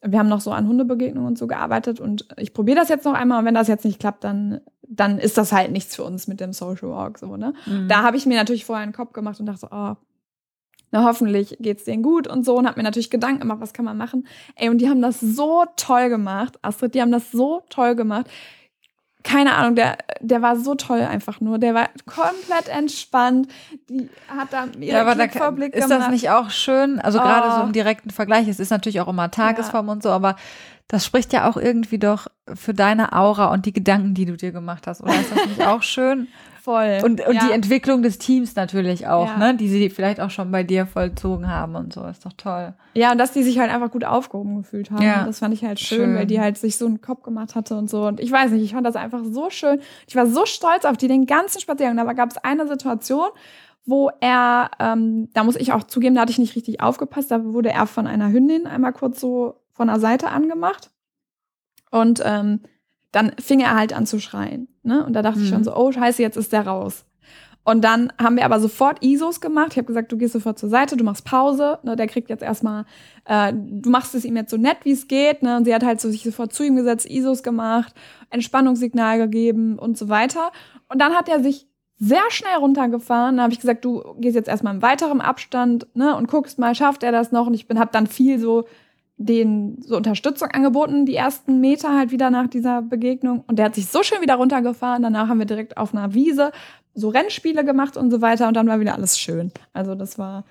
Wir 0.00 0.20
haben 0.20 0.28
noch 0.28 0.40
so 0.40 0.52
an 0.52 0.68
Hundebegegnungen 0.68 1.26
und 1.26 1.38
so 1.38 1.48
gearbeitet 1.48 1.98
und 1.98 2.28
ich 2.36 2.54
probiere 2.54 2.78
das 2.78 2.88
jetzt 2.88 3.04
noch 3.04 3.14
einmal. 3.14 3.40
Und 3.40 3.44
wenn 3.44 3.54
das 3.54 3.66
jetzt 3.66 3.84
nicht 3.84 3.98
klappt, 3.98 4.22
dann, 4.22 4.60
dann 4.88 5.18
ist 5.18 5.36
das 5.36 5.50
halt 5.50 5.72
nichts 5.72 5.96
für 5.96 6.04
uns 6.04 6.28
mit 6.28 6.38
dem 6.38 6.52
Social 6.52 6.88
Work. 6.88 7.18
So, 7.18 7.36
ne? 7.36 7.52
Mhm. 7.66 7.88
Da 7.88 8.04
habe 8.04 8.16
ich 8.16 8.26
mir 8.26 8.36
natürlich 8.36 8.64
vorher 8.64 8.84
einen 8.84 8.92
Kopf 8.92 9.12
gemacht 9.12 9.40
und 9.40 9.46
dachte, 9.46 9.66
oh, 9.72 9.96
na, 10.96 11.04
hoffentlich 11.04 11.56
geht's 11.60 11.84
denen 11.84 12.02
gut 12.02 12.26
und 12.26 12.44
so 12.44 12.56
und 12.56 12.66
hab 12.66 12.76
mir 12.76 12.82
natürlich 12.82 13.10
Gedanken 13.10 13.40
gemacht, 13.40 13.60
was 13.60 13.72
kann 13.72 13.84
man 13.84 13.96
machen. 13.96 14.26
Ey, 14.54 14.68
und 14.68 14.78
die 14.78 14.88
haben 14.88 15.02
das 15.02 15.20
so 15.20 15.64
toll 15.76 16.08
gemacht, 16.08 16.58
Astrid, 16.62 16.94
die 16.94 17.02
haben 17.02 17.12
das 17.12 17.30
so 17.30 17.62
toll 17.68 17.94
gemacht. 17.94 18.26
Keine 19.22 19.56
Ahnung, 19.56 19.74
der, 19.74 19.98
der 20.20 20.40
war 20.40 20.56
so 20.56 20.76
toll 20.76 21.00
einfach 21.00 21.40
nur. 21.40 21.58
Der 21.58 21.74
war 21.74 21.88
komplett 22.06 22.68
entspannt. 22.68 23.48
Die 23.90 24.08
hat 24.28 24.52
da 24.52 24.66
ihren 24.66 24.82
ja, 24.82 25.00
aber 25.00 25.16
da 25.16 25.24
ist 25.24 25.32
gemacht. 25.32 25.90
das 25.90 26.08
nicht 26.10 26.30
auch 26.30 26.50
schön? 26.50 27.00
Also 27.00 27.18
oh. 27.18 27.22
gerade 27.22 27.56
so 27.56 27.66
im 27.66 27.72
direkten 27.72 28.10
Vergleich, 28.10 28.46
es 28.46 28.60
ist 28.60 28.70
natürlich 28.70 29.00
auch 29.00 29.08
immer 29.08 29.30
Tagesform 29.30 29.86
ja. 29.86 29.92
und 29.92 30.02
so, 30.04 30.10
aber 30.10 30.36
das 30.86 31.04
spricht 31.04 31.32
ja 31.32 31.50
auch 31.50 31.56
irgendwie 31.56 31.98
doch 31.98 32.28
für 32.54 32.72
deine 32.72 33.12
Aura 33.12 33.46
und 33.46 33.66
die 33.66 33.72
Gedanken, 33.72 34.14
die 34.14 34.26
du 34.26 34.36
dir 34.36 34.52
gemacht 34.52 34.86
hast. 34.86 35.02
Oder 35.02 35.20
ist 35.20 35.32
das 35.34 35.46
nicht 35.46 35.66
auch 35.66 35.82
schön? 35.82 36.28
Voll. 36.66 36.98
Und, 37.04 37.24
und 37.24 37.34
ja. 37.34 37.46
die 37.46 37.52
Entwicklung 37.52 38.02
des 38.02 38.18
Teams 38.18 38.56
natürlich 38.56 39.06
auch, 39.06 39.28
ja. 39.28 39.36
ne? 39.36 39.54
Die 39.56 39.68
sie 39.68 39.88
vielleicht 39.88 40.20
auch 40.20 40.30
schon 40.30 40.50
bei 40.50 40.64
dir 40.64 40.84
vollzogen 40.84 41.48
haben 41.48 41.76
und 41.76 41.92
so. 41.92 42.04
Ist 42.06 42.26
doch 42.26 42.32
toll. 42.32 42.74
Ja, 42.94 43.12
und 43.12 43.18
dass 43.18 43.30
die 43.30 43.44
sich 43.44 43.60
halt 43.60 43.70
einfach 43.70 43.92
gut 43.92 44.04
aufgehoben 44.04 44.56
gefühlt 44.56 44.90
haben. 44.90 45.04
Ja. 45.04 45.24
Das 45.24 45.38
fand 45.38 45.54
ich 45.54 45.64
halt 45.64 45.78
schön, 45.78 45.98
schön, 45.98 46.14
weil 46.16 46.26
die 46.26 46.40
halt 46.40 46.58
sich 46.58 46.76
so 46.76 46.86
einen 46.86 47.00
Kopf 47.00 47.22
gemacht 47.22 47.54
hatte 47.54 47.76
und 47.76 47.88
so. 47.88 48.08
Und 48.08 48.18
ich 48.18 48.32
weiß 48.32 48.50
nicht, 48.50 48.64
ich 48.64 48.72
fand 48.72 48.84
das 48.84 48.96
einfach 48.96 49.20
so 49.22 49.48
schön. 49.48 49.78
Ich 50.08 50.16
war 50.16 50.26
so 50.26 50.44
stolz 50.44 50.84
auf 50.84 50.96
die 50.96 51.06
den 51.06 51.26
ganzen 51.26 51.60
Spaziergang. 51.60 52.00
Aber 52.00 52.14
gab 52.14 52.32
es 52.32 52.38
eine 52.38 52.66
Situation, 52.66 53.28
wo 53.84 54.10
er, 54.18 54.72
ähm, 54.80 55.28
da 55.34 55.44
muss 55.44 55.54
ich 55.54 55.72
auch 55.72 55.84
zugeben, 55.84 56.16
da 56.16 56.22
hatte 56.22 56.32
ich 56.32 56.38
nicht 56.38 56.56
richtig 56.56 56.80
aufgepasst. 56.80 57.30
Da 57.30 57.44
wurde 57.44 57.70
er 57.70 57.86
von 57.86 58.08
einer 58.08 58.32
Hündin 58.32 58.66
einmal 58.66 58.92
kurz 58.92 59.20
so 59.20 59.60
von 59.72 59.86
der 59.86 60.00
Seite 60.00 60.30
angemacht. 60.30 60.90
Und 61.92 62.20
ähm, 62.24 62.62
dann 63.12 63.32
fing 63.40 63.60
er 63.60 63.76
halt 63.76 63.92
an 63.92 64.06
zu 64.06 64.20
schreien. 64.20 64.68
Ne? 64.82 65.04
Und 65.04 65.12
da 65.12 65.22
dachte 65.22 65.38
mhm. 65.38 65.44
ich 65.44 65.50
schon 65.50 65.60
mhm. 65.60 65.64
so, 65.64 65.76
oh 65.76 65.92
scheiße, 65.92 66.22
jetzt 66.22 66.36
ist 66.36 66.52
der 66.52 66.66
raus. 66.66 67.04
Und 67.66 67.82
dann 67.82 68.12
haben 68.16 68.36
wir 68.36 68.44
aber 68.44 68.60
sofort 68.60 69.02
ISOs 69.02 69.40
gemacht. 69.40 69.72
Ich 69.72 69.76
habe 69.76 69.88
gesagt, 69.88 70.12
du 70.12 70.16
gehst 70.16 70.34
sofort 70.34 70.56
zur 70.56 70.68
Seite, 70.68 70.96
du 70.96 71.02
machst 71.02 71.24
Pause. 71.24 71.80
Ne, 71.82 71.96
der 71.96 72.06
kriegt 72.06 72.30
jetzt 72.30 72.44
erstmal, 72.44 72.84
äh, 73.24 73.52
du 73.52 73.90
machst 73.90 74.14
es 74.14 74.24
ihm 74.24 74.36
jetzt 74.36 74.52
so 74.52 74.56
nett, 74.56 74.78
wie 74.84 74.92
es 74.92 75.08
geht. 75.08 75.42
Ne? 75.42 75.56
Und 75.56 75.64
sie 75.64 75.74
hat 75.74 75.84
halt 75.84 76.00
so 76.00 76.08
sich 76.08 76.22
sofort 76.22 76.52
zu 76.52 76.62
ihm 76.62 76.76
gesetzt, 76.76 77.10
ISOs 77.10 77.42
gemacht, 77.42 77.92
Entspannungssignal 78.30 79.18
gegeben 79.18 79.80
und 79.80 79.98
so 79.98 80.08
weiter. 80.08 80.52
Und 80.88 81.00
dann 81.00 81.14
hat 81.14 81.28
er 81.28 81.42
sich 81.42 81.66
sehr 81.98 82.22
schnell 82.28 82.54
runtergefahren. 82.54 83.38
Da 83.38 83.42
habe 83.42 83.52
ich 83.52 83.60
gesagt, 83.60 83.84
du 83.84 84.14
gehst 84.18 84.36
jetzt 84.36 84.48
erstmal 84.48 84.76
im 84.76 84.82
weiteren 84.82 85.20
Abstand 85.20 85.88
ne, 85.94 86.14
und 86.14 86.28
guckst 86.28 86.60
mal, 86.60 86.76
schafft 86.76 87.02
er 87.02 87.10
das 87.10 87.32
noch? 87.32 87.48
Und 87.48 87.54
ich 87.54 87.66
bin, 87.66 87.80
habe 87.80 87.90
dann 87.92 88.06
viel 88.06 88.38
so 88.38 88.66
den 89.18 89.80
so 89.82 89.96
Unterstützung 89.96 90.50
angeboten, 90.50 91.06
die 91.06 91.16
ersten 91.16 91.60
Meter 91.60 91.96
halt 91.96 92.10
wieder 92.10 92.30
nach 92.30 92.48
dieser 92.48 92.82
Begegnung. 92.82 93.44
Und 93.46 93.58
der 93.58 93.66
hat 93.66 93.74
sich 93.74 93.86
so 93.86 94.02
schön 94.02 94.20
wieder 94.20 94.34
runtergefahren. 94.34 95.02
Danach 95.02 95.28
haben 95.28 95.38
wir 95.38 95.46
direkt 95.46 95.76
auf 95.76 95.94
einer 95.94 96.12
Wiese 96.12 96.52
so 96.94 97.08
Rennspiele 97.08 97.64
gemacht 97.64 97.96
und 97.96 98.10
so 98.10 98.20
weiter. 98.20 98.48
Und 98.48 98.54
dann 98.54 98.66
war 98.66 98.80
wieder 98.80 98.94
alles 98.94 99.18
schön. 99.18 99.52
Also 99.72 99.94
das 99.94 100.18
war. 100.18 100.44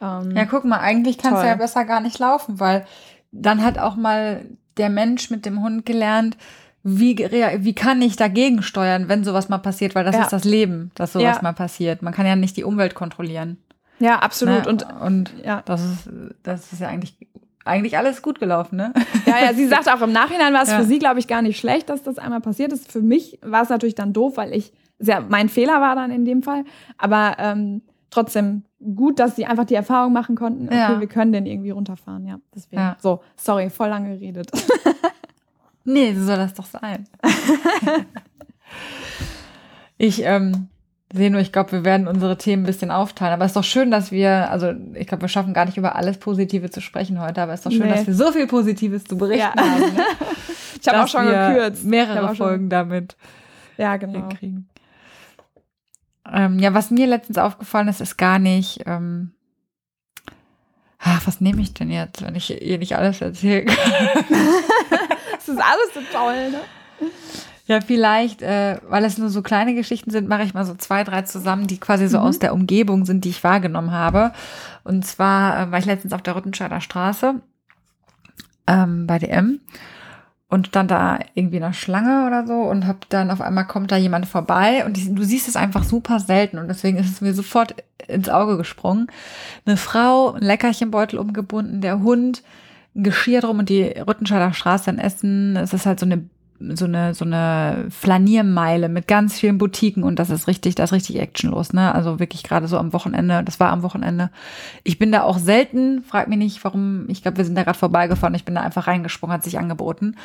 Ähm, 0.00 0.34
ja, 0.34 0.46
guck 0.46 0.64
mal, 0.64 0.78
eigentlich 0.78 1.18
kannst 1.18 1.42
du 1.42 1.46
ja 1.46 1.56
besser 1.56 1.84
gar 1.84 2.00
nicht 2.00 2.18
laufen, 2.18 2.60
weil 2.60 2.86
dann 3.32 3.62
hat 3.62 3.78
auch 3.78 3.96
mal 3.96 4.46
der 4.78 4.88
Mensch 4.88 5.28
mit 5.28 5.44
dem 5.44 5.62
Hund 5.62 5.84
gelernt, 5.84 6.36
wie, 6.84 7.18
wie 7.18 7.74
kann 7.74 8.00
ich 8.00 8.16
dagegen 8.16 8.62
steuern, 8.62 9.08
wenn 9.08 9.24
sowas 9.24 9.48
mal 9.48 9.58
passiert, 9.58 9.94
weil 9.94 10.04
das 10.04 10.14
ja. 10.14 10.22
ist 10.22 10.32
das 10.32 10.44
Leben, 10.44 10.92
dass 10.94 11.12
sowas 11.12 11.36
ja. 11.36 11.42
mal 11.42 11.52
passiert. 11.52 12.00
Man 12.02 12.14
kann 12.14 12.24
ja 12.24 12.36
nicht 12.36 12.56
die 12.56 12.64
Umwelt 12.64 12.94
kontrollieren. 12.94 13.58
Ja, 13.98 14.20
absolut. 14.20 14.64
Ne? 14.64 14.68
Und, 14.68 14.86
und 15.02 15.32
ja. 15.44 15.62
das, 15.64 15.84
ist, 15.84 16.10
das 16.44 16.72
ist 16.72 16.80
ja 16.80 16.88
eigentlich 16.88 17.16
eigentlich 17.68 17.96
alles 17.96 18.22
gut 18.22 18.40
gelaufen, 18.40 18.76
ne? 18.76 18.92
Ja, 19.26 19.44
ja, 19.44 19.54
sie 19.54 19.66
sagt 19.66 19.88
auch 19.88 20.02
im 20.02 20.12
Nachhinein 20.12 20.52
war 20.52 20.62
es 20.62 20.68
ja. 20.70 20.78
für 20.78 20.84
sie, 20.84 20.98
glaube 20.98 21.20
ich, 21.20 21.28
gar 21.28 21.42
nicht 21.42 21.58
schlecht, 21.58 21.88
dass 21.88 22.02
das 22.02 22.18
einmal 22.18 22.40
passiert 22.40 22.72
ist. 22.72 22.90
Für 22.90 23.02
mich 23.02 23.38
war 23.42 23.62
es 23.62 23.68
natürlich 23.68 23.94
dann 23.94 24.12
doof, 24.12 24.36
weil 24.36 24.54
ich, 24.54 24.72
sehr, 24.98 25.20
mein 25.20 25.48
Fehler 25.48 25.80
war 25.80 25.94
dann 25.94 26.10
in 26.10 26.24
dem 26.24 26.42
Fall. 26.42 26.64
Aber 26.96 27.36
ähm, 27.38 27.82
trotzdem 28.10 28.64
gut, 28.94 29.18
dass 29.20 29.36
sie 29.36 29.46
einfach 29.46 29.64
die 29.64 29.74
Erfahrung 29.74 30.12
machen 30.12 30.34
konnten, 30.36 30.66
okay, 30.66 30.76
ja. 30.76 31.00
wir 31.00 31.06
können 31.06 31.32
den 31.32 31.46
irgendwie 31.46 31.70
runterfahren, 31.70 32.26
ja. 32.26 32.40
Deswegen. 32.54 32.80
Ja. 32.80 32.96
So, 33.00 33.20
sorry, 33.36 33.70
voll 33.70 33.88
lange 33.88 34.10
geredet. 34.18 34.50
Nee, 35.88 36.12
so 36.12 36.24
soll 36.26 36.36
das 36.36 36.52
doch 36.52 36.66
sein. 36.66 37.08
ich 39.96 40.22
ähm, 40.22 40.68
sehe 41.12 41.30
nur, 41.30 41.40
ich 41.40 41.52
glaube, 41.52 41.72
wir 41.72 41.84
werden 41.84 42.06
unsere 42.06 42.36
Themen 42.36 42.62
ein 42.64 42.66
bisschen 42.66 42.90
aufteilen. 42.90 43.32
Aber 43.32 43.44
es 43.44 43.50
ist 43.52 43.56
doch 43.56 43.64
schön, 43.64 43.90
dass 43.90 44.12
wir, 44.12 44.50
also 44.50 44.72
ich 44.94 45.06
glaube, 45.06 45.22
wir 45.22 45.28
schaffen 45.28 45.54
gar 45.54 45.64
nicht 45.64 45.78
über 45.78 45.96
alles 45.96 46.18
Positive 46.18 46.70
zu 46.70 46.80
sprechen 46.82 47.20
heute, 47.20 47.40
aber 47.42 47.54
es 47.54 47.60
ist 47.60 47.66
doch 47.66 47.72
schön, 47.72 47.86
Nee. 47.88 47.94
dass 47.94 48.06
wir 48.06 48.14
so 48.14 48.30
viel 48.32 48.46
Positives 48.46 49.04
zu 49.04 49.16
berichten 49.16 49.40
Ja. 49.40 49.54
haben. 49.56 49.80
Ne? 49.94 50.02
Ich 50.80 50.86
habe 50.86 51.02
auch 51.02 51.08
schon 51.08 51.26
gekürzt. 51.26 51.84
Mehrere 51.84 52.26
schon- 52.28 52.36
Folgen 52.36 52.68
damit 52.70 53.16
Ja, 53.78 53.96
genau. 53.96 54.20
hinkriegen. 54.28 54.68
Ähm, 56.32 56.58
ja, 56.60 56.72
was 56.72 56.90
mir 56.90 57.06
letztens 57.06 57.36
aufgefallen 57.38 57.88
ist, 57.88 58.00
ist 58.00 58.16
gar 58.16 58.38
nicht. 58.38 58.82
Ähm, 58.86 59.32
ach, 61.00 61.26
was 61.26 61.40
nehme 61.40 61.60
ich 61.62 61.74
denn 61.74 61.90
jetzt, 61.90 62.22
wenn 62.22 62.34
ich 62.36 62.62
ihr 62.62 62.78
nicht 62.78 62.96
alles 62.96 63.20
erzähle? 63.20 63.64
Das 65.32 65.48
ist 65.48 65.62
alles 65.62 65.94
so 65.94 66.00
toll, 66.12 66.50
ne? 66.50 66.60
Ja, 67.68 67.82
vielleicht, 67.82 68.40
äh, 68.40 68.78
weil 68.88 69.04
es 69.04 69.18
nur 69.18 69.28
so 69.28 69.42
kleine 69.42 69.74
Geschichten 69.74 70.10
sind, 70.10 70.26
mache 70.26 70.42
ich 70.42 70.54
mal 70.54 70.64
so 70.64 70.74
zwei, 70.74 71.04
drei 71.04 71.22
zusammen, 71.22 71.66
die 71.66 71.76
quasi 71.78 72.08
so 72.08 72.18
Mhm. 72.18 72.24
aus 72.24 72.38
der 72.38 72.54
Umgebung 72.54 73.04
sind, 73.04 73.26
die 73.26 73.28
ich 73.28 73.44
wahrgenommen 73.44 73.90
habe. 73.92 74.32
Und 74.84 75.04
zwar 75.06 75.60
äh, 75.60 75.70
war 75.70 75.78
ich 75.78 75.84
letztens 75.84 76.14
auf 76.14 76.22
der 76.22 76.34
Rüttenscheider 76.34 76.80
Straße 76.80 77.34
ähm, 78.66 79.06
bei 79.06 79.18
DM 79.18 79.60
und 80.48 80.68
stand 80.68 80.90
da 80.90 81.18
irgendwie 81.34 81.58
in 81.58 81.62
einer 81.62 81.74
Schlange 81.74 82.26
oder 82.26 82.46
so 82.46 82.54
und 82.54 82.86
hab 82.86 83.06
dann 83.10 83.30
auf 83.30 83.42
einmal 83.42 83.66
kommt 83.66 83.92
da 83.92 83.98
jemand 83.98 84.24
vorbei 84.26 84.86
und 84.86 84.96
die, 84.96 85.14
du 85.14 85.22
siehst 85.22 85.46
es 85.46 85.56
einfach 85.56 85.84
super 85.84 86.20
selten 86.20 86.56
und 86.56 86.68
deswegen 86.68 86.96
ist 86.96 87.12
es 87.12 87.20
mir 87.20 87.34
sofort 87.34 87.74
ins 88.06 88.30
Auge 88.30 88.56
gesprungen. 88.56 89.08
Eine 89.66 89.76
Frau, 89.76 90.32
ein 90.32 90.42
Leckerchenbeutel 90.42 91.18
umgebunden, 91.18 91.82
der 91.82 92.00
Hund, 92.00 92.42
ein 92.96 93.02
Geschirr 93.04 93.42
drum 93.42 93.58
und 93.58 93.68
die 93.68 93.82
Rüttenscheider 93.82 94.54
Straße 94.54 94.88
in 94.88 94.98
Essen, 94.98 95.54
es 95.56 95.74
ist 95.74 95.84
halt 95.84 96.00
so 96.00 96.06
eine 96.06 96.24
so 96.60 96.86
eine 96.86 97.14
so 97.14 97.24
eine 97.24 97.86
Flaniermeile 97.90 98.88
mit 98.88 99.06
ganz 99.06 99.38
vielen 99.38 99.58
Boutiquen 99.58 100.02
und 100.02 100.18
das 100.18 100.30
ist 100.30 100.48
richtig, 100.48 100.74
da 100.74 100.84
ist 100.84 100.92
richtig 100.92 101.18
Action 101.20 101.50
los, 101.50 101.72
ne? 101.72 101.94
Also 101.94 102.18
wirklich 102.18 102.42
gerade 102.42 102.66
so 102.66 102.78
am 102.78 102.92
Wochenende, 102.92 103.44
das 103.44 103.60
war 103.60 103.70
am 103.70 103.82
Wochenende. 103.82 104.30
Ich 104.82 104.98
bin 104.98 105.12
da 105.12 105.22
auch 105.22 105.38
selten, 105.38 106.02
frag 106.02 106.28
mich 106.28 106.38
nicht, 106.38 106.64
warum, 106.64 107.04
ich 107.08 107.22
glaube, 107.22 107.36
wir 107.36 107.44
sind 107.44 107.54
da 107.54 107.62
gerade 107.62 107.78
vorbeigefahren, 107.78 108.34
ich 108.34 108.44
bin 108.44 108.56
da 108.56 108.62
einfach 108.62 108.88
reingesprungen, 108.88 109.34
hat 109.34 109.44
sich 109.44 109.58
angeboten. 109.58 110.16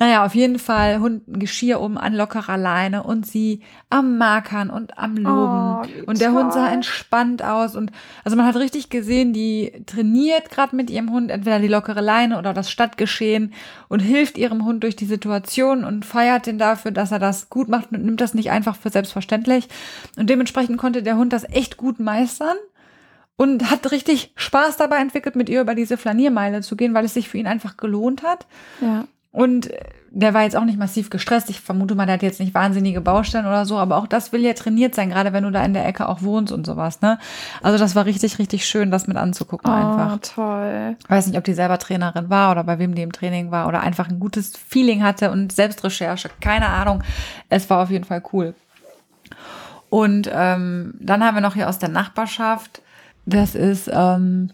Naja, 0.00 0.24
auf 0.24 0.34
jeden 0.34 0.58
Fall 0.58 0.98
Hund 0.98 1.22
Geschirr 1.26 1.80
um 1.80 1.96
an 1.96 2.14
lockerer 2.14 2.56
Leine 2.56 3.04
und 3.04 3.24
sie 3.26 3.60
am 3.88 4.18
Markern 4.18 4.70
und 4.70 4.98
am 4.98 5.16
Loben. 5.16 5.88
Oh, 6.02 6.10
und 6.10 6.20
der 6.20 6.32
Hund 6.32 6.52
sah 6.52 6.72
entspannt 6.72 7.44
aus 7.44 7.76
und 7.76 7.92
also 8.24 8.36
man 8.36 8.46
hat 8.46 8.56
richtig 8.56 8.90
gesehen, 8.90 9.32
die 9.32 9.84
trainiert 9.86 10.50
gerade 10.50 10.74
mit 10.74 10.90
ihrem 10.90 11.10
Hund 11.10 11.30
entweder 11.30 11.60
die 11.60 11.68
lockere 11.68 12.00
Leine 12.00 12.38
oder 12.38 12.52
das 12.52 12.70
Stadtgeschehen 12.70 13.52
und 13.88 14.00
hilft 14.00 14.38
ihrem 14.38 14.64
Hund 14.64 14.82
durch 14.82 14.96
die 14.96 15.06
Situation 15.06 15.67
und 15.70 16.04
feiert 16.04 16.46
ihn 16.46 16.58
dafür, 16.58 16.90
dass 16.90 17.12
er 17.12 17.18
das 17.18 17.50
gut 17.50 17.68
macht 17.68 17.92
und 17.92 18.04
nimmt 18.04 18.20
das 18.20 18.34
nicht 18.34 18.50
einfach 18.50 18.76
für 18.76 18.90
selbstverständlich. 18.90 19.68
Und 20.16 20.30
dementsprechend 20.30 20.78
konnte 20.78 21.02
der 21.02 21.16
Hund 21.16 21.32
das 21.32 21.44
echt 21.44 21.76
gut 21.76 22.00
meistern 22.00 22.56
und 23.36 23.70
hat 23.70 23.92
richtig 23.92 24.32
Spaß 24.36 24.76
dabei 24.76 24.96
entwickelt, 24.96 25.36
mit 25.36 25.48
ihr 25.48 25.60
über 25.60 25.74
diese 25.74 25.96
Flaniermeile 25.96 26.60
zu 26.60 26.76
gehen, 26.76 26.94
weil 26.94 27.04
es 27.04 27.14
sich 27.14 27.28
für 27.28 27.38
ihn 27.38 27.46
einfach 27.46 27.76
gelohnt 27.76 28.22
hat. 28.22 28.46
Ja. 28.80 29.04
Und 29.30 29.70
der 30.10 30.34
war 30.34 30.42
jetzt 30.42 30.56
auch 30.56 30.64
nicht 30.64 30.78
massiv 30.78 31.10
gestresst. 31.10 31.50
Ich 31.50 31.60
vermute 31.60 31.94
mal, 31.94 32.06
der 32.06 32.14
hat 32.14 32.22
jetzt 32.22 32.40
nicht 32.40 32.54
wahnsinnige 32.54 33.00
Baustellen 33.00 33.46
oder 33.46 33.66
so, 33.66 33.78
aber 33.78 33.96
auch 33.96 34.06
das 34.06 34.32
will 34.32 34.40
ja 34.40 34.52
trainiert 34.54 34.94
sein, 34.94 35.10
gerade 35.10 35.32
wenn 35.32 35.44
du 35.44 35.50
da 35.50 35.64
in 35.64 35.74
der 35.74 35.86
Ecke 35.86 36.08
auch 36.08 36.22
wohnst 36.22 36.52
und 36.52 36.66
sowas, 36.66 37.00
ne? 37.00 37.18
Also 37.62 37.78
das 37.78 37.94
war 37.94 38.06
richtig, 38.06 38.38
richtig 38.38 38.66
schön, 38.66 38.90
das 38.90 39.06
mit 39.06 39.16
anzugucken 39.16 39.70
Oh, 39.70 39.74
einfach. 39.74 40.18
toll. 40.22 40.96
Weiß 41.08 41.26
nicht, 41.26 41.36
ob 41.38 41.44
die 41.44 41.54
selber 41.54 41.78
Trainerin 41.78 42.30
war 42.30 42.50
oder 42.52 42.64
bei 42.64 42.78
wem 42.78 42.94
die 42.94 43.02
im 43.02 43.12
Training 43.12 43.50
war 43.50 43.68
oder 43.68 43.80
einfach 43.80 44.08
ein 44.08 44.18
gutes 44.20 44.52
Feeling 44.56 45.02
hatte 45.02 45.30
und 45.30 45.52
Selbstrecherche, 45.52 46.30
keine 46.40 46.68
Ahnung. 46.68 47.02
Es 47.48 47.68
war 47.68 47.82
auf 47.82 47.90
jeden 47.90 48.04
Fall 48.04 48.22
cool. 48.32 48.54
Und 49.90 50.30
ähm, 50.32 50.94
dann 51.00 51.24
haben 51.24 51.34
wir 51.36 51.40
noch 51.40 51.54
hier 51.54 51.68
aus 51.68 51.78
der 51.78 51.88
Nachbarschaft, 51.88 52.82
das 53.26 53.54
ist, 53.54 53.90
ähm, 53.92 54.50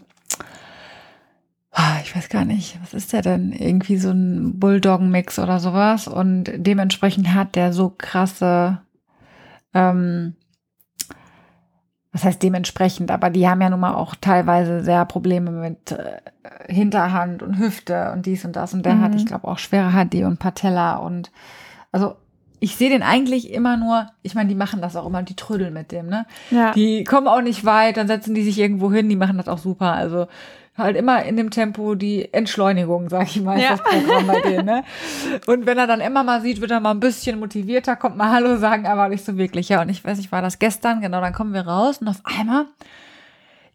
ich 2.01 2.15
weiß 2.15 2.29
gar 2.29 2.45
nicht, 2.45 2.79
was 2.81 2.93
ist 2.93 3.11
der 3.13 3.21
denn? 3.21 3.51
Irgendwie 3.51 3.97
so 3.97 4.09
ein 4.11 4.59
Bulldoggen-Mix 4.59 5.39
oder 5.39 5.59
sowas. 5.59 6.07
Und 6.07 6.45
dementsprechend 6.55 7.33
hat 7.33 7.55
der 7.55 7.73
so 7.73 7.93
krasse, 7.97 8.79
ähm, 9.73 10.35
was 12.11 12.23
heißt 12.23 12.41
dementsprechend, 12.41 13.11
aber 13.11 13.29
die 13.29 13.47
haben 13.47 13.59
ja 13.61 13.69
nun 13.69 13.81
mal 13.81 13.93
auch 13.93 14.15
teilweise 14.15 14.83
sehr 14.83 15.03
Probleme 15.05 15.51
mit 15.51 15.91
äh, 15.91 16.21
Hinterhand 16.67 17.43
und 17.43 17.59
Hüfte 17.59 18.11
und 18.13 18.25
dies 18.25 18.45
und 18.45 18.55
das. 18.55 18.73
Und 18.73 18.85
der 18.85 18.95
Mhm. 18.95 19.01
hat, 19.01 19.15
ich 19.15 19.25
glaube, 19.25 19.47
auch 19.47 19.57
schwere 19.59 19.91
HD 19.91 20.23
und 20.23 20.39
Patella 20.39 20.95
und 20.97 21.31
also 21.91 22.15
ich 22.61 22.77
sehe 22.77 22.89
den 22.89 23.03
eigentlich 23.03 23.51
immer 23.51 23.75
nur, 23.75 24.07
ich 24.23 24.33
meine, 24.33 24.47
die 24.47 24.55
machen 24.55 24.81
das 24.81 24.95
auch 24.95 25.05
immer, 25.05 25.23
die 25.23 25.35
trödeln 25.35 25.73
mit 25.73 25.91
dem, 25.91 26.07
ne? 26.07 26.25
Ja. 26.51 26.71
Die 26.71 27.03
kommen 27.03 27.27
auch 27.27 27.41
nicht 27.41 27.65
weit, 27.65 27.97
dann 27.97 28.07
setzen 28.07 28.33
die 28.33 28.43
sich 28.43 28.57
irgendwo 28.57 28.91
hin, 28.91 29.09
die 29.09 29.17
machen 29.17 29.37
das 29.37 29.49
auch 29.49 29.57
super. 29.57 29.91
Also 29.91 30.27
halt 30.77 30.97
immer 30.97 31.23
in 31.23 31.37
dem 31.37 31.51
Tempo 31.51 31.95
die 31.95 32.33
Entschleunigung, 32.33 33.09
sag 33.09 33.27
ich 33.27 33.41
mal, 33.41 33.55
ist 33.57 33.63
Ja. 33.63 33.69
das 33.77 33.81
Programm 33.83 34.27
bei 34.27 34.41
denen. 34.41 34.65
Ne? 34.65 34.83
Und 35.47 35.65
wenn 35.65 35.77
er 35.77 35.87
dann 35.87 36.01
immer 36.01 36.23
mal 36.23 36.41
sieht, 36.41 36.59
wird 36.61 36.71
er 36.71 36.79
mal 36.81 36.91
ein 36.91 36.99
bisschen 36.99 37.39
motivierter, 37.39 37.95
kommt 37.95 38.17
mal 38.17 38.31
Hallo 38.31 38.57
sagen, 38.57 38.85
aber 38.85 39.07
nicht 39.09 39.23
so 39.25 39.37
wirklich. 39.37 39.69
Ja, 39.69 39.81
und 39.81 39.89
ich 39.89 40.03
weiß 40.03 40.17
nicht, 40.17 40.31
war 40.31 40.41
das 40.41 40.59
gestern, 40.59 41.01
genau, 41.01 41.21
dann 41.21 41.33
kommen 41.33 41.53
wir 41.53 41.65
raus 41.65 41.99
und 41.99 42.07
auf 42.09 42.21
einmal 42.23 42.65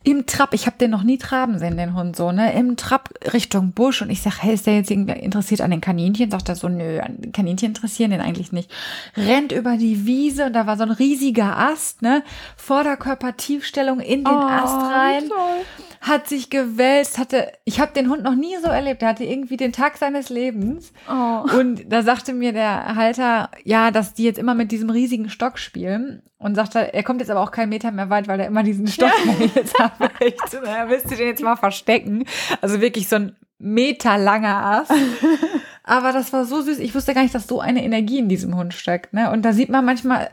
im 0.03 0.25
Trab, 0.25 0.55
ich 0.55 0.65
habe 0.65 0.79
den 0.79 0.91
noch 0.91 1.03
nie 1.03 1.19
traben 1.19 1.59
sehen, 1.59 1.77
den 1.77 1.95
Hund 1.95 2.17
so, 2.17 2.33
ne? 2.33 2.55
Im 2.55 2.79
Trab 2.79 3.11
Richtung 3.35 3.73
Busch 3.73 4.01
und 4.01 4.09
ich 4.09 4.23
sag, 4.23 4.43
hey, 4.43 4.55
ist 4.55 4.67
der 4.67 4.77
jetzt 4.77 4.91
irgendwie 4.91 5.13
interessiert 5.19 5.61
an 5.61 5.71
den 5.71 5.83
Kaninchen? 5.83 6.31
Sagt 6.31 6.49
er 6.49 6.55
so, 6.57 6.69
nö, 6.71 7.01
an 7.01 7.33
Kaninchen 7.35 7.69
interessieren 7.69 8.11
den 8.11 8.23
eigentlich 8.23 8.51
nicht. 8.51 8.71
Rennt 9.15 9.53
über 9.53 9.77
die 9.77 10.07
Wiese 10.07 10.47
und 10.47 10.55
da 10.55 10.67
war 10.67 10.79
so 10.79 10.85
ein 10.85 10.91
riesiger 10.91 11.55
Ast, 11.59 12.01
ne? 12.01 12.23
Vorderkörpertiefstellung 12.57 14.01
in 14.01 14.25
den 14.25 14.35
Oh, 14.35 14.39
Ast 14.41 14.75
rein 14.91 15.29
toll. 15.29 15.65
Hat 16.01 16.29
sich 16.29 16.49
gewälzt, 16.49 17.19
hatte, 17.19 17.53
ich 17.65 17.79
habe 17.79 17.93
den 17.93 18.09
Hund 18.09 18.23
noch 18.23 18.35
nie 18.35 18.57
so 18.63 18.69
erlebt, 18.69 19.03
der 19.03 19.11
hatte 19.11 19.25
irgendwie 19.25 19.59
den 19.59 19.73
Tag 19.73 19.99
seines 19.99 20.31
Lebens. 20.31 20.93
Oh. 21.09 21.59
Und 21.59 21.93
da 21.93 22.03
sagte 22.03 22.33
mir 22.33 22.53
der 22.53 22.95
Halter, 22.97 23.51
ja, 23.65 23.91
dass 23.91 24.15
die 24.15 24.25
jetzt 24.25 24.39
immer 24.39 24.55
mit 24.55 24.73
diesem 24.73 24.89
riesigen 24.89 25.29
Stock 25.29 25.59
spielen. 25.59 26.23
Und 26.39 26.55
sagte, 26.55 26.95
er 26.95 27.03
kommt 27.03 27.21
jetzt 27.21 27.31
aber 27.31 27.41
auch 27.41 27.51
keinen 27.51 27.69
Meter 27.69 27.91
mehr 27.91 28.09
weit, 28.09 28.27
weil 28.27 28.41
er 28.41 28.47
immer 28.47 28.63
diesen 28.63 28.87
Stock 28.87 29.13
jetzt 29.55 29.79
hat. 29.79 29.93
Ich 30.21 30.37
so, 30.51 30.59
naja, 30.59 30.87
müsst 30.87 31.11
ihr 31.11 31.19
den 31.19 31.27
jetzt 31.27 31.43
mal 31.43 31.57
verstecken. 31.57 32.25
Also 32.63 32.81
wirklich 32.81 33.09
so 33.09 33.17
ein 33.17 33.37
meterlanger 33.59 34.65
Ast. 34.65 34.93
Aber 35.85 36.13
das 36.13 36.33
war 36.33 36.47
so 36.47 36.63
süß. 36.63 36.79
Ich 36.79 36.95
wusste 36.95 37.13
gar 37.13 37.23
nicht, 37.23 37.35
dass 37.35 37.47
so 37.47 37.61
eine 37.61 37.85
Energie 37.85 38.19
in 38.19 38.31
diesem 38.31 38.57
Hund 38.57 38.73
steckt. 38.73 39.13
Ne? 39.13 39.31
Und 39.31 39.43
da 39.43 39.53
sieht 39.53 39.69
man 39.69 39.85
manchmal, 39.85 40.31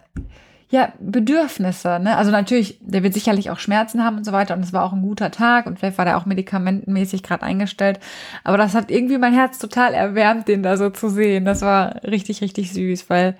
ja, 0.69 0.91
Bedürfnisse, 0.99 1.99
ne? 1.99 2.17
Also 2.17 2.31
natürlich, 2.31 2.77
der 2.81 3.03
wird 3.03 3.13
sicherlich 3.13 3.49
auch 3.51 3.59
Schmerzen 3.59 4.03
haben 4.03 4.17
und 4.17 4.25
so 4.25 4.33
weiter 4.33 4.53
und 4.55 4.61
es 4.63 4.73
war 4.73 4.83
auch 4.83 4.93
ein 4.93 5.01
guter 5.01 5.31
Tag 5.31 5.65
und 5.65 5.79
vielleicht 5.79 5.97
war 5.97 6.05
der 6.05 6.17
auch 6.17 6.25
medikamentenmäßig 6.25 7.23
gerade 7.23 7.43
eingestellt, 7.43 7.99
aber 8.43 8.57
das 8.57 8.75
hat 8.75 8.91
irgendwie 8.91 9.17
mein 9.17 9.33
Herz 9.33 9.59
total 9.59 9.93
erwärmt, 9.93 10.47
den 10.49 10.63
da 10.63 10.75
so 10.77 10.89
zu 10.89 11.09
sehen. 11.09 11.45
Das 11.45 11.61
war 11.61 12.03
richtig, 12.03 12.41
richtig 12.41 12.73
süß, 12.73 13.09
weil 13.09 13.37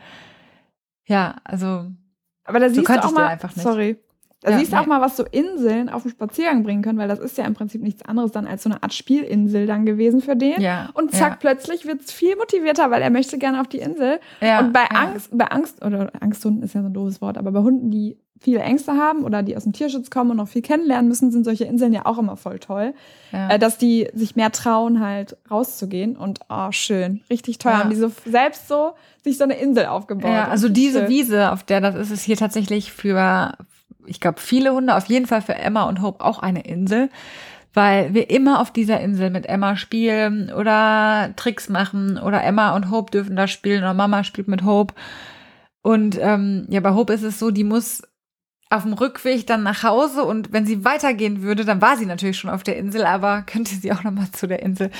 ja, 1.05 1.35
also 1.43 1.85
Aber 2.45 2.59
da 2.59 2.69
So 2.73 2.75
siehst 2.75 2.95
du 2.95 2.99
kannte 2.99 3.07
auch 3.07 3.11
mal, 3.11 3.27
einfach 3.27 3.55
nicht. 3.55 3.63
sorry, 3.63 3.97
da 4.41 4.51
Ja, 4.51 4.59
siehst 4.59 4.71
du 4.71 4.77
auch 4.77 4.85
mal, 4.85 5.01
was 5.01 5.17
so 5.17 5.23
Inseln 5.31 5.89
auf 5.89 6.03
den 6.03 6.11
Spaziergang 6.11 6.63
bringen 6.63 6.83
können, 6.83 6.99
weil 6.99 7.07
das 7.07 7.19
ist 7.19 7.37
ja 7.37 7.45
im 7.45 7.55
Prinzip 7.55 7.81
nichts 7.81 8.03
anderes 8.03 8.31
dann 8.31 8.45
als 8.45 8.63
so 8.63 8.69
eine 8.69 8.83
Art 8.83 8.93
Spielinsel 8.93 9.65
dann 9.65 9.85
gewesen 9.85 10.21
für 10.21 10.35
den. 10.35 10.61
ja. 10.61 10.89
Und 10.93 11.11
zack, 11.11 11.31
ja, 11.31 11.37
plötzlich 11.39 11.85
wird's 11.85 12.11
viel 12.11 12.35
motivierter, 12.35 12.91
weil 12.91 13.01
er 13.01 13.09
möchte 13.09 13.37
gerne 13.37 13.59
auf 13.61 13.67
die 13.67 13.79
Insel. 13.79 14.19
ja, 14.41 14.59
und 14.59 14.73
bei. 14.73 14.85
Angst, 14.89 15.29
bei 15.35 15.45
Angst, 15.45 15.83
oder 15.83 16.11
Angsthunden 16.19 16.63
ist 16.63 16.75
ja 16.75 16.81
so 16.81 16.87
ein 16.87 16.93
doofes 16.93 17.21
Wort, 17.21 17.37
aber 17.37 17.51
bei 17.51 17.59
Hunden, 17.61 17.89
die 17.91 18.17
viele 18.39 18.59
Ängste 18.59 18.93
haben 18.93 19.23
oder 19.23 19.41
die 19.43 19.57
aus 19.57 19.63
dem 19.63 19.73
Tierschutz 19.73 20.09
kommen 20.09 20.31
und 20.31 20.37
noch 20.37 20.47
viel 20.47 20.61
kennenlernen 20.61 21.07
müssen, 21.07 21.31
sind 21.31 21.43
solche 21.43 21.65
Inseln 21.65 21.93
ja 21.93 22.05
auch 22.05 22.17
immer 22.17 22.37
voll 22.37 22.59
toll. 22.59 22.93
ja. 23.31 23.49
Äh, 23.49 23.59
dass 23.59 23.77
die 23.77 24.07
sich 24.13 24.35
mehr 24.35 24.51
trauen, 24.51 24.99
halt 24.99 25.37
rauszugehen. 25.49 26.15
Und 26.15 26.41
oh, 26.49 26.71
schön, 26.71 27.21
richtig 27.29 27.57
toll. 27.57 27.71
Ja. 27.71 27.79
Haben 27.79 27.89
die 27.89 27.95
so 27.95 28.11
selbst 28.25 28.67
so 28.67 28.91
sich 29.23 29.37
so 29.37 29.43
eine 29.43 29.57
Insel 29.57 29.87
aufgebaut. 29.87 30.31
Ja, 30.31 30.47
also 30.47 30.69
diese 30.69 30.99
schön. 30.99 31.09
Wiese, 31.09 31.51
auf 31.51 31.63
der 31.63 31.81
das 31.81 31.95
ist, 31.95 32.11
ist 32.11 32.23
hier 32.23 32.37
tatsächlich 32.37 32.91
für, 32.91 33.53
ich 34.07 34.19
glaube, 34.19 34.39
viele 34.39 34.73
Hunde, 34.73 34.95
auf 34.95 35.05
jeden 35.05 35.27
Fall 35.27 35.41
für 35.41 35.55
Emma 35.55 35.83
und 35.83 36.01
Hope 36.01 36.23
auch 36.23 36.39
eine 36.39 36.61
Insel, 36.65 37.09
weil 37.73 38.13
wir 38.13 38.29
immer 38.29 38.61
auf 38.61 38.71
dieser 38.71 38.99
Insel 39.01 39.29
mit 39.29 39.45
Emma 39.45 39.75
spielen 39.75 40.51
oder 40.51 41.33
Tricks 41.35 41.69
machen 41.69 42.17
oder 42.17 42.43
Emma 42.43 42.75
und 42.75 42.89
Hope 42.89 43.11
dürfen 43.11 43.35
da 43.35 43.47
spielen 43.47 43.83
oder 43.83 43.93
Mama 43.93 44.23
spielt 44.23 44.47
mit 44.47 44.63
Hope. 44.63 44.93
Und 45.81 46.17
ähm, 46.19 46.65
ja, 46.69 46.79
bei 46.79 46.93
Hope 46.93 47.13
ist 47.13 47.23
es 47.23 47.39
so, 47.39 47.51
die 47.51 47.63
muss 47.63 48.01
auf 48.69 48.83
dem 48.83 48.93
Rückweg 48.93 49.47
dann 49.47 49.63
nach 49.63 49.83
Hause 49.83 50.23
und 50.23 50.51
wenn 50.51 50.65
sie 50.65 50.83
weitergehen 50.83 51.41
würde, 51.41 51.63
dann 51.63 51.81
war 51.81 51.95
sie 51.95 52.05
natürlich 52.05 52.37
schon 52.37 52.49
auf 52.49 52.63
der 52.63 52.75
Insel, 52.77 53.05
aber 53.05 53.41
könnte 53.45 53.73
sie 53.75 53.91
auch 53.93 54.03
noch 54.03 54.11
mal 54.11 54.29
zu 54.31 54.47
der 54.47 54.61
Insel. 54.61 54.91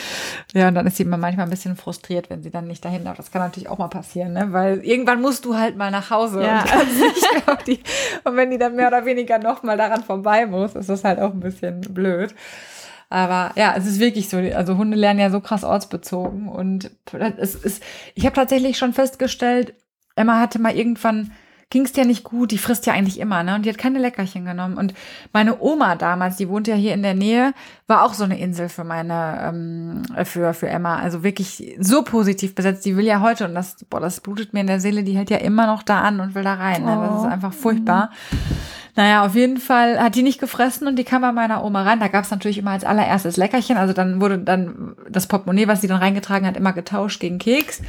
Ja, 0.54 0.70
und 0.70 0.76
dann 0.76 0.88
ist 0.88 0.98
sie 0.98 1.04
immer 1.04 1.18
manchmal 1.18 1.46
ein 1.48 1.50
bisschen 1.50 1.76
frustriert, 1.76 2.30
wenn 2.30 2.44
sie 2.44 2.50
dann 2.50 2.68
nicht 2.68 2.86
dahin 2.86 3.04
darf. 3.04 3.18
Das 3.18 3.32
kann 3.32 3.42
natürlich 3.42 3.68
auch 3.70 3.78
mal 3.78 3.90
passieren, 3.90 4.34
ne? 4.34 4.54
Weil 4.54 4.80
irgendwann 4.86 5.22
musst 5.22 5.44
du 5.46 5.56
halt 5.56 5.76
mal 5.76 5.92
nach 5.92 6.10
Hause 6.10 6.44
Ja. 6.44 6.64
und, 7.52 7.68
die, 7.68 7.80
und 8.24 8.36
wenn 8.38 8.52
die 8.52 8.58
dann 8.58 8.76
mehr 8.76 8.88
oder 8.88 9.06
weniger 9.06 9.38
noch 9.38 9.64
mal 9.64 9.78
daran 9.78 10.04
vorbei 10.04 10.46
muss, 10.46 10.76
ist 10.76 10.90
das 10.90 11.04
halt 11.04 11.20
auch 11.20 11.34
ein 11.34 11.40
bisschen 11.42 11.82
blöd. 11.82 12.34
Aber 13.10 13.52
ja, 13.56 13.74
es 13.78 13.86
ist 13.86 14.00
wirklich 14.00 14.28
so. 14.30 14.38
Also 14.38 14.78
Hunde 14.78 14.98
lernen 14.98 15.20
ja 15.20 15.30
so 15.30 15.40
krass 15.40 15.64
ortsbezogen. 15.64 16.50
Und 16.50 16.92
es 17.38 17.56
ist, 17.56 17.82
ich 18.16 18.26
habe 18.26 18.36
tatsächlich 18.36 18.78
schon 18.78 18.94
festgestellt, 18.94 19.74
Emma 20.16 20.40
hatte 20.40 20.60
mal 20.60 20.76
irgendwann 20.76 21.32
ging 21.70 21.84
es 21.84 21.92
dir 21.92 22.06
nicht 22.06 22.24
gut, 22.24 22.52
die 22.52 22.58
frisst 22.58 22.86
ja 22.86 22.94
eigentlich 22.94 23.20
immer, 23.20 23.44
ne? 23.44 23.56
Und 23.56 23.66
die 23.66 23.70
hat 23.70 23.78
keine 23.78 24.00
Leckerchen 24.00 24.46
genommen. 24.46 24.78
Und 24.78 24.94
meine 25.34 25.62
Oma 25.62 25.96
damals, 25.96 26.38
die 26.38 26.48
wohnt 26.48 26.68
ja 26.68 26.76
hier 26.76 26.94
in 26.94 27.04
der 27.04 27.14
Nähe, 27.14 27.54
war 27.88 28.04
auch 28.04 28.14
so 28.14 28.24
eine 28.24 28.40
Insel 28.40 28.70
für 28.70 28.86
meine, 28.86 29.40
ähm, 29.44 30.04
für, 30.24 30.54
für 30.54 30.70
Emma. 30.70 30.98
Also 30.98 31.24
wirklich 31.24 31.76
so 31.80 32.04
positiv 32.04 32.56
besetzt. 32.56 32.86
Die 32.86 32.96
will 32.96 33.06
ja 33.06 33.20
heute, 33.20 33.46
und 33.46 33.54
das, 33.54 33.86
boah, 33.90 34.00
das 34.00 34.22
blutet 34.22 34.54
mir 34.54 34.62
in 34.62 34.68
der 34.68 34.80
Seele, 34.80 35.04
die 35.04 35.18
hält 35.18 35.30
ja 35.30 35.38
immer 35.38 35.68
noch 35.68 35.84
da 35.84 36.02
an 36.02 36.22
und 36.22 36.36
will 36.36 36.44
da 36.44 36.54
rein. 36.54 36.86
Ne? 36.86 36.96
Das 37.02 37.20
ist 37.20 37.26
oh. 37.26 37.30
einfach 37.30 37.54
furchtbar. 37.54 38.12
Naja, 38.96 39.26
auf 39.26 39.36
jeden 39.36 39.58
Fall 39.58 40.00
hat 40.00 40.16
die 40.16 40.24
nicht 40.24 40.40
gefressen 40.40 40.88
und 40.88 40.96
die 40.96 41.04
kam 41.04 41.22
bei 41.22 41.32
meiner 41.32 41.64
Oma 41.64 41.84
rein. 41.84 42.00
Da 42.00 42.08
gab 42.08 42.24
es 42.24 42.32
natürlich 42.32 42.58
immer 42.58 42.72
als 42.72 42.84
allererstes 42.84 43.38
Leckerchen. 43.38 43.78
Also 43.78 43.94
dann 43.94 44.22
wurde 44.22 44.40
dann 44.40 44.96
das 45.10 45.28
Portemonnaie, 45.28 45.68
was 45.68 45.82
sie 45.82 45.88
dann 45.88 46.00
reingetragen 46.00 46.48
hat, 46.48 46.58
immer 46.58 46.74
getauscht 46.74 47.20
gegen 47.20 47.38
Keks. 47.38 47.82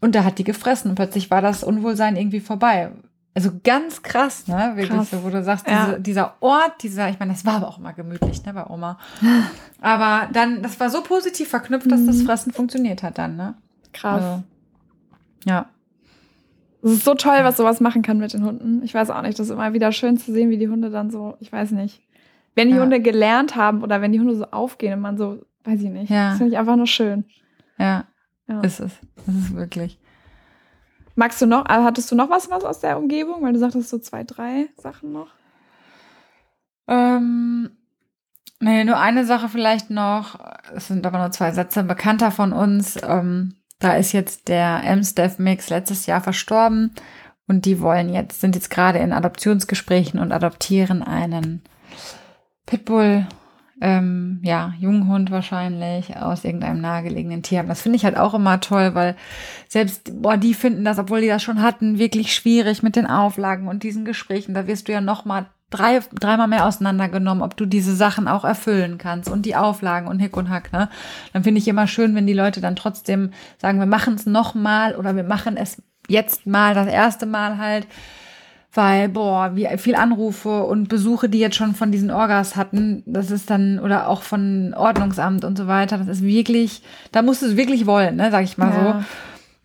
Und 0.00 0.14
da 0.14 0.24
hat 0.24 0.38
die 0.38 0.44
gefressen 0.44 0.90
und 0.90 0.94
plötzlich 0.96 1.30
war 1.30 1.42
das 1.42 1.62
Unwohlsein 1.62 2.16
irgendwie 2.16 2.40
vorbei. 2.40 2.90
Also 3.38 3.52
ganz 3.62 4.02
krass, 4.02 4.48
ne? 4.48 4.72
Wirklich 4.74 4.88
krass. 4.88 5.10
so, 5.12 5.22
wo 5.22 5.30
du 5.30 5.44
sagst, 5.44 5.68
ja. 5.68 5.86
diese, 5.86 6.00
dieser 6.00 6.34
Ort, 6.40 6.82
dieser, 6.82 7.08
ich 7.08 7.20
meine, 7.20 7.30
das 7.30 7.46
war 7.46 7.54
aber 7.54 7.68
auch 7.68 7.78
immer 7.78 7.92
gemütlich, 7.92 8.44
ne, 8.44 8.52
bei 8.52 8.66
Oma. 8.66 8.98
aber 9.80 10.28
dann, 10.32 10.60
das 10.60 10.80
war 10.80 10.90
so 10.90 11.04
positiv 11.04 11.48
verknüpft, 11.48 11.88
dass 11.88 12.04
das 12.04 12.16
mhm. 12.16 12.26
Fressen 12.26 12.52
funktioniert 12.52 13.04
hat 13.04 13.16
dann, 13.16 13.36
ne? 13.36 13.54
Krass. 13.92 14.24
Also, 14.24 14.42
ja. 15.44 15.66
Es 16.82 16.90
ist 16.90 17.04
so 17.04 17.14
toll, 17.14 17.38
was 17.42 17.56
sowas 17.56 17.78
machen 17.78 18.02
kann 18.02 18.18
mit 18.18 18.32
den 18.32 18.44
Hunden. 18.44 18.82
Ich 18.82 18.92
weiß 18.92 19.10
auch 19.10 19.22
nicht, 19.22 19.38
das 19.38 19.46
ist 19.46 19.52
immer 19.52 19.72
wieder 19.72 19.92
schön 19.92 20.16
zu 20.16 20.32
sehen, 20.32 20.50
wie 20.50 20.58
die 20.58 20.68
Hunde 20.68 20.90
dann 20.90 21.12
so, 21.12 21.36
ich 21.38 21.52
weiß 21.52 21.70
nicht, 21.70 22.02
wenn 22.56 22.70
die 22.70 22.74
ja. 22.74 22.82
Hunde 22.82 23.00
gelernt 23.00 23.54
haben 23.54 23.84
oder 23.84 24.02
wenn 24.02 24.10
die 24.10 24.18
Hunde 24.18 24.34
so 24.34 24.46
aufgehen 24.46 24.94
und 24.94 25.00
man 25.00 25.16
so, 25.16 25.38
weiß 25.62 25.80
ich 25.80 25.90
nicht. 25.90 26.10
Ja. 26.10 26.30
Das 26.30 26.38
finde 26.38 26.54
ich 26.54 26.58
einfach 26.58 26.74
nur 26.74 26.88
schön. 26.88 27.24
Ja, 27.78 28.04
ja. 28.48 28.62
ist 28.62 28.80
es. 28.80 28.98
Das 29.26 29.32
ist 29.32 29.54
wirklich. 29.54 30.00
Magst 31.18 31.42
du 31.42 31.46
noch, 31.46 31.68
äh, 31.68 31.82
hattest 31.82 32.12
du 32.12 32.14
noch 32.14 32.30
was, 32.30 32.48
was 32.48 32.62
aus 32.62 32.78
der 32.78 32.96
Umgebung? 32.96 33.42
Weil 33.42 33.52
du 33.52 33.58
sagtest 33.58 33.90
so 33.90 33.98
zwei, 33.98 34.22
drei 34.22 34.68
Sachen 34.76 35.10
noch. 35.10 35.32
Ähm, 36.86 37.70
nee, 38.60 38.84
nur 38.84 39.00
eine 39.00 39.24
Sache 39.24 39.48
vielleicht 39.48 39.90
noch. 39.90 40.38
Es 40.72 40.86
sind 40.86 41.04
aber 41.04 41.18
nur 41.18 41.32
zwei 41.32 41.50
Sätze. 41.50 41.80
Ein 41.80 41.88
Bekannter 41.88 42.30
von 42.30 42.52
uns, 42.52 42.96
ähm, 43.02 43.56
da 43.80 43.96
ist 43.96 44.12
jetzt 44.12 44.46
der 44.46 44.84
M-Staff-Mix 44.84 45.70
letztes 45.70 46.06
Jahr 46.06 46.20
verstorben 46.20 46.94
und 47.48 47.64
die 47.64 47.80
wollen 47.80 48.14
jetzt, 48.14 48.40
sind 48.40 48.54
jetzt 48.54 48.70
gerade 48.70 49.00
in 49.00 49.12
Adoptionsgesprächen 49.12 50.20
und 50.20 50.30
adoptieren 50.30 51.02
einen 51.02 51.64
Pitbull 52.64 53.26
ähm, 53.80 54.40
ja, 54.42 54.74
Junghund 54.78 55.30
wahrscheinlich 55.30 56.16
aus 56.16 56.44
irgendeinem 56.44 56.80
nahegelegenen 56.80 57.42
Tier. 57.42 57.62
Das 57.62 57.82
finde 57.82 57.96
ich 57.96 58.04
halt 58.04 58.16
auch 58.16 58.34
immer 58.34 58.60
toll, 58.60 58.94
weil 58.94 59.16
selbst, 59.68 60.20
boah, 60.20 60.36
die 60.36 60.54
finden 60.54 60.84
das, 60.84 60.98
obwohl 60.98 61.20
die 61.20 61.28
das 61.28 61.42
schon 61.42 61.62
hatten, 61.62 61.98
wirklich 61.98 62.34
schwierig 62.34 62.82
mit 62.82 62.96
den 62.96 63.06
Auflagen 63.06 63.68
und 63.68 63.82
diesen 63.82 64.04
Gesprächen. 64.04 64.54
Da 64.54 64.66
wirst 64.66 64.88
du 64.88 64.92
ja 64.92 65.00
noch 65.00 65.24
mal 65.24 65.46
drei, 65.70 66.00
dreimal 66.12 66.48
mehr 66.48 66.66
auseinandergenommen, 66.66 67.42
ob 67.42 67.56
du 67.56 67.66
diese 67.66 67.94
Sachen 67.94 68.26
auch 68.26 68.44
erfüllen 68.44 68.98
kannst 68.98 69.28
und 69.30 69.44
die 69.44 69.56
Auflagen 69.56 70.08
und 70.08 70.18
Hick 70.18 70.36
und 70.36 70.48
Hack, 70.48 70.72
ne? 70.72 70.88
Dann 71.32 71.44
finde 71.44 71.58
ich 71.58 71.68
immer 71.68 71.86
schön, 71.86 72.14
wenn 72.14 72.26
die 72.26 72.32
Leute 72.32 72.60
dann 72.60 72.76
trotzdem 72.76 73.32
sagen, 73.58 73.78
wir 73.78 73.86
machen 73.86 74.14
es 74.14 74.26
noch 74.26 74.54
mal 74.54 74.96
oder 74.96 75.14
wir 75.14 75.24
machen 75.24 75.56
es 75.56 75.82
jetzt 76.08 76.46
mal, 76.46 76.74
das 76.74 76.88
erste 76.88 77.26
Mal 77.26 77.58
halt 77.58 77.86
weil, 78.78 79.08
boah, 79.08 79.56
wie 79.56 79.66
viel 79.76 79.96
Anrufe 79.96 80.62
und 80.62 80.88
Besuche, 80.88 81.28
die 81.28 81.40
jetzt 81.40 81.56
schon 81.56 81.74
von 81.74 81.90
diesen 81.90 82.12
Orgas 82.12 82.54
hatten, 82.54 83.02
das 83.06 83.32
ist 83.32 83.50
dann, 83.50 83.80
oder 83.80 84.08
auch 84.08 84.22
von 84.22 84.72
Ordnungsamt 84.72 85.44
und 85.44 85.58
so 85.58 85.66
weiter, 85.66 85.98
das 85.98 86.06
ist 86.06 86.22
wirklich, 86.22 86.82
da 87.10 87.22
musst 87.22 87.42
du 87.42 87.46
es 87.46 87.56
wirklich 87.56 87.86
wollen, 87.86 88.14
ne, 88.14 88.30
sag 88.30 88.44
ich 88.44 88.56
mal 88.56 88.72
ja. 88.72 89.04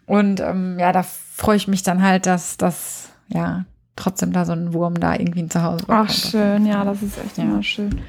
so. 0.08 0.14
Und 0.16 0.40
ähm, 0.40 0.80
ja, 0.80 0.92
da 0.92 1.04
freue 1.04 1.58
ich 1.58 1.68
mich 1.68 1.84
dann 1.84 2.02
halt, 2.02 2.26
dass 2.26 2.58
das, 2.58 3.12
ja, 3.28 3.66
trotzdem 3.96 4.34
da 4.34 4.46
so 4.46 4.54
ein 4.54 4.74
Wurm 4.74 5.00
da 5.00 5.14
irgendwie 5.14 5.48
zu 5.48 5.62
Hause 5.62 5.86
Ach, 5.90 6.10
schön, 6.10 6.66
ja, 6.66 6.84
das 6.84 7.04
ist 7.04 7.24
echt 7.24 7.38
ja. 7.38 7.44
immer 7.44 7.62
schön. 7.62 8.02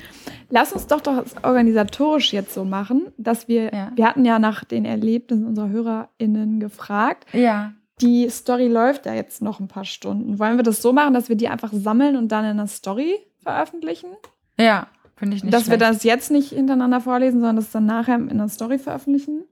Lass 0.49 0.73
uns 0.73 0.87
doch 0.87 1.03
doch 1.03 1.23
organisatorisch 1.43 2.33
jetzt 2.33 2.55
so 2.55 2.65
machen, 2.65 3.09
dass 3.19 3.47
wir, 3.47 3.75
ja. 3.75 3.93
wir 3.95 4.07
hatten 4.07 4.25
ja 4.25 4.39
nach 4.39 4.65
den 4.65 4.87
Erlebnissen 4.87 5.47
unserer 5.47 5.69
HörerInnen 5.69 6.61
gefragt. 6.61 7.27
Ja 7.35 7.73
die 8.01 8.29
Story 8.29 8.69
läuft 8.69 9.07
ja 9.07 9.15
jetzt 9.15 9.43
noch 9.43 9.61
ein 9.61 9.69
paar 9.69 9.85
Stunden. 9.85 10.39
Wollen 10.39 10.57
wir 10.57 10.65
das 10.65 10.83
so 10.83 10.93
machen, 10.93 11.15
dass 11.15 11.29
wir 11.29 11.37
die 11.37 11.49
einfach 11.49 11.73
sammeln 11.73 12.17
und 12.17 12.29
dann 12.29 12.45
in 12.45 12.53
einer 12.53 12.67
Story 12.67 13.19
veröffentlichen? 13.43 14.11
Ja, 14.59 14.89
finde 15.17 15.37
ich 15.37 15.45
nicht 15.45 15.55
Dass 15.55 15.65
schlecht. 15.65 15.81
wir 15.81 15.87
das 15.87 16.03
jetzt 16.03 16.31
nicht 16.31 16.51
hintereinander 16.51 17.01
vorlesen, 17.01 17.41
sondern 17.41 17.57
das 17.57 17.71
dann 17.71 17.87
nachher 17.87 18.17
in 18.17 18.31
einer 18.31 18.49
Story 18.49 18.79
veröffentlichen. 18.79 19.45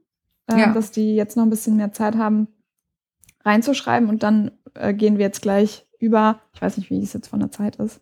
Ähm, 0.49 0.59
ja. 0.59 0.73
Dass 0.73 0.91
die 0.91 1.15
jetzt 1.15 1.37
noch 1.37 1.43
ein 1.43 1.49
bisschen 1.49 1.77
mehr 1.77 1.93
Zeit 1.93 2.15
haben, 2.15 2.47
reinzuschreiben 3.45 4.09
und 4.09 4.23
dann 4.23 4.51
äh, 4.73 4.93
gehen 4.93 5.17
wir 5.17 5.25
jetzt 5.25 5.41
gleich 5.41 5.85
über, 5.99 6.41
ich 6.53 6.61
weiß 6.61 6.77
nicht, 6.77 6.89
wie 6.89 7.01
es 7.01 7.13
jetzt 7.13 7.27
von 7.27 7.39
der 7.39 7.51
Zeit 7.51 7.77
ist, 7.77 8.01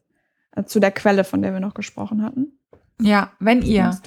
äh, 0.56 0.64
zu 0.64 0.80
der 0.80 0.92
Quelle, 0.92 1.24
von 1.24 1.42
der 1.42 1.54
wir 1.54 1.60
noch 1.60 1.76
gesprochen 1.76 2.24
hatten. 2.24 2.60
Ja, 3.00 3.32
wenn 3.40 3.62
ihr, 3.62 3.98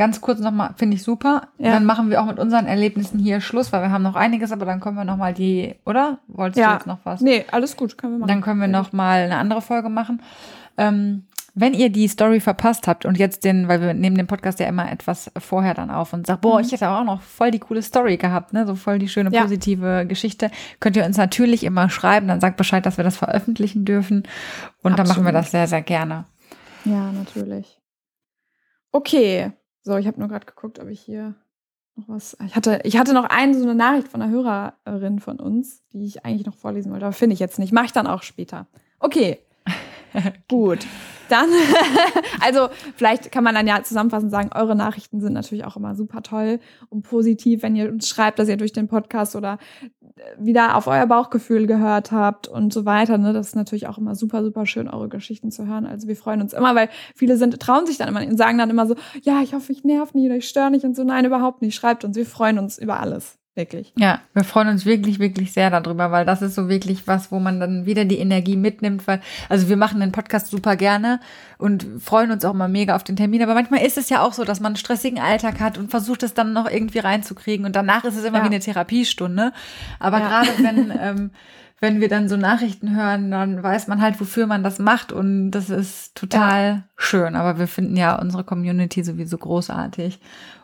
ganz 0.00 0.22
kurz 0.22 0.40
nochmal, 0.40 0.70
finde 0.76 0.96
ich 0.96 1.02
super, 1.02 1.48
ja. 1.58 1.72
dann 1.72 1.84
machen 1.84 2.08
wir 2.08 2.22
auch 2.22 2.26
mit 2.26 2.38
unseren 2.38 2.64
Erlebnissen 2.64 3.18
hier 3.18 3.42
Schluss, 3.42 3.70
weil 3.70 3.82
wir 3.82 3.90
haben 3.90 4.02
noch 4.02 4.14
einiges, 4.14 4.50
aber 4.50 4.64
dann 4.64 4.80
können 4.80 4.96
wir 4.96 5.04
nochmal 5.04 5.34
die, 5.34 5.74
oder? 5.84 6.20
Wolltest 6.26 6.58
ja. 6.58 6.68
du 6.68 6.72
jetzt 6.76 6.86
noch 6.86 7.00
was? 7.04 7.20
Nee, 7.20 7.44
alles 7.50 7.76
gut, 7.76 7.98
können 7.98 8.14
wir 8.14 8.18
machen. 8.20 8.28
Dann 8.28 8.40
können 8.40 8.62
wir 8.62 8.66
nochmal 8.66 9.24
eine 9.24 9.36
andere 9.36 9.60
Folge 9.60 9.90
machen. 9.90 10.22
Ähm, 10.78 11.24
wenn 11.54 11.74
ihr 11.74 11.90
die 11.90 12.08
Story 12.08 12.40
verpasst 12.40 12.88
habt 12.88 13.04
und 13.04 13.18
jetzt 13.18 13.44
den, 13.44 13.68
weil 13.68 13.82
wir 13.82 13.92
nehmen 13.92 14.16
den 14.16 14.26
Podcast 14.26 14.58
ja 14.58 14.68
immer 14.68 14.90
etwas 14.90 15.30
vorher 15.36 15.74
dann 15.74 15.90
auf 15.90 16.14
und 16.14 16.26
sagt, 16.26 16.40
boah, 16.40 16.60
mhm. 16.60 16.64
ich 16.64 16.72
hätte 16.72 16.88
auch 16.88 17.04
noch 17.04 17.20
voll 17.20 17.50
die 17.50 17.58
coole 17.58 17.82
Story 17.82 18.16
gehabt, 18.16 18.54
ne, 18.54 18.66
so 18.66 18.76
voll 18.76 18.98
die 18.98 19.08
schöne 19.08 19.30
positive 19.30 19.86
ja. 19.86 20.04
Geschichte, 20.04 20.50
könnt 20.80 20.96
ihr 20.96 21.04
uns 21.04 21.18
natürlich 21.18 21.62
immer 21.62 21.90
schreiben, 21.90 22.26
dann 22.26 22.40
sagt 22.40 22.56
Bescheid, 22.56 22.86
dass 22.86 22.96
wir 22.96 23.04
das 23.04 23.18
veröffentlichen 23.18 23.84
dürfen 23.84 24.22
und 24.82 24.92
Absolut. 24.92 24.98
dann 24.98 25.08
machen 25.08 25.24
wir 25.26 25.32
das 25.32 25.50
sehr, 25.50 25.66
sehr 25.66 25.82
gerne. 25.82 26.24
Ja, 26.86 27.12
natürlich. 27.12 27.78
Okay. 28.92 29.52
So, 29.82 29.96
ich 29.96 30.06
habe 30.06 30.18
nur 30.18 30.28
gerade 30.28 30.46
geguckt, 30.46 30.78
ob 30.78 30.88
ich 30.88 31.00
hier 31.00 31.34
noch 31.96 32.08
was. 32.08 32.36
Ich 32.46 32.54
hatte, 32.54 32.80
ich 32.84 32.98
hatte 32.98 33.14
noch 33.14 33.24
eine 33.24 33.54
so 33.54 33.62
eine 33.62 33.74
Nachricht 33.74 34.08
von 34.08 34.22
einer 34.22 34.30
Hörerin 34.30 35.20
von 35.20 35.40
uns, 35.40 35.82
die 35.92 36.04
ich 36.04 36.24
eigentlich 36.24 36.46
noch 36.46 36.54
vorlesen 36.54 36.92
wollte, 36.92 37.06
aber 37.06 37.12
finde 37.12 37.34
ich 37.34 37.40
jetzt 37.40 37.58
nicht. 37.58 37.72
Mache 37.72 37.86
ich 37.86 37.92
dann 37.92 38.06
auch 38.06 38.22
später. 38.22 38.66
Okay. 38.98 39.38
Gut. 40.48 40.86
Dann, 41.30 41.48
also 42.40 42.68
vielleicht 42.96 43.32
kann 43.32 43.44
man 43.44 43.54
dann 43.54 43.66
ja 43.66 43.82
zusammenfassend 43.82 44.30
sagen, 44.30 44.50
eure 44.54 44.74
Nachrichten 44.74 45.20
sind 45.20 45.32
natürlich 45.32 45.64
auch 45.64 45.76
immer 45.76 45.94
super 45.94 46.22
toll 46.22 46.60
und 46.88 47.02
positiv, 47.02 47.62
wenn 47.62 47.76
ihr 47.76 47.90
uns 47.90 48.08
schreibt, 48.08 48.38
dass 48.38 48.48
ihr 48.48 48.56
durch 48.56 48.72
den 48.72 48.88
Podcast 48.88 49.36
oder 49.36 49.58
äh, 50.00 50.22
wieder 50.38 50.76
auf 50.76 50.86
euer 50.86 51.06
Bauchgefühl 51.06 51.66
gehört 51.66 52.12
habt 52.12 52.48
und 52.48 52.72
so 52.72 52.84
weiter. 52.84 53.18
Ne? 53.18 53.32
Das 53.32 53.48
ist 53.48 53.56
natürlich 53.56 53.86
auch 53.86 53.98
immer 53.98 54.14
super, 54.14 54.42
super 54.42 54.66
schön, 54.66 54.88
eure 54.88 55.08
Geschichten 55.08 55.50
zu 55.50 55.66
hören. 55.66 55.86
Also 55.86 56.08
wir 56.08 56.16
freuen 56.16 56.40
uns 56.40 56.52
immer, 56.52 56.74
weil 56.74 56.88
viele 57.14 57.36
sind, 57.36 57.58
trauen 57.60 57.86
sich 57.86 57.98
dann 57.98 58.08
immer 58.08 58.26
und 58.26 58.36
sagen 58.36 58.58
dann 58.58 58.70
immer 58.70 58.86
so, 58.86 58.96
ja, 59.22 59.40
ich 59.42 59.54
hoffe, 59.54 59.72
ich 59.72 59.84
nerv 59.84 60.14
nicht 60.14 60.26
oder 60.26 60.36
ich 60.36 60.48
störe 60.48 60.70
nicht 60.70 60.84
und 60.84 60.96
so. 60.96 61.04
Nein, 61.04 61.24
überhaupt 61.24 61.62
nicht. 61.62 61.74
Schreibt 61.74 62.04
uns, 62.04 62.16
wir 62.16 62.26
freuen 62.26 62.58
uns 62.58 62.78
über 62.78 63.00
alles. 63.00 63.39
Wirklich. 63.60 63.92
Ja, 63.98 64.20
wir 64.32 64.44
freuen 64.44 64.68
uns 64.68 64.86
wirklich, 64.86 65.18
wirklich 65.18 65.52
sehr 65.52 65.68
darüber, 65.68 66.10
weil 66.10 66.24
das 66.24 66.40
ist 66.40 66.54
so 66.54 66.70
wirklich 66.70 67.06
was, 67.06 67.30
wo 67.30 67.38
man 67.40 67.60
dann 67.60 67.84
wieder 67.84 68.06
die 68.06 68.18
Energie 68.18 68.56
mitnimmt, 68.56 69.06
weil, 69.06 69.20
also 69.50 69.68
wir 69.68 69.76
machen 69.76 70.00
den 70.00 70.12
Podcast 70.12 70.46
super 70.46 70.76
gerne 70.76 71.20
und 71.58 71.86
freuen 71.98 72.30
uns 72.30 72.42
auch 72.46 72.54
mal 72.54 72.70
mega 72.70 72.96
auf 72.96 73.04
den 73.04 73.16
Termin, 73.16 73.42
aber 73.42 73.52
manchmal 73.52 73.84
ist 73.84 73.98
es 73.98 74.08
ja 74.08 74.22
auch 74.22 74.32
so, 74.32 74.44
dass 74.44 74.60
man 74.60 74.70
einen 74.70 74.76
stressigen 74.76 75.18
Alltag 75.18 75.60
hat 75.60 75.76
und 75.76 75.90
versucht 75.90 76.22
es 76.22 76.32
dann 76.32 76.54
noch 76.54 76.70
irgendwie 76.70 77.00
reinzukriegen 77.00 77.66
und 77.66 77.76
danach 77.76 78.04
ist 78.04 78.16
es 78.16 78.24
immer 78.24 78.38
ja. 78.38 78.44
wie 78.44 78.48
eine 78.48 78.60
Therapiestunde. 78.60 79.52
Aber 79.98 80.20
ja. 80.20 80.28
gerade 80.28 80.50
wenn, 80.62 80.92
ähm, 80.98 81.30
wenn 81.80 82.00
wir 82.00 82.08
dann 82.08 82.30
so 82.30 82.38
Nachrichten 82.38 82.96
hören, 82.96 83.30
dann 83.30 83.62
weiß 83.62 83.88
man 83.88 84.00
halt, 84.00 84.18
wofür 84.22 84.46
man 84.46 84.62
das 84.62 84.78
macht 84.78 85.12
und 85.12 85.50
das 85.50 85.68
ist 85.68 86.14
total 86.14 86.64
ja. 86.64 86.82
schön. 86.96 87.36
Aber 87.36 87.58
wir 87.58 87.66
finden 87.66 87.98
ja 87.98 88.18
unsere 88.18 88.42
Community 88.42 89.04
sowieso 89.04 89.36
großartig 89.36 90.18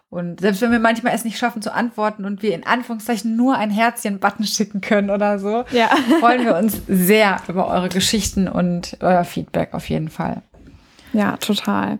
und 0.08 0.40
selbst 0.40 0.62
wenn 0.62 0.70
wir 0.70 0.78
manchmal 0.78 1.14
es 1.14 1.24
nicht 1.24 1.36
schaffen 1.36 1.62
zu 1.62 1.74
antworten 1.74 2.24
und 2.24 2.42
wir 2.42 2.54
in 2.54 2.64
Anführungszeichen 2.64 3.36
nur 3.36 3.56
ein 3.56 3.70
Herzchen-Button 3.70 4.46
schicken 4.46 4.80
können 4.80 5.10
oder 5.10 5.38
so, 5.38 5.64
ja. 5.72 5.88
freuen 6.20 6.44
wir 6.44 6.56
uns 6.56 6.80
sehr 6.86 7.40
über 7.48 7.68
eure 7.68 7.88
Geschichten 7.88 8.48
und 8.48 8.96
euer 9.00 9.24
Feedback 9.24 9.74
auf 9.74 9.88
jeden 9.88 10.08
Fall. 10.08 10.42
Ja, 11.12 11.36
total. 11.38 11.98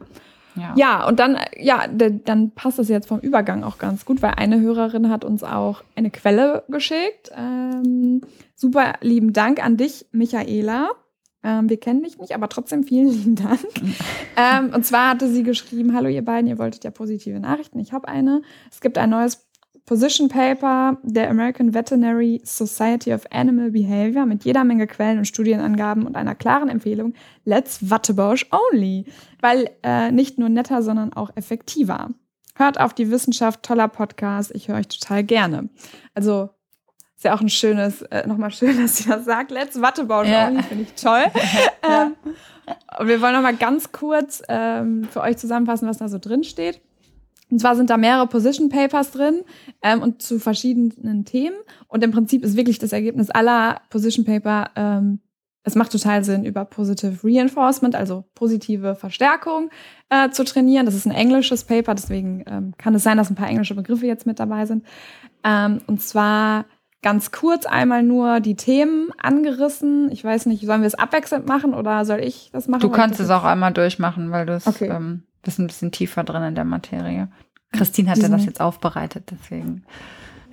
Ja. 0.55 0.73
ja, 0.77 1.07
und 1.07 1.21
dann, 1.21 1.37
ja, 1.59 1.87
dann 1.87 2.51
passt 2.53 2.79
es 2.79 2.89
jetzt 2.89 3.09
vom 3.09 3.21
Übergang 3.21 3.63
auch 3.63 3.77
ganz 3.77 4.07
gut, 4.07 4.23
weil 4.23 4.35
eine 4.37 4.59
Hörerin 4.61 5.11
hat 5.11 5.25
uns 5.25 5.43
auch 5.43 5.83
eine 5.97 6.11
Quelle 6.11 6.65
geschickt. 6.69 7.31
Ähm, 7.37 8.23
super 8.55 8.95
lieben 9.03 9.35
Dank 9.35 9.63
an 9.63 9.77
dich, 9.77 10.07
Michaela. 10.13 10.93
Ähm, 11.47 11.71
wir 11.71 11.79
kennen 11.79 12.03
dich 12.03 12.19
nicht, 12.19 12.35
aber 12.35 12.49
trotzdem 12.49 12.83
vielen 12.83 13.09
lieben 13.13 13.37
Dank. 13.37 13.61
ähm, 14.37 14.75
und 14.75 14.85
zwar 14.85 15.11
hatte 15.11 15.31
sie 15.31 15.45
geschrieben, 15.45 15.95
hallo 15.95 16.09
ihr 16.09 16.25
beiden, 16.25 16.51
ihr 16.51 16.59
wolltet 16.59 16.83
ja 16.83 16.91
positive 16.91 17.39
Nachrichten. 17.39 17.79
Ich 17.79 17.93
habe 17.93 18.09
eine. 18.09 18.43
Es 18.71 18.81
gibt 18.81 18.99
ein 18.99 19.11
neues 19.11 19.47
Position 19.85 20.29
Paper 20.29 20.99
der 21.05 21.31
American 21.31 21.73
Veterinary 21.73 22.41
Society 22.45 23.15
of 23.15 23.23
Animal 23.31 23.71
Behavior 23.71 24.27
mit 24.27 24.45
jeder 24.45 24.65
Menge 24.65 24.89
Quellen 24.89 25.19
und 25.19 25.27
Studienangaben 25.27 26.05
und 26.05 26.17
einer 26.17 26.35
klaren 26.35 26.69
Empfehlung, 26.69 27.15
let's 27.45 27.89
Wattebausch 27.89 28.47
only, 28.51 29.05
weil 29.41 29.71
äh, 29.85 30.11
nicht 30.11 30.39
nur 30.39 30.49
netter, 30.49 30.83
sondern 30.83 31.13
auch 31.13 31.31
effektiver. 31.37 32.11
Hört 32.57 32.81
auf 32.81 32.95
die 32.95 33.13
Wissenschaft, 33.13 33.63
toller 33.63 33.87
Podcast, 33.87 34.51
ich 34.53 34.67
höre 34.67 34.79
euch 34.79 34.89
total 34.89 35.23
gerne. 35.23 35.69
Also 36.15 36.51
ist 37.17 37.25
ja 37.25 37.35
auch 37.35 37.41
ein 37.41 37.49
schönes, 37.49 38.03
äh, 38.03 38.27
nochmal 38.27 38.51
schön, 38.51 38.77
dass 38.83 38.99
sie 38.99 39.09
das 39.09 39.25
sagt, 39.25 39.51
let's 39.51 39.81
Wattebausch 39.81 40.29
ja. 40.29 40.51
finde 40.63 40.85
ich 40.85 40.93
toll. 40.95 41.25
ja. 41.83 42.07
ähm, 42.07 42.17
und 42.99 43.09
wir 43.09 43.21
wollen 43.21 43.35
nochmal 43.35 43.57
ganz 43.57 43.93
kurz 43.93 44.43
ähm, 44.49 45.09
für 45.11 45.21
euch 45.21 45.37
zusammenfassen, 45.37 45.89
was 45.89 45.99
da 45.99 46.09
so 46.09 46.19
drin 46.19 46.45
steht. 46.45 46.81
Und 47.49 47.61
zwar 47.61 47.77
sind 47.77 47.91
da 47.91 47.97
mehrere 47.97 48.27
Position 48.27 48.69
Papers 48.69 49.13
drin 49.13 49.43
ähm, 49.83 50.03
und 50.03 50.21
zu 50.21 50.41
verschiedenen 50.41 51.25
Themen. 51.25 51.57
Und 51.87 52.03
im 52.03 52.11
Prinzip 52.11 52.43
ist 52.43 52.57
wirklich 52.57 52.81
das 52.81 52.93
Ergebnis 52.93 53.31
aller 53.31 53.81
Position 53.89 54.25
Paper, 54.25 54.71
ähm, 54.75 55.21
es 55.63 55.75
macht 55.75 55.91
total 55.91 56.23
Sinn, 56.23 56.45
über 56.45 56.65
Positive 56.65 57.19
Reinforcement, 57.25 57.97
also 57.97 58.25
positive 58.35 58.95
Verstärkung, 58.95 59.71
äh, 60.11 60.31
zu 60.31 60.45
trainieren. 60.45 60.87
Das 60.87 60.95
ist 60.95 61.07
ein 61.07 61.13
englisches 61.13 61.65
Paper, 61.65 61.97
deswegen 61.97 62.45
ähm, 62.47 62.75
kann 62.79 62.95
es 62.95 63.03
sein, 63.03 63.17
dass 63.17 63.31
ein 63.31 63.35
paar 63.35 63.49
englische 63.49 63.75
Begriffe 63.75 64.07
jetzt 64.07 64.27
mit 64.27 64.39
dabei 64.39 64.65
sind. 64.67 64.85
Ähm, 65.43 65.81
und 65.89 66.01
zwar 66.01 66.67
ganz 67.07 67.31
kurz 67.31 67.67
einmal 67.67 68.03
nur 68.03 68.41
die 68.41 68.57
Themen 68.57 69.11
angerissen. 69.17 70.11
Ich 70.11 70.25
weiß 70.25 70.47
nicht, 70.47 70.67
sollen 70.67 70.81
wir 70.81 70.89
es 70.89 70.97
abwechselnd 70.97 71.47
machen 71.47 71.73
oder 71.73 72.05
soll 72.05 72.19
ich 72.19 72.51
das 72.53 72.67
machen? 72.67 72.81
Du 72.81 72.91
kannst 72.91 73.21
es 73.21 73.31
auch 73.31 73.45
einmal 73.45 73.73
durchmachen, 73.73 74.33
weil 74.33 74.45
du 74.45 74.55
es 74.55 74.67
okay. 74.67 74.89
ähm, 74.89 75.23
bist 75.43 75.61
ein 75.61 75.69
bisschen 75.69 75.93
tiefer 75.93 76.25
drin 76.25 76.43
in 76.43 76.57
der 76.57 76.65
Materie. 76.65 77.29
Christine 77.71 78.11
hatte 78.11 78.29
das 78.29 78.45
jetzt 78.45 78.61
aufbereitet, 78.61 79.31
deswegen. 79.31 79.85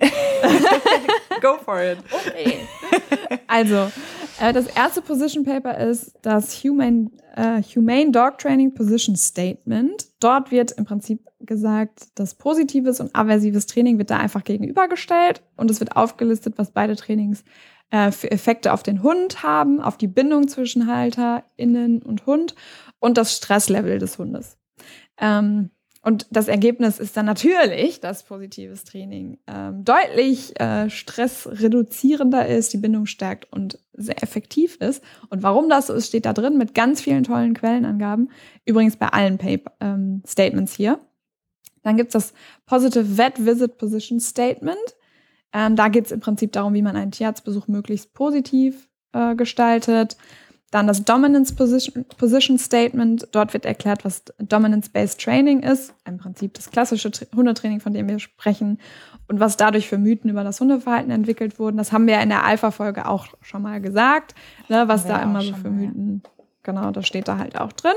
Go 1.42 1.56
for 1.64 1.82
it. 1.82 1.98
Okay. 2.12 2.60
Also, 3.48 3.90
das 4.40 4.66
erste 4.66 5.00
Position 5.00 5.44
Paper 5.44 5.78
ist 5.78 6.16
das 6.22 6.62
Humane, 6.62 7.10
äh, 7.36 7.62
Humane 7.62 8.10
Dog 8.10 8.38
Training 8.38 8.74
Position 8.74 9.16
Statement. 9.16 10.06
Dort 10.20 10.50
wird 10.50 10.72
im 10.72 10.84
Prinzip 10.84 11.26
gesagt, 11.40 12.08
dass 12.18 12.34
positives 12.34 13.00
und 13.00 13.14
aversives 13.14 13.66
Training 13.66 13.98
wird 13.98 14.10
da 14.10 14.18
einfach 14.18 14.44
gegenübergestellt 14.44 15.42
und 15.56 15.70
es 15.70 15.80
wird 15.80 15.96
aufgelistet, 15.96 16.54
was 16.56 16.70
beide 16.70 16.96
Trainings 16.96 17.44
äh, 17.90 18.10
für 18.10 18.30
Effekte 18.30 18.72
auf 18.72 18.82
den 18.82 19.02
Hund 19.02 19.42
haben, 19.42 19.80
auf 19.80 19.96
die 19.96 20.08
Bindung 20.08 20.48
zwischen 20.48 20.86
HalterInnen 20.86 22.02
und 22.02 22.26
Hund 22.26 22.54
und 22.98 23.18
das 23.18 23.36
Stresslevel 23.36 23.98
des 23.98 24.18
Hundes. 24.18 24.58
Ähm, 25.18 25.70
und 26.04 26.26
das 26.30 26.48
Ergebnis 26.48 26.98
ist 26.98 27.16
dann 27.16 27.24
natürlich, 27.24 27.98
dass 27.98 28.24
positives 28.24 28.84
Training 28.84 29.38
ähm, 29.46 29.84
deutlich 29.84 30.58
äh, 30.60 30.90
stressreduzierender 30.90 32.46
ist, 32.46 32.74
die 32.74 32.76
Bindung 32.78 33.06
stärkt 33.06 33.50
und 33.50 33.78
sehr 33.94 34.22
effektiv 34.22 34.76
ist. 34.76 35.02
Und 35.30 35.42
warum 35.42 35.70
das 35.70 35.86
so 35.86 35.94
ist, 35.94 36.08
steht 36.08 36.26
da 36.26 36.34
drin 36.34 36.58
mit 36.58 36.74
ganz 36.74 37.00
vielen 37.00 37.24
tollen 37.24 37.54
Quellenangaben. 37.54 38.30
Übrigens 38.66 38.96
bei 38.96 39.08
allen 39.08 39.38
Paper, 39.38 39.72
ähm, 39.80 40.22
Statements 40.26 40.74
hier. 40.74 41.00
Dann 41.82 41.96
gibt's 41.96 42.12
das 42.12 42.34
Positive 42.66 43.16
Vet 43.16 43.46
Visit 43.46 43.78
Position 43.78 44.20
Statement. 44.20 44.76
Ähm, 45.54 45.74
da 45.74 45.88
geht's 45.88 46.12
im 46.12 46.20
Prinzip 46.20 46.52
darum, 46.52 46.74
wie 46.74 46.82
man 46.82 46.96
einen 46.96 47.12
Tierarztbesuch 47.12 47.66
möglichst 47.66 48.12
positiv 48.12 48.90
äh, 49.12 49.34
gestaltet. 49.36 50.18
Dann 50.74 50.88
das 50.88 51.04
Dominance 51.04 51.54
Position, 51.54 52.04
Position 52.18 52.58
Statement. 52.58 53.28
Dort 53.30 53.54
wird 53.54 53.64
erklärt, 53.64 54.04
was 54.04 54.24
Dominance-Based 54.40 55.20
Training 55.20 55.62
ist. 55.62 55.94
Im 56.04 56.18
Prinzip 56.18 56.54
das 56.54 56.68
klassische 56.68 57.12
Hundetraining, 57.32 57.78
von 57.78 57.94
dem 57.94 58.08
wir 58.08 58.18
sprechen. 58.18 58.80
Und 59.28 59.38
was 59.38 59.56
dadurch 59.56 59.88
für 59.88 59.98
Mythen 59.98 60.30
über 60.30 60.42
das 60.42 60.60
Hundeverhalten 60.60 61.12
entwickelt 61.12 61.60
wurden. 61.60 61.76
Das 61.76 61.92
haben 61.92 62.08
wir 62.08 62.20
in 62.20 62.28
der 62.28 62.42
Alpha-Folge 62.42 63.06
auch 63.06 63.28
schon 63.40 63.62
mal 63.62 63.80
gesagt. 63.80 64.34
Ne, 64.68 64.88
was 64.88 65.06
da 65.06 65.22
immer 65.22 65.42
so 65.42 65.54
für 65.54 65.70
Mythen. 65.70 66.24
Genau, 66.64 66.90
das 66.90 67.06
steht 67.06 67.28
da 67.28 67.38
halt 67.38 67.56
auch 67.56 67.70
drin. 67.72 67.94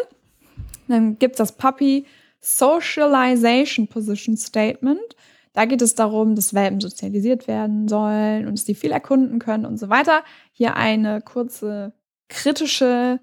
Dann 0.88 1.18
gibt 1.18 1.34
es 1.34 1.38
das 1.40 1.54
Puppy 1.54 2.06
Socialization 2.42 3.88
Position 3.88 4.38
Statement. 4.38 5.16
Da 5.54 5.66
geht 5.66 5.82
es 5.82 5.96
darum, 5.96 6.36
dass 6.36 6.54
Welpen 6.54 6.80
sozialisiert 6.80 7.48
werden 7.48 7.88
sollen 7.88 8.46
und 8.46 8.54
dass 8.54 8.66
die 8.66 8.76
viel 8.76 8.92
erkunden 8.92 9.40
können 9.40 9.66
und 9.66 9.80
so 9.80 9.90
weiter. 9.90 10.22
Hier 10.52 10.76
eine 10.76 11.22
kurze 11.22 11.94
kritische 12.30 13.20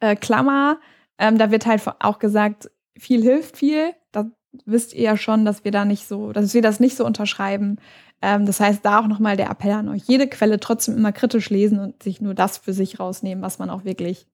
äh, 0.00 0.16
Klammer. 0.16 0.78
Ähm, 1.18 1.38
da 1.38 1.50
wird 1.50 1.66
halt 1.66 1.82
auch 2.00 2.18
gesagt, 2.18 2.70
viel 2.96 3.22
hilft 3.22 3.56
viel. 3.56 3.92
Da 4.12 4.30
wisst 4.64 4.94
ihr 4.94 5.02
ja 5.02 5.16
schon, 5.16 5.44
dass 5.44 5.64
wir 5.64 5.70
da 5.70 5.84
nicht 5.84 6.06
so, 6.06 6.32
dass 6.32 6.54
wir 6.54 6.62
das 6.62 6.80
nicht 6.80 6.96
so 6.96 7.04
unterschreiben. 7.04 7.76
Ähm, 8.22 8.46
das 8.46 8.60
heißt, 8.60 8.84
da 8.84 9.00
auch 9.00 9.06
nochmal 9.06 9.36
der 9.36 9.50
Appell 9.50 9.72
an 9.72 9.88
euch, 9.88 10.02
jede 10.04 10.28
Quelle 10.28 10.60
trotzdem 10.60 10.96
immer 10.96 11.12
kritisch 11.12 11.50
lesen 11.50 11.78
und 11.78 12.02
sich 12.02 12.20
nur 12.20 12.34
das 12.34 12.58
für 12.58 12.72
sich 12.72 13.00
rausnehmen, 13.00 13.42
was 13.42 13.58
man 13.58 13.70
auch 13.70 13.84
wirklich 13.84 14.26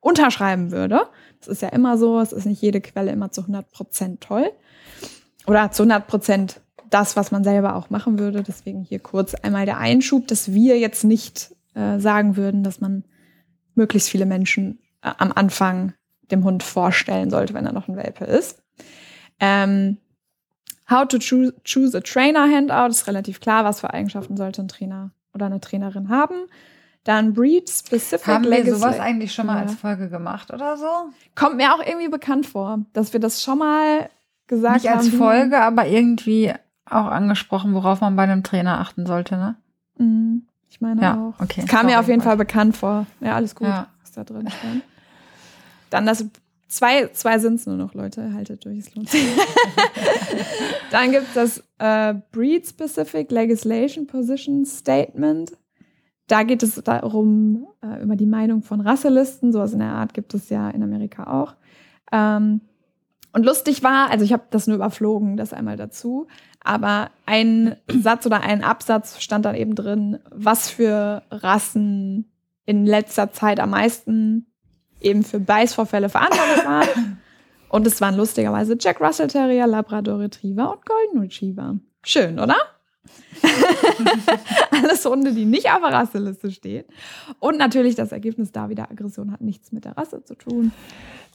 unterschreiben 0.00 0.70
würde. 0.70 1.02
Das 1.38 1.48
ist 1.48 1.62
ja 1.62 1.68
immer 1.68 1.98
so, 1.98 2.20
es 2.20 2.32
ist 2.32 2.46
nicht 2.46 2.62
jede 2.62 2.80
Quelle 2.80 3.12
immer 3.12 3.30
zu 3.30 3.42
100 3.42 3.70
Prozent 3.70 4.20
toll. 4.20 4.50
Oder 5.46 5.70
zu 5.72 5.82
100 5.82 6.06
Prozent 6.06 6.60
das, 6.90 7.16
was 7.16 7.30
man 7.30 7.44
selber 7.44 7.76
auch 7.76 7.90
machen 7.90 8.18
würde. 8.18 8.42
Deswegen 8.42 8.82
hier 8.82 8.98
kurz 8.98 9.34
einmal 9.34 9.64
der 9.64 9.78
Einschub, 9.78 10.26
dass 10.26 10.52
wir 10.52 10.78
jetzt 10.78 11.04
nicht 11.04 11.54
äh, 11.74 11.98
sagen 11.98 12.36
würden, 12.36 12.62
dass 12.62 12.80
man 12.80 13.04
möglichst 13.74 14.08
viele 14.08 14.26
Menschen 14.26 14.78
äh, 15.02 15.12
am 15.18 15.32
Anfang 15.32 15.94
dem 16.30 16.44
Hund 16.44 16.62
vorstellen 16.62 17.30
sollte, 17.30 17.54
wenn 17.54 17.66
er 17.66 17.72
noch 17.72 17.88
ein 17.88 17.96
Welpe 17.96 18.24
ist. 18.24 18.62
Ähm, 19.40 19.98
how 20.88 21.06
to 21.06 21.18
choose, 21.18 21.54
choose 21.64 21.96
a 21.96 22.00
Trainer 22.00 22.48
Handout 22.50 22.90
ist 22.90 23.06
relativ 23.06 23.40
klar, 23.40 23.64
was 23.64 23.80
für 23.80 23.92
Eigenschaften 23.92 24.36
sollte 24.36 24.62
ein 24.62 24.68
Trainer 24.68 25.10
oder 25.34 25.46
eine 25.46 25.60
Trainerin 25.60 26.08
haben. 26.08 26.46
Dann 27.04 27.32
Breed 27.32 27.68
Specific 27.70 28.26
Haben 28.26 28.50
wir 28.50 28.76
sowas 28.76 29.00
eigentlich 29.00 29.32
schon 29.32 29.46
mal 29.46 29.56
ja. 29.56 29.62
als 29.62 29.74
Folge 29.74 30.10
gemacht 30.10 30.52
oder 30.52 30.76
so? 30.76 31.10
Kommt 31.34 31.56
mir 31.56 31.74
auch 31.74 31.84
irgendwie 31.84 32.08
bekannt 32.08 32.46
vor, 32.46 32.84
dass 32.92 33.12
wir 33.14 33.20
das 33.20 33.42
schon 33.42 33.58
mal 33.58 34.10
gesagt 34.46 34.82
Nicht 34.82 34.92
haben. 34.92 34.98
Nicht 34.98 35.12
als 35.12 35.18
Folge, 35.18 35.58
aber 35.60 35.86
irgendwie 35.86 36.52
auch 36.84 37.06
angesprochen, 37.06 37.74
worauf 37.74 38.02
man 38.02 38.16
bei 38.16 38.24
einem 38.24 38.42
Trainer 38.42 38.80
achten 38.80 39.06
sollte, 39.06 39.36
ne? 39.36 39.56
Mhm. 39.96 40.46
Ich 40.70 40.80
meine 40.80 41.02
ja, 41.02 41.14
auch. 41.14 41.42
Okay. 41.42 41.64
Kam 41.66 41.86
mir 41.86 42.00
auf 42.00 42.08
jeden 42.08 42.22
Fall 42.22 42.36
bekannt 42.36 42.76
vor. 42.76 43.06
Ja, 43.20 43.34
alles 43.34 43.54
gut, 43.54 43.66
ja. 43.66 43.88
was 44.00 44.12
da 44.12 44.24
drin 44.24 44.48
stand. 44.48 44.82
Dann 45.90 46.06
das 46.06 46.24
zwei, 46.68 47.08
zwei 47.08 47.38
sind 47.38 47.56
es 47.56 47.66
nur 47.66 47.76
noch, 47.76 47.94
Leute. 47.94 48.32
Haltet 48.32 48.64
durch, 48.64 48.78
es 48.78 48.94
lohnt 48.94 49.10
sich. 49.10 49.26
Dann 50.90 51.10
gibt 51.10 51.26
es 51.28 51.34
das 51.34 51.64
äh, 51.78 52.14
Breed-Specific 52.32 53.30
Legislation 53.30 54.06
Position 54.06 54.64
Statement. 54.64 55.52
Da 56.28 56.44
geht 56.44 56.62
es 56.62 56.76
darum, 56.76 57.66
äh, 57.82 58.02
über 58.02 58.14
die 58.14 58.26
Meinung 58.26 58.62
von 58.62 58.80
Rasselisten. 58.80 59.52
Sowas 59.52 59.72
in 59.72 59.80
der 59.80 59.88
Art 59.88 60.14
gibt 60.14 60.32
es 60.32 60.48
ja 60.48 60.70
in 60.70 60.82
Amerika 60.82 61.42
auch. 61.42 61.56
Ähm, 62.12 62.60
und 63.32 63.44
lustig 63.44 63.82
war, 63.82 64.10
also 64.10 64.24
ich 64.24 64.32
habe 64.32 64.44
das 64.50 64.66
nur 64.66 64.76
überflogen, 64.76 65.36
das 65.36 65.52
einmal 65.52 65.76
dazu, 65.76 66.26
aber 66.62 67.10
ein 67.26 67.76
Satz 67.88 68.26
oder 68.26 68.42
ein 68.42 68.62
Absatz 68.62 69.20
stand 69.20 69.44
dann 69.44 69.54
eben 69.54 69.74
drin, 69.74 70.18
was 70.30 70.70
für 70.70 71.22
Rassen 71.30 72.30
in 72.66 72.86
letzter 72.86 73.32
Zeit 73.32 73.58
am 73.60 73.70
meisten 73.70 74.46
eben 75.00 75.24
für 75.24 75.40
Beißvorfälle 75.40 76.08
verantwortlich 76.08 76.64
waren. 76.64 77.18
Und 77.68 77.86
es 77.86 78.00
waren 78.00 78.16
lustigerweise 78.16 78.76
Jack 78.78 79.00
Russell 79.00 79.28
Terrier, 79.28 79.66
Labrador 79.66 80.18
Retriever 80.18 80.72
und 80.72 80.84
Golden 80.84 81.20
Retriever. 81.20 81.76
Schön, 82.02 82.38
oder? 82.38 82.56
Alles 84.70 85.04
Hunde, 85.04 85.32
die 85.32 85.44
nicht 85.44 85.70
auf 85.70 85.80
der 85.80 85.92
Rasseliste 85.92 86.50
stehen. 86.50 86.84
Und 87.38 87.58
natürlich 87.58 87.94
das 87.94 88.12
Ergebnis 88.12 88.52
da 88.52 88.68
wieder, 88.68 88.90
Aggression 88.90 89.32
hat 89.32 89.40
nichts 89.40 89.72
mit 89.72 89.84
der 89.84 89.96
Rasse 89.96 90.22
zu 90.24 90.34
tun. 90.34 90.72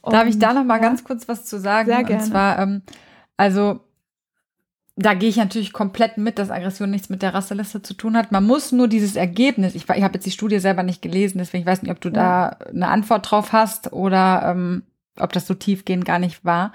Darf 0.04 0.28
ich 0.28 0.38
da 0.38 0.54
noch 0.54 0.64
mal 0.64 0.76
ja. 0.76 0.82
ganz 0.82 1.04
kurz 1.04 1.28
was 1.28 1.46
zu 1.46 1.60
sagen? 1.60 1.90
Sehr 1.90 2.04
gerne. 2.04 2.22
Und 2.22 2.30
zwar, 2.30 2.60
ähm, 2.60 2.82
also 3.38 3.80
da 4.98 5.14
gehe 5.14 5.30
ich 5.30 5.36
natürlich 5.36 5.74
komplett 5.74 6.18
mit, 6.18 6.40
dass 6.40 6.50
Aggression 6.50 6.90
nichts 6.90 7.10
mit 7.10 7.22
der 7.22 7.34
Rasseliste 7.34 7.82
zu 7.82 7.94
tun 7.96 8.16
hat. 8.16 8.32
Man 8.32 8.46
muss 8.46 8.72
nur 8.72 8.88
dieses 8.88 9.18
Ergebnis, 9.18 9.76
ich, 9.76 9.90
ich 9.90 10.04
habe 10.04 10.14
jetzt 10.14 10.26
die 10.26 10.32
Studie 10.32 10.60
selber 10.60 10.84
nicht 10.84 11.02
gelesen, 11.02 11.40
deswegen 11.40 11.66
weiß 11.66 11.82
nicht, 11.82 11.92
ob 11.92 12.00
du 12.00 12.10
da 12.10 12.58
eine 12.74 12.88
Antwort 12.88 13.30
drauf 13.30 13.52
hast 13.52 13.92
oder 13.92 14.44
ähm, 14.46 14.84
ob 15.20 15.34
das 15.34 15.48
so 15.48 15.54
tiefgehend 15.54 16.06
gar 16.06 16.20
nicht 16.20 16.46
war. 16.46 16.72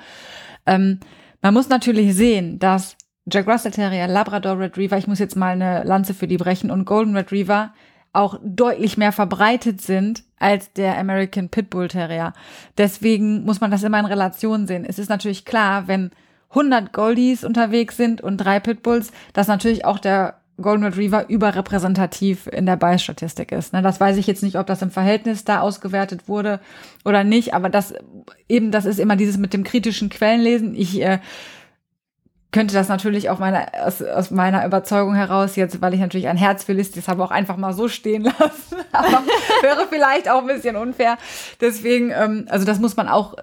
Ähm, 0.67 1.01
man 1.41 1.55
muss 1.55 1.71
natürlich 1.71 2.15
sehen, 2.15 2.59
dass 2.59 2.97
Jack 3.31 3.47
Russell 3.47 3.71
Terrier, 3.71 4.07
Labrador 4.07 4.59
Retriever, 4.59 4.99
ich 4.99 5.07
muss 5.07 5.19
jetzt 5.19 5.37
mal 5.37 5.53
eine 5.53 5.85
Lanze 5.85 6.13
für 6.13 6.29
die 6.29 6.37
brechen, 6.37 6.71
und 6.71 6.85
Golden 6.85 7.17
Retriever 7.17 7.73
auch 8.13 8.39
deutlich 8.43 8.99
mehr 8.99 9.13
verbreitet 9.13 9.81
sind 9.81 10.25
als 10.39 10.73
der 10.73 10.99
American 10.99 11.49
Pitbull 11.49 11.89
Terrier. 11.89 12.33
Deswegen 12.77 13.45
muss 13.45 13.61
man 13.61 13.71
das 13.71 13.83
immer 13.83 14.01
in 14.01 14.07
Relation 14.07 14.67
sehen. 14.67 14.85
Es 14.85 14.99
ist 14.99 15.09
natürlich 15.09 15.45
klar, 15.45 15.87
wenn 15.87 16.11
100 16.51 16.93
Goldies 16.93 17.45
unterwegs 17.45 17.97
sind 17.97 18.21
und 18.21 18.39
drei 18.39 18.61
Pitbulls, 18.61 19.13
dass 19.33 19.49
natürlich 19.49 19.85
auch 19.85 19.99
der 19.99 20.41
Golden 20.61 20.85
Retriever 20.85 21.29
überrepräsentativ 21.29 22.47
in 22.47 22.67
der 22.67 22.77
Beißstatistik 22.77 23.53
ist. 23.53 23.73
Ne? 23.73 23.83
Das 23.83 24.01
weiß 24.01 24.17
ich 24.17 24.27
jetzt 24.27 24.43
nicht, 24.43 24.57
ob 24.57 24.67
das 24.67 24.83
im 24.83 24.91
Verhältnis 24.91 25.45
da 25.45 25.61
ausgewertet 25.61 26.29
wurde 26.29 26.61
oder 27.05 27.25
nicht, 27.25 27.55
aber 27.55 27.69
das 27.69 27.95
eben, 28.49 28.71
das 28.71 28.85
ist 28.85 29.01
immer 29.01 29.17
dieses 29.17 29.39
mit 29.39 29.53
dem 29.53 29.65
kritischen 29.65 30.11
Quellenlesen. 30.11 30.75
Ich 30.75 31.01
äh, 31.01 31.21
könnte 32.53 32.75
das 32.75 32.89
natürlich 32.89 33.31
auch 33.31 33.39
meiner, 33.39 33.69
aus, 33.85 34.03
aus 34.03 34.31
meiner 34.31 34.67
Überzeugung 34.67 35.15
heraus, 35.15 35.57
jetzt, 35.57 35.81
weil 35.81 35.95
ich 35.95 36.01
natürlich 36.01 36.29
ein 36.29 36.37
Herz 36.37 36.65
für 36.65 36.73
Listis 36.73 37.09
habe, 37.09 37.23
auch 37.25 37.31
einfach 37.31 37.57
mal 37.57 37.73
so 37.73 37.89
stehen 37.89 38.25
lassen. 38.39 38.77
Aber 38.93 39.23
wäre 39.63 39.87
vielleicht 39.89 40.29
auch 40.29 40.41
ein 40.41 40.49
bisschen 40.49 40.77
unfair. 40.77 41.17
Deswegen, 41.61 42.11
ähm, 42.11 42.47
also 42.49 42.67
das 42.67 42.81
muss 42.81 42.97
man 42.97 43.09
auch 43.09 43.37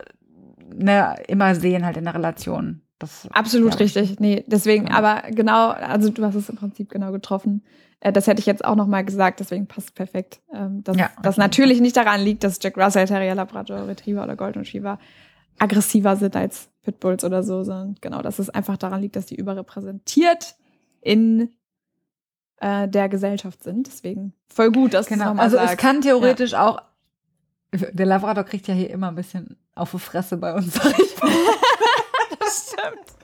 ne, 0.74 1.16
immer 1.28 1.55
sehen, 1.55 1.86
halt 1.86 1.97
in 1.97 2.03
der 2.03 2.16
Relation. 2.16 2.82
Das, 3.00 3.28
Absolut 3.32 3.74
ja. 3.74 3.80
richtig. 3.80 4.20
Nee, 4.20 4.43
deswegen, 4.48 4.88
ja. 4.88 4.93
aber 4.93 5.24
genau, 5.32 5.70
also 5.70 6.10
du 6.10 6.24
hast 6.24 6.36
es 6.36 6.50
im 6.50 6.56
Prinzip 6.56 6.89
genau 6.89 7.12
getroffen. 7.12 7.64
Äh, 8.00 8.12
das 8.12 8.28
hätte 8.28 8.39
ich 8.39 8.45
jetzt 8.45 8.66
auch 8.66 8.76
noch 8.76 8.88
mal 8.88 9.04
gesagt, 9.06 9.39
deswegen 9.39 9.68
passt 9.68 9.93
perfekt. 9.93 10.39
Ähm, 10.54 10.84
dass 10.84 10.98
ja, 10.98 11.10
das 11.22 11.38
natürlich 11.38 11.80
nicht 11.80 11.95
daran 11.95 12.22
liegt, 12.22 12.43
dass 12.43 12.60
Jack 12.62 12.78
Russell, 12.78 13.06
Terrier, 13.06 13.36
Labrador, 13.36 13.88
Retriever 13.88 14.24
oder 14.24 14.36
Golden 14.36 14.60
Retriever 14.60 15.00
aggressiver 15.60 16.16
sind 16.16 16.36
als 16.36 16.70
Pitbulls 16.84 17.24
oder 17.24 17.43
so, 17.43 17.64
sondern 17.64 17.95
genau, 18.02 18.22
dass 18.22 18.39
es 18.39 18.50
einfach 18.50 18.78
daran 18.78 19.02
liegt, 19.02 19.16
dass 19.16 19.26
die 19.26 19.36
überrepräsentiert 19.36 20.56
in 21.02 21.52
äh, 22.60 22.88
der 22.88 23.10
Gesellschaft 23.10 23.64
sind. 23.64 23.88
Deswegen 23.88 24.34
voll 24.48 24.72
gut, 24.72 24.93
dass 24.93 25.08
genau. 25.08 25.34
du 25.34 25.39
Also 25.39 25.58
sagt. 25.58 25.72
es 25.72 25.78
kann 25.78 26.02
theoretisch 26.02 26.52
ja. 26.52 26.68
auch 26.68 26.82
der 27.74 28.06
Labrador 28.06 28.43
kriegt 28.43 28.68
ja 28.68 28.74
hier 28.74 28.89
immer 28.89 29.10
ein 29.10 29.16
bisschen 29.16 29.58
auf 29.76 29.91
die 29.91 30.00
Fresse 30.00 30.38
bei 30.38 30.54
uns, 30.54 30.74
stimmt. 32.48 33.18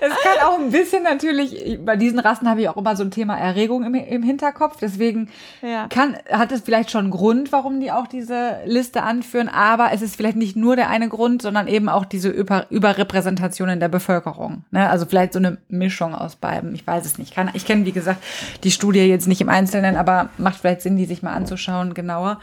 Es 0.00 0.12
kann 0.22 0.46
auch 0.46 0.58
ein 0.58 0.70
bisschen 0.70 1.02
natürlich, 1.02 1.78
bei 1.84 1.96
diesen 1.96 2.18
Rassen 2.18 2.48
habe 2.48 2.60
ich 2.60 2.68
auch 2.68 2.76
immer 2.76 2.96
so 2.96 3.04
ein 3.04 3.10
Thema 3.10 3.36
Erregung 3.36 3.84
im, 3.84 3.94
im 3.94 4.22
Hinterkopf. 4.22 4.76
Deswegen 4.80 5.28
ja. 5.62 5.86
kann, 5.88 6.16
hat 6.30 6.52
es 6.52 6.62
vielleicht 6.62 6.90
schon 6.90 7.04
einen 7.04 7.10
Grund, 7.10 7.52
warum 7.52 7.80
die 7.80 7.92
auch 7.92 8.06
diese 8.06 8.58
Liste 8.64 9.02
anführen. 9.02 9.48
Aber 9.48 9.92
es 9.92 10.02
ist 10.02 10.16
vielleicht 10.16 10.36
nicht 10.36 10.56
nur 10.56 10.76
der 10.76 10.88
eine 10.88 11.08
Grund, 11.08 11.42
sondern 11.42 11.68
eben 11.68 11.88
auch 11.88 12.04
diese 12.04 12.28
Über 12.28 12.66
Überrepräsentation 12.70 13.68
in 13.68 13.80
der 13.80 13.88
Bevölkerung. 13.88 14.64
Ne? 14.70 14.88
Also 14.88 15.06
vielleicht 15.06 15.32
so 15.32 15.38
eine 15.38 15.58
Mischung 15.68 16.14
aus 16.14 16.36
beiden. 16.36 16.74
Ich 16.74 16.86
weiß 16.86 17.04
es 17.06 17.18
nicht. 17.18 17.34
Kann, 17.34 17.50
ich 17.54 17.66
kenne, 17.66 17.84
wie 17.84 17.92
gesagt, 17.92 18.22
die 18.64 18.70
Studie 18.70 19.00
jetzt 19.00 19.28
nicht 19.28 19.40
im 19.40 19.48
Einzelnen, 19.48 19.96
aber 19.96 20.30
macht 20.38 20.58
vielleicht 20.58 20.82
Sinn, 20.82 20.96
die 20.96 21.06
sich 21.06 21.22
mal 21.22 21.32
anzuschauen, 21.32 21.94
genauer. 21.94 22.40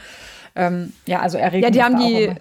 Ähm, 0.55 0.93
ja, 1.05 1.19
also 1.19 1.37
Erregung. 1.37 1.63
Ja, 1.63 1.69
die 1.71 1.83
haben 1.83 1.99
die. 1.99 2.33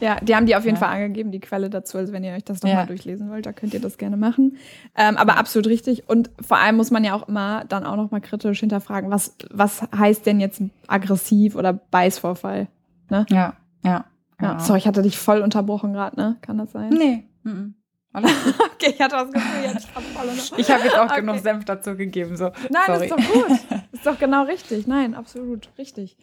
Ja, 0.00 0.16
die 0.20 0.34
haben 0.36 0.46
die 0.46 0.56
auf 0.56 0.64
jeden 0.64 0.76
ja. 0.76 0.80
Fall 0.80 0.94
angegeben, 0.94 1.32
die 1.32 1.40
Quelle 1.40 1.70
dazu. 1.70 1.98
Also 1.98 2.12
wenn 2.12 2.24
ihr 2.24 2.32
euch 2.32 2.44
das 2.44 2.62
nochmal 2.62 2.82
ja. 2.82 2.86
durchlesen 2.86 3.30
wollt, 3.30 3.46
da 3.46 3.52
könnt 3.52 3.74
ihr 3.74 3.80
das 3.80 3.98
gerne 3.98 4.16
machen. 4.16 4.56
Ähm, 4.96 5.16
aber 5.16 5.38
absolut 5.38 5.66
richtig. 5.66 6.08
Und 6.08 6.30
vor 6.40 6.58
allem 6.58 6.76
muss 6.76 6.90
man 6.90 7.04
ja 7.04 7.14
auch 7.14 7.28
immer 7.28 7.64
dann 7.68 7.84
auch 7.84 7.96
nochmal 7.96 8.20
kritisch 8.20 8.60
hinterfragen, 8.60 9.10
was, 9.10 9.34
was 9.50 9.82
heißt 9.96 10.26
denn 10.26 10.40
jetzt 10.40 10.62
aggressiv 10.86 11.56
oder 11.56 11.72
Beißvorfall? 11.72 12.68
Ne? 13.10 13.26
Ja, 13.30 13.54
ja. 13.84 14.04
Ja, 14.40 14.52
genau. 14.52 14.62
sorry, 14.62 14.78
ich 14.78 14.86
hatte 14.86 15.02
dich 15.02 15.18
voll 15.18 15.40
unterbrochen 15.40 15.92
gerade, 15.92 16.16
ne? 16.16 16.36
Kann 16.42 16.58
das 16.58 16.70
sein? 16.70 16.90
Nee. 16.90 17.24
Mm 17.42 17.74
okay, 18.14 18.94
ich 18.94 19.00
hatte 19.00 19.16
das 19.16 19.32
Gefühl, 19.32 19.64
jetzt 19.64 19.88
voll 19.90 20.02
Ich 20.56 20.70
habe 20.70 20.84
jetzt 20.84 20.98
auch 20.98 21.04
okay. 21.04 21.20
genug 21.20 21.38
Senf 21.38 21.64
dazu 21.64 21.94
gegeben. 21.94 22.36
So. 22.36 22.50
Nein, 22.70 22.82
sorry. 22.86 23.08
das 23.08 23.18
ist 23.18 23.28
doch 23.28 23.32
gut. 23.32 23.50
Das 23.50 23.82
ist 23.92 24.06
doch 24.06 24.18
genau 24.18 24.44
richtig. 24.44 24.86
Nein, 24.86 25.14
absolut 25.14 25.68
richtig. 25.78 26.16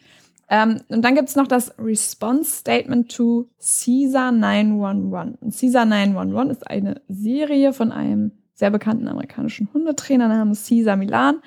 Ähm, 0.48 0.80
und 0.88 1.04
dann 1.04 1.14
gibt 1.14 1.28
es 1.28 1.36
noch 1.36 1.48
das 1.48 1.76
Response 1.78 2.50
Statement 2.50 3.14
to 3.14 3.48
CISA 3.60 4.30
911. 4.30 5.38
Und 5.40 5.52
CISA 5.52 5.84
911 5.84 6.50
ist 6.50 6.70
eine 6.70 7.00
Serie 7.08 7.72
von 7.72 7.92
einem 7.92 8.32
sehr 8.56 8.70
bekannten 8.70 9.06
amerikanischen 9.06 9.68
Hundetrainer 9.72 10.28
namens 10.28 10.64
Cesar 10.64 10.96
Milan. 10.96 11.40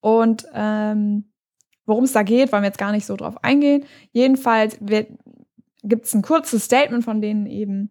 Und 0.00 0.46
ähm, 0.54 1.24
worum 1.86 2.04
es 2.04 2.12
da 2.12 2.22
geht, 2.22 2.52
wollen 2.52 2.62
wir 2.62 2.68
jetzt 2.68 2.78
gar 2.78 2.92
nicht 2.92 3.06
so 3.06 3.16
drauf 3.16 3.42
eingehen. 3.42 3.84
Jedenfalls 4.12 4.78
gibt 4.78 6.06
es 6.06 6.14
ein 6.14 6.22
kurzes 6.22 6.64
Statement 6.64 7.04
von 7.04 7.20
denen 7.20 7.46
eben. 7.46 7.90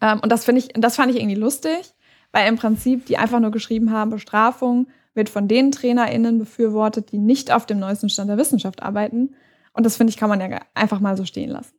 Ähm, 0.00 0.20
und 0.20 0.32
das 0.32 0.44
finde 0.44 0.60
ich, 0.60 0.68
das 0.74 0.96
fand 0.96 1.12
ich 1.12 1.20
irgendwie 1.20 1.36
lustig, 1.36 1.94
weil 2.32 2.48
im 2.48 2.56
Prinzip 2.56 3.06
die 3.06 3.18
einfach 3.18 3.40
nur 3.40 3.52
geschrieben 3.52 3.92
haben, 3.92 4.10
Bestrafung 4.10 4.88
wird 5.14 5.28
von 5.28 5.48
den 5.48 5.72
TrainerInnen 5.72 6.38
befürwortet, 6.38 7.12
die 7.12 7.18
nicht 7.18 7.52
auf 7.52 7.66
dem 7.66 7.78
neuesten 7.78 8.08
Stand 8.08 8.28
der 8.30 8.36
Wissenschaft 8.36 8.82
arbeiten. 8.82 9.34
Und 9.76 9.84
das 9.84 9.96
finde 9.96 10.10
ich, 10.10 10.16
kann 10.16 10.30
man 10.30 10.40
ja 10.40 10.60
einfach 10.74 11.00
mal 11.00 11.16
so 11.16 11.26
stehen 11.26 11.50
lassen. 11.50 11.74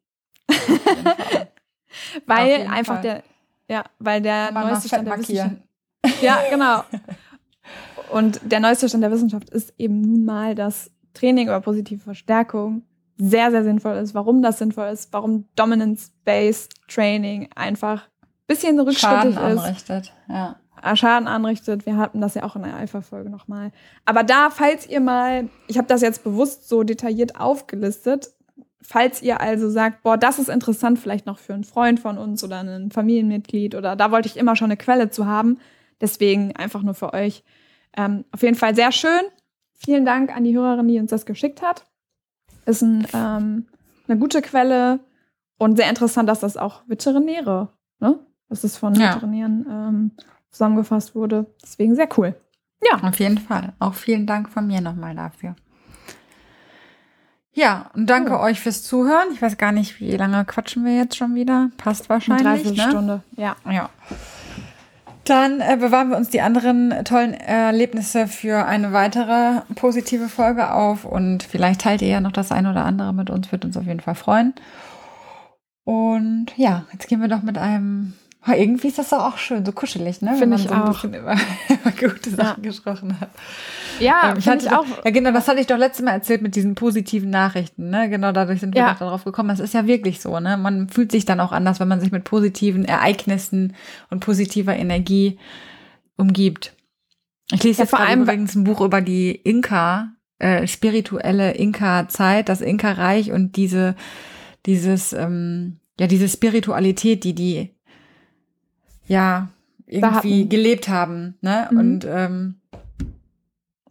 weil 2.27 2.67
einfach 2.67 2.95
Fall. 2.95 3.01
der, 3.01 3.23
ja, 3.69 3.85
weil 3.97 4.21
der 4.21 4.51
man 4.51 4.67
neueste 4.67 4.87
Stand 4.87 5.07
der 5.07 5.17
Wissenschaft. 5.17 5.55
Ja, 6.21 6.39
genau. 6.49 6.83
Und 8.11 8.39
der 8.43 8.59
neueste 8.59 8.87
Stand 8.87 9.03
der 9.03 9.11
Wissenschaft 9.11 9.49
ist 9.49 9.73
eben 9.79 9.99
nun 10.01 10.25
mal, 10.25 10.53
dass 10.53 10.91
Training 11.13 11.47
über 11.47 11.59
positive 11.59 11.99
Verstärkung 11.99 12.83
sehr, 13.17 13.49
sehr 13.49 13.63
sinnvoll 13.63 13.95
ist. 13.97 14.13
Warum 14.13 14.43
das 14.43 14.59
sinnvoll 14.59 14.89
ist, 14.89 15.11
warum 15.11 15.47
Dominance-Based 15.55 16.87
Training 16.87 17.49
einfach 17.55 18.03
ein 18.03 18.29
bisschen 18.45 18.79
rückschrittig 18.79 18.99
Schaden 18.99 19.31
ist. 19.31 19.37
Anrichtet. 19.39 20.13
Ja. 20.29 20.57
Äh, 20.81 20.95
Schaden 20.95 21.27
anrichtet. 21.27 21.85
Wir 21.85 21.97
hatten 21.97 22.21
das 22.21 22.35
ja 22.35 22.43
auch 22.43 22.55
in 22.55 22.63
der 22.63 22.75
Alpha-Folge 22.75 23.29
nochmal. 23.29 23.71
Aber 24.05 24.23
da, 24.23 24.49
falls 24.49 24.87
ihr 24.87 24.99
mal, 24.99 25.49
ich 25.67 25.77
habe 25.77 25.87
das 25.87 26.01
jetzt 26.01 26.23
bewusst 26.23 26.69
so 26.69 26.83
detailliert 26.83 27.39
aufgelistet, 27.39 28.31
falls 28.81 29.21
ihr 29.21 29.41
also 29.41 29.69
sagt, 29.69 30.03
boah, 30.03 30.17
das 30.17 30.39
ist 30.39 30.49
interessant 30.49 30.99
vielleicht 30.99 31.25
noch 31.25 31.39
für 31.39 31.53
einen 31.53 31.63
Freund 31.63 31.99
von 31.99 32.17
uns 32.17 32.43
oder 32.43 32.59
ein 32.59 32.91
Familienmitglied 32.91 33.75
oder 33.75 33.95
da 33.95 34.11
wollte 34.11 34.27
ich 34.27 34.37
immer 34.37 34.55
schon 34.55 34.65
eine 34.65 34.77
Quelle 34.77 35.09
zu 35.09 35.25
haben, 35.25 35.57
deswegen 35.99 36.55
einfach 36.55 36.83
nur 36.83 36.93
für 36.93 37.13
euch. 37.13 37.43
Ähm, 37.95 38.23
auf 38.31 38.43
jeden 38.43 38.55
Fall 38.55 38.75
sehr 38.75 38.91
schön. 38.91 39.21
Vielen 39.73 40.05
Dank 40.05 40.35
an 40.35 40.43
die 40.43 40.55
Hörerin, 40.55 40.87
die 40.87 40.99
uns 40.99 41.09
das 41.09 41.25
geschickt 41.25 41.61
hat. 41.61 41.85
Ist 42.65 42.81
ein, 42.81 43.07
ähm, 43.13 43.67
eine 44.07 44.17
gute 44.17 44.41
Quelle 44.41 44.99
und 45.57 45.75
sehr 45.75 45.89
interessant, 45.89 46.29
dass 46.29 46.39
das 46.39 46.55
auch 46.55 46.83
Veterinäre, 46.87 47.69
ne? 47.99 48.19
Das 48.49 48.63
ist 48.63 48.77
von 48.77 48.93
ja. 48.95 49.15
Veterinären 49.15 49.65
ähm, 49.69 50.11
zusammengefasst 50.51 51.15
wurde. 51.15 51.45
Deswegen 51.61 51.95
sehr 51.95 52.09
cool. 52.17 52.35
Ja. 52.83 52.99
Auf 53.01 53.19
jeden 53.19 53.37
Fall. 53.37 53.73
Auch 53.79 53.93
vielen 53.93 54.27
Dank 54.27 54.49
von 54.49 54.67
mir 54.67 54.81
nochmal 54.81 55.15
dafür. 55.15 55.55
Ja, 57.53 57.89
und 57.95 58.07
danke 58.07 58.33
oh. 58.33 58.39
euch 58.39 58.59
fürs 58.59 58.83
Zuhören. 58.83 59.29
Ich 59.33 59.41
weiß 59.41 59.57
gar 59.57 59.71
nicht, 59.71 59.99
wie 59.99 60.15
lange 60.15 60.45
quatschen 60.45 60.85
wir 60.85 60.95
jetzt 60.95 61.17
schon 61.17 61.33
wieder. 61.33 61.71
Passt 61.77 62.07
wahrscheinlich. 62.07 62.45
Eine 62.45 62.57
Dreiviertelstunde. 62.57 63.23
Ne? 63.35 63.43
Ja. 63.43 63.55
Ja. 63.71 63.89
Dann 65.23 65.59
äh, 65.59 65.75
bewahren 65.77 66.09
wir 66.09 66.17
uns 66.17 66.29
die 66.29 66.39
anderen 66.39 67.03
tollen 67.03 67.33
Erlebnisse 67.33 68.27
für 68.27 68.65
eine 68.65 68.93
weitere 68.93 69.61
positive 69.75 70.29
Folge 70.29 70.71
auf 70.71 71.03
und 71.03 71.43
vielleicht 71.43 71.81
teilt 71.81 72.01
ihr 72.01 72.07
ja 72.07 72.21
noch 72.21 72.31
das 72.31 72.51
eine 72.51 72.69
oder 72.69 72.85
andere 72.85 73.13
mit 73.13 73.29
uns, 73.29 73.51
wird 73.51 73.65
uns 73.65 73.75
auf 73.75 73.85
jeden 73.85 73.99
Fall 73.99 74.15
freuen. 74.15 74.53
Und 75.83 76.47
ja, 76.55 76.85
jetzt 76.93 77.07
gehen 77.07 77.21
wir 77.21 77.27
doch 77.27 77.41
mit 77.41 77.57
einem 77.57 78.13
irgendwie 78.45 78.87
ist 78.87 78.97
das 78.97 79.09
doch 79.09 79.19
auch 79.19 79.37
schön, 79.37 79.65
so 79.65 79.71
kuschelig, 79.71 80.21
ne? 80.21 80.35
Finde 80.37 80.55
ich 80.55 80.63
so 80.63 80.73
auch. 80.73 81.03
Über, 81.03 81.17
über 81.69 81.91
gute 81.91 82.29
Sachen 82.29 82.63
ja. 82.63 82.69
gesprochen 82.69 83.19
hat. 83.19 83.29
Ja, 83.99 84.31
ähm, 84.31 84.37
ich 84.37 84.47
hatte 84.47 84.65
ich 84.65 84.71
auch. 84.71 84.85
Ja, 85.03 85.11
genau, 85.11 85.31
das 85.31 85.47
hatte 85.47 85.59
ich 85.59 85.67
doch 85.67 85.77
letztes 85.77 86.05
Mal 86.05 86.11
erzählt 86.11 86.41
mit 86.41 86.55
diesen 86.55 86.75
positiven 86.75 87.29
Nachrichten, 87.29 87.89
ne? 87.89 88.09
Genau, 88.09 88.31
dadurch 88.31 88.59
sind 88.59 88.73
wir 88.73 88.81
ja. 88.81 88.93
darauf 88.93 89.23
gekommen. 89.25 89.49
Das 89.49 89.59
ist 89.59 89.73
ja 89.73 89.87
wirklich 89.87 90.21
so, 90.21 90.39
ne? 90.39 90.57
Man 90.57 90.89
fühlt 90.89 91.11
sich 91.11 91.25
dann 91.25 91.39
auch 91.39 91.51
anders, 91.51 91.79
wenn 91.79 91.87
man 91.87 91.99
sich 91.99 92.11
mit 92.11 92.23
positiven 92.23 92.85
Ereignissen 92.85 93.75
und 94.09 94.21
positiver 94.21 94.75
Energie 94.75 95.39
umgibt. 96.15 96.73
Ich 97.51 97.63
lese 97.63 97.79
ja, 97.79 97.83
jetzt 97.83 97.89
vor 97.91 97.99
allem 97.99 98.23
übrigens 98.23 98.55
ein 98.55 98.63
Buch 98.63 98.81
über 98.81 99.01
die 99.01 99.31
Inka, 99.31 100.13
äh, 100.39 100.67
spirituelle 100.67 101.53
Inka-Zeit, 101.53 102.49
das 102.49 102.61
Inka-Reich 102.61 103.31
und 103.31 103.55
diese, 103.55 103.95
dieses, 104.65 105.13
ähm, 105.13 105.79
ja, 105.99 106.07
diese 106.07 106.27
Spiritualität, 106.27 107.23
die 107.23 107.33
die 107.33 107.76
ja 109.07 109.49
irgendwie 109.87 110.47
gelebt 110.47 110.89
haben. 110.89 111.37
Ne? 111.41 111.67
Mhm. 111.71 111.77
Und 111.77 112.05
ähm, 112.05 112.55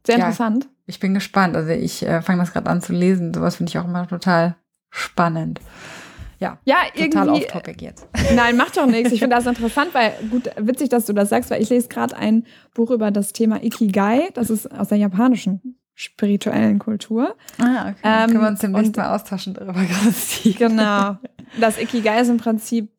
sehr 0.07 0.17
interessant. 0.17 0.65
Ja, 0.65 0.71
ich 0.87 1.01
bin 1.01 1.15
gespannt. 1.15 1.57
Also 1.57 1.71
ich 1.71 2.07
äh, 2.07 2.23
fange 2.23 2.41
das 2.41 2.53
gerade 2.53 2.71
an 2.71 2.81
zu 2.81 2.93
lesen. 2.93 3.35
Sowas 3.35 3.57
finde 3.57 3.71
ich 3.71 3.79
auch 3.79 3.85
immer 3.85 4.07
total 4.07 4.57
spannend. 4.91 5.61
Ja, 6.39 6.59
ja 6.65 6.77
total 6.95 7.31
off 7.31 7.47
topic 7.47 7.83
jetzt. 7.83 8.07
Nein, 8.35 8.57
macht 8.57 8.77
doch 8.77 8.87
nichts. 8.87 9.11
Ich 9.13 9.21
finde 9.21 9.37
das 9.37 9.47
interessant, 9.47 9.95
weil 9.95 10.13
gut, 10.31 10.51
witzig, 10.59 10.91
dass 10.91 11.07
du 11.07 11.15
das 11.15 11.31
sagst, 11.31 11.51
weil 11.51 11.63
ich 11.63 11.71
lese 11.71 11.89
gerade 11.89 12.17
ein 12.17 12.45
Buch 12.75 12.91
über 12.91 13.11
das 13.11 13.33
Thema 13.33 13.63
Ikigai. 13.63 14.29
Das 14.35 14.51
ist 14.51 14.71
aus 14.71 14.89
der 14.89 14.99
japanischen 14.99 15.79
spirituellen 15.95 16.79
Kultur. 16.79 17.35
Ah, 17.59 17.89
okay. 17.89 18.01
Ähm, 18.03 18.27
Können 18.31 18.41
wir 18.43 18.49
uns 18.49 18.61
demnächst 18.61 18.97
mal 18.97 19.15
austauschen 19.15 19.55
darüber. 19.55 19.81
Genau. 20.59 21.17
Das 21.59 21.79
Ikigai 21.79 22.21
ist 22.21 22.29
im 22.29 22.37
Prinzip 22.37 22.91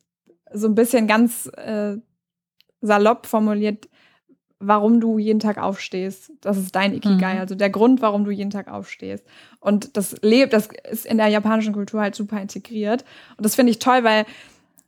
so 0.52 0.66
ein 0.68 0.74
bisschen 0.74 1.06
ganz 1.06 1.46
äh, 1.56 1.96
salopp 2.80 3.26
formuliert, 3.26 3.88
warum 4.60 5.00
du 5.00 5.18
jeden 5.18 5.40
Tag 5.40 5.58
aufstehst. 5.58 6.32
Das 6.40 6.58
ist 6.58 6.74
dein 6.74 6.92
Ikigai, 6.92 7.34
mhm. 7.34 7.40
also 7.40 7.54
der 7.54 7.70
Grund, 7.70 8.02
warum 8.02 8.24
du 8.24 8.30
jeden 8.30 8.50
Tag 8.50 8.68
aufstehst. 8.68 9.24
Und 9.60 9.96
das 9.96 10.16
lebt, 10.22 10.52
das 10.52 10.68
ist 10.90 11.06
in 11.06 11.18
der 11.18 11.28
japanischen 11.28 11.72
Kultur 11.72 12.00
halt 12.00 12.14
super 12.14 12.40
integriert. 12.40 13.04
Und 13.36 13.44
das 13.44 13.54
finde 13.54 13.70
ich 13.70 13.78
toll, 13.78 14.02
weil 14.04 14.26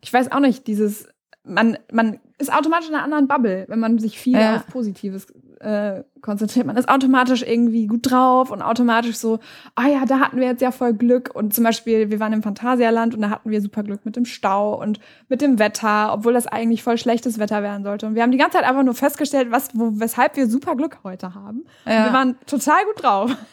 ich 0.01 0.13
weiß 0.13 0.33
auch 0.33 0.41
nicht, 0.41 0.67
dieses, 0.67 1.09
man, 1.45 1.79
man 1.93 2.19
ist 2.39 2.53
automatisch 2.53 2.89
in 2.89 2.95
einer 2.95 3.05
anderen 3.05 3.29
Bubble, 3.29 3.67
wenn 3.69 3.79
man 3.79 3.99
sich 3.99 4.19
viel 4.19 4.39
ja. 4.39 4.57
auf 4.57 4.67
Positives 4.67 5.27
äh, 5.61 6.05
konzentriert, 6.23 6.67
man 6.67 6.77
ist 6.77 6.89
automatisch 6.89 7.43
irgendwie 7.43 7.87
gut 7.87 8.11
drauf 8.11 8.51
und 8.51 8.63
automatisch 8.63 9.17
so, 9.17 9.39
ah 9.75 9.87
ja, 9.87 10.05
da 10.07 10.19
hatten 10.19 10.39
wir 10.39 10.47
jetzt 10.47 10.63
ja 10.63 10.71
voll 10.71 10.95
Glück. 10.95 11.31
Und 11.35 11.55
zum 11.55 11.65
Beispiel, 11.65 12.11
wir 12.11 12.19
waren 12.19 12.33
im 12.33 12.43
Phantasialand 12.43 13.15
und 13.15 13.23
da 13.23 13.31
hatten 13.31 13.51
wir 13.51 13.61
super 13.61 13.83
Glück 13.83 14.05
mit 14.05 14.17
dem 14.17 14.25
Stau 14.25 14.81
und 14.81 15.01
mit 15.29 15.43
dem 15.43 15.59
Wetter, 15.59 16.13
obwohl 16.13 16.33
das 16.33 16.47
eigentlich 16.47 16.83
voll 16.83 16.99
schlechtes 16.99 17.39
Wetter 17.39 17.63
werden 17.63 17.85
sollte. 17.85 18.07
Und 18.07 18.15
wir 18.15 18.23
haben 18.23 18.33
die 18.33 18.39
ganze 18.39 18.59
Zeit 18.59 18.67
einfach 18.67 18.83
nur 18.83 18.95
festgestellt, 18.95 19.51
was, 19.51 19.69
wo, 19.75 19.93
weshalb 19.95 20.37
wir 20.37 20.49
super 20.49 20.77
Glück 20.77 20.99
heute 21.05 21.35
haben. 21.35 21.65
Ja. 21.87 22.07
wir 22.07 22.13
waren 22.13 22.37
total 22.47 22.85
gut 22.87 23.03
drauf. 23.03 23.31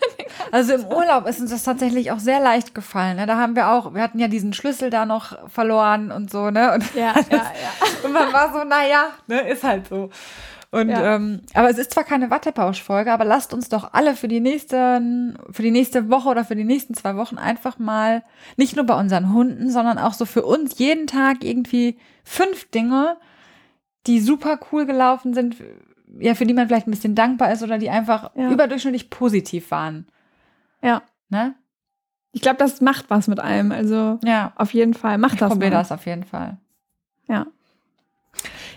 Also 0.51 0.73
im 0.73 0.85
Urlaub 0.85 1.27
ist 1.27 1.39
uns 1.39 1.51
das 1.51 1.63
tatsächlich 1.63 2.11
auch 2.11 2.19
sehr 2.19 2.39
leicht 2.39 2.75
gefallen. 2.75 3.17
Ne? 3.17 3.25
Da 3.25 3.37
haben 3.37 3.55
wir 3.55 3.69
auch, 3.69 3.93
wir 3.93 4.01
hatten 4.01 4.19
ja 4.19 4.27
diesen 4.27 4.53
Schlüssel 4.53 4.89
da 4.89 5.05
noch 5.05 5.37
verloren 5.49 6.11
und 6.11 6.29
so, 6.29 6.51
ne? 6.51 6.73
Und, 6.73 6.95
ja, 6.95 7.13
ja, 7.31 7.37
ja. 7.37 7.87
und 8.03 8.13
man 8.13 8.31
war 8.31 8.53
so, 8.53 8.63
naja, 8.63 9.07
ne, 9.27 9.49
ist 9.49 9.63
halt 9.63 9.87
so. 9.87 10.09
Und 10.69 10.89
ja. 10.89 11.15
ähm, 11.15 11.41
aber 11.53 11.69
es 11.69 11.77
ist 11.77 11.91
zwar 11.91 12.03
keine 12.03 12.29
Wattepausch-Folge, 12.29 13.11
aber 13.11 13.23
lasst 13.23 13.53
uns 13.53 13.69
doch 13.69 13.93
alle 13.93 14.15
für 14.15 14.27
die 14.27 14.41
nächsten, 14.41 15.37
für 15.49 15.61
die 15.61 15.71
nächste 15.71 16.09
Woche 16.09 16.27
oder 16.27 16.43
für 16.43 16.55
die 16.55 16.65
nächsten 16.65 16.93
zwei 16.93 17.15
Wochen 17.15 17.37
einfach 17.37 17.79
mal 17.79 18.23
nicht 18.57 18.75
nur 18.75 18.85
bei 18.85 18.99
unseren 18.99 19.33
Hunden, 19.33 19.69
sondern 19.71 19.97
auch 19.97 20.13
so 20.13 20.25
für 20.25 20.43
uns 20.45 20.77
jeden 20.77 21.07
Tag 21.07 21.43
irgendwie 21.43 21.97
fünf 22.25 22.69
Dinge, 22.69 23.15
die 24.07 24.19
super 24.19 24.59
cool 24.71 24.85
gelaufen 24.85 25.33
sind, 25.33 25.55
ja, 26.19 26.35
für 26.35 26.45
die 26.45 26.53
man 26.53 26.67
vielleicht 26.67 26.87
ein 26.87 26.91
bisschen 26.91 27.15
dankbar 27.15 27.51
ist 27.51 27.63
oder 27.63 27.77
die 27.77 27.89
einfach 27.89 28.31
ja. 28.35 28.49
überdurchschnittlich 28.51 29.09
positiv 29.09 29.71
waren. 29.71 30.07
Ja. 30.81 31.01
Ne? 31.29 31.55
Ich 32.33 32.41
glaube, 32.41 32.57
das 32.57 32.81
macht 32.81 33.09
was 33.09 33.27
mit 33.27 33.39
einem. 33.39 33.71
Also 33.71 34.19
ja. 34.23 34.53
auf 34.55 34.73
jeden 34.73 34.93
Fall. 34.93 35.17
Macht 35.17 35.33
ich 35.33 35.39
das. 35.39 35.49
Probier 35.49 35.69
mal. 35.69 35.77
das 35.77 35.91
auf 35.91 36.05
jeden 36.05 36.23
Fall. 36.23 36.57
Ja. 37.27 37.47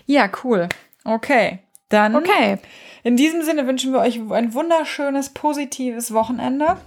Ja, 0.05 0.29
cool. 0.43 0.67
Okay. 1.03 1.59
Dann. 1.91 2.15
Okay. 2.15 2.57
In 3.03 3.17
diesem 3.17 3.43
Sinne 3.43 3.67
wünschen 3.67 3.93
wir 3.93 3.99
euch 3.99 4.19
ein 4.19 4.53
wunderschönes, 4.53 5.29
positives 5.29 6.13
Wochenende. 6.13 6.77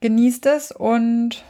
Genießt 0.00 0.46
es 0.46 0.70
und 0.70 1.44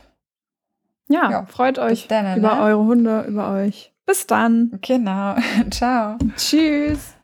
ja, 1.09 1.31
ja 1.31 1.47
freut 1.47 1.79
euch 1.79 2.09
dann, 2.09 2.39
über 2.39 2.55
ne? 2.55 2.63
eure 2.63 2.85
Hunde, 2.85 3.25
über 3.29 3.53
euch. 3.53 3.93
Bis 4.07 4.27
dann. 4.27 4.79
Genau. 4.81 5.37
Ciao. 5.71 6.17
Tschüss. 6.37 7.15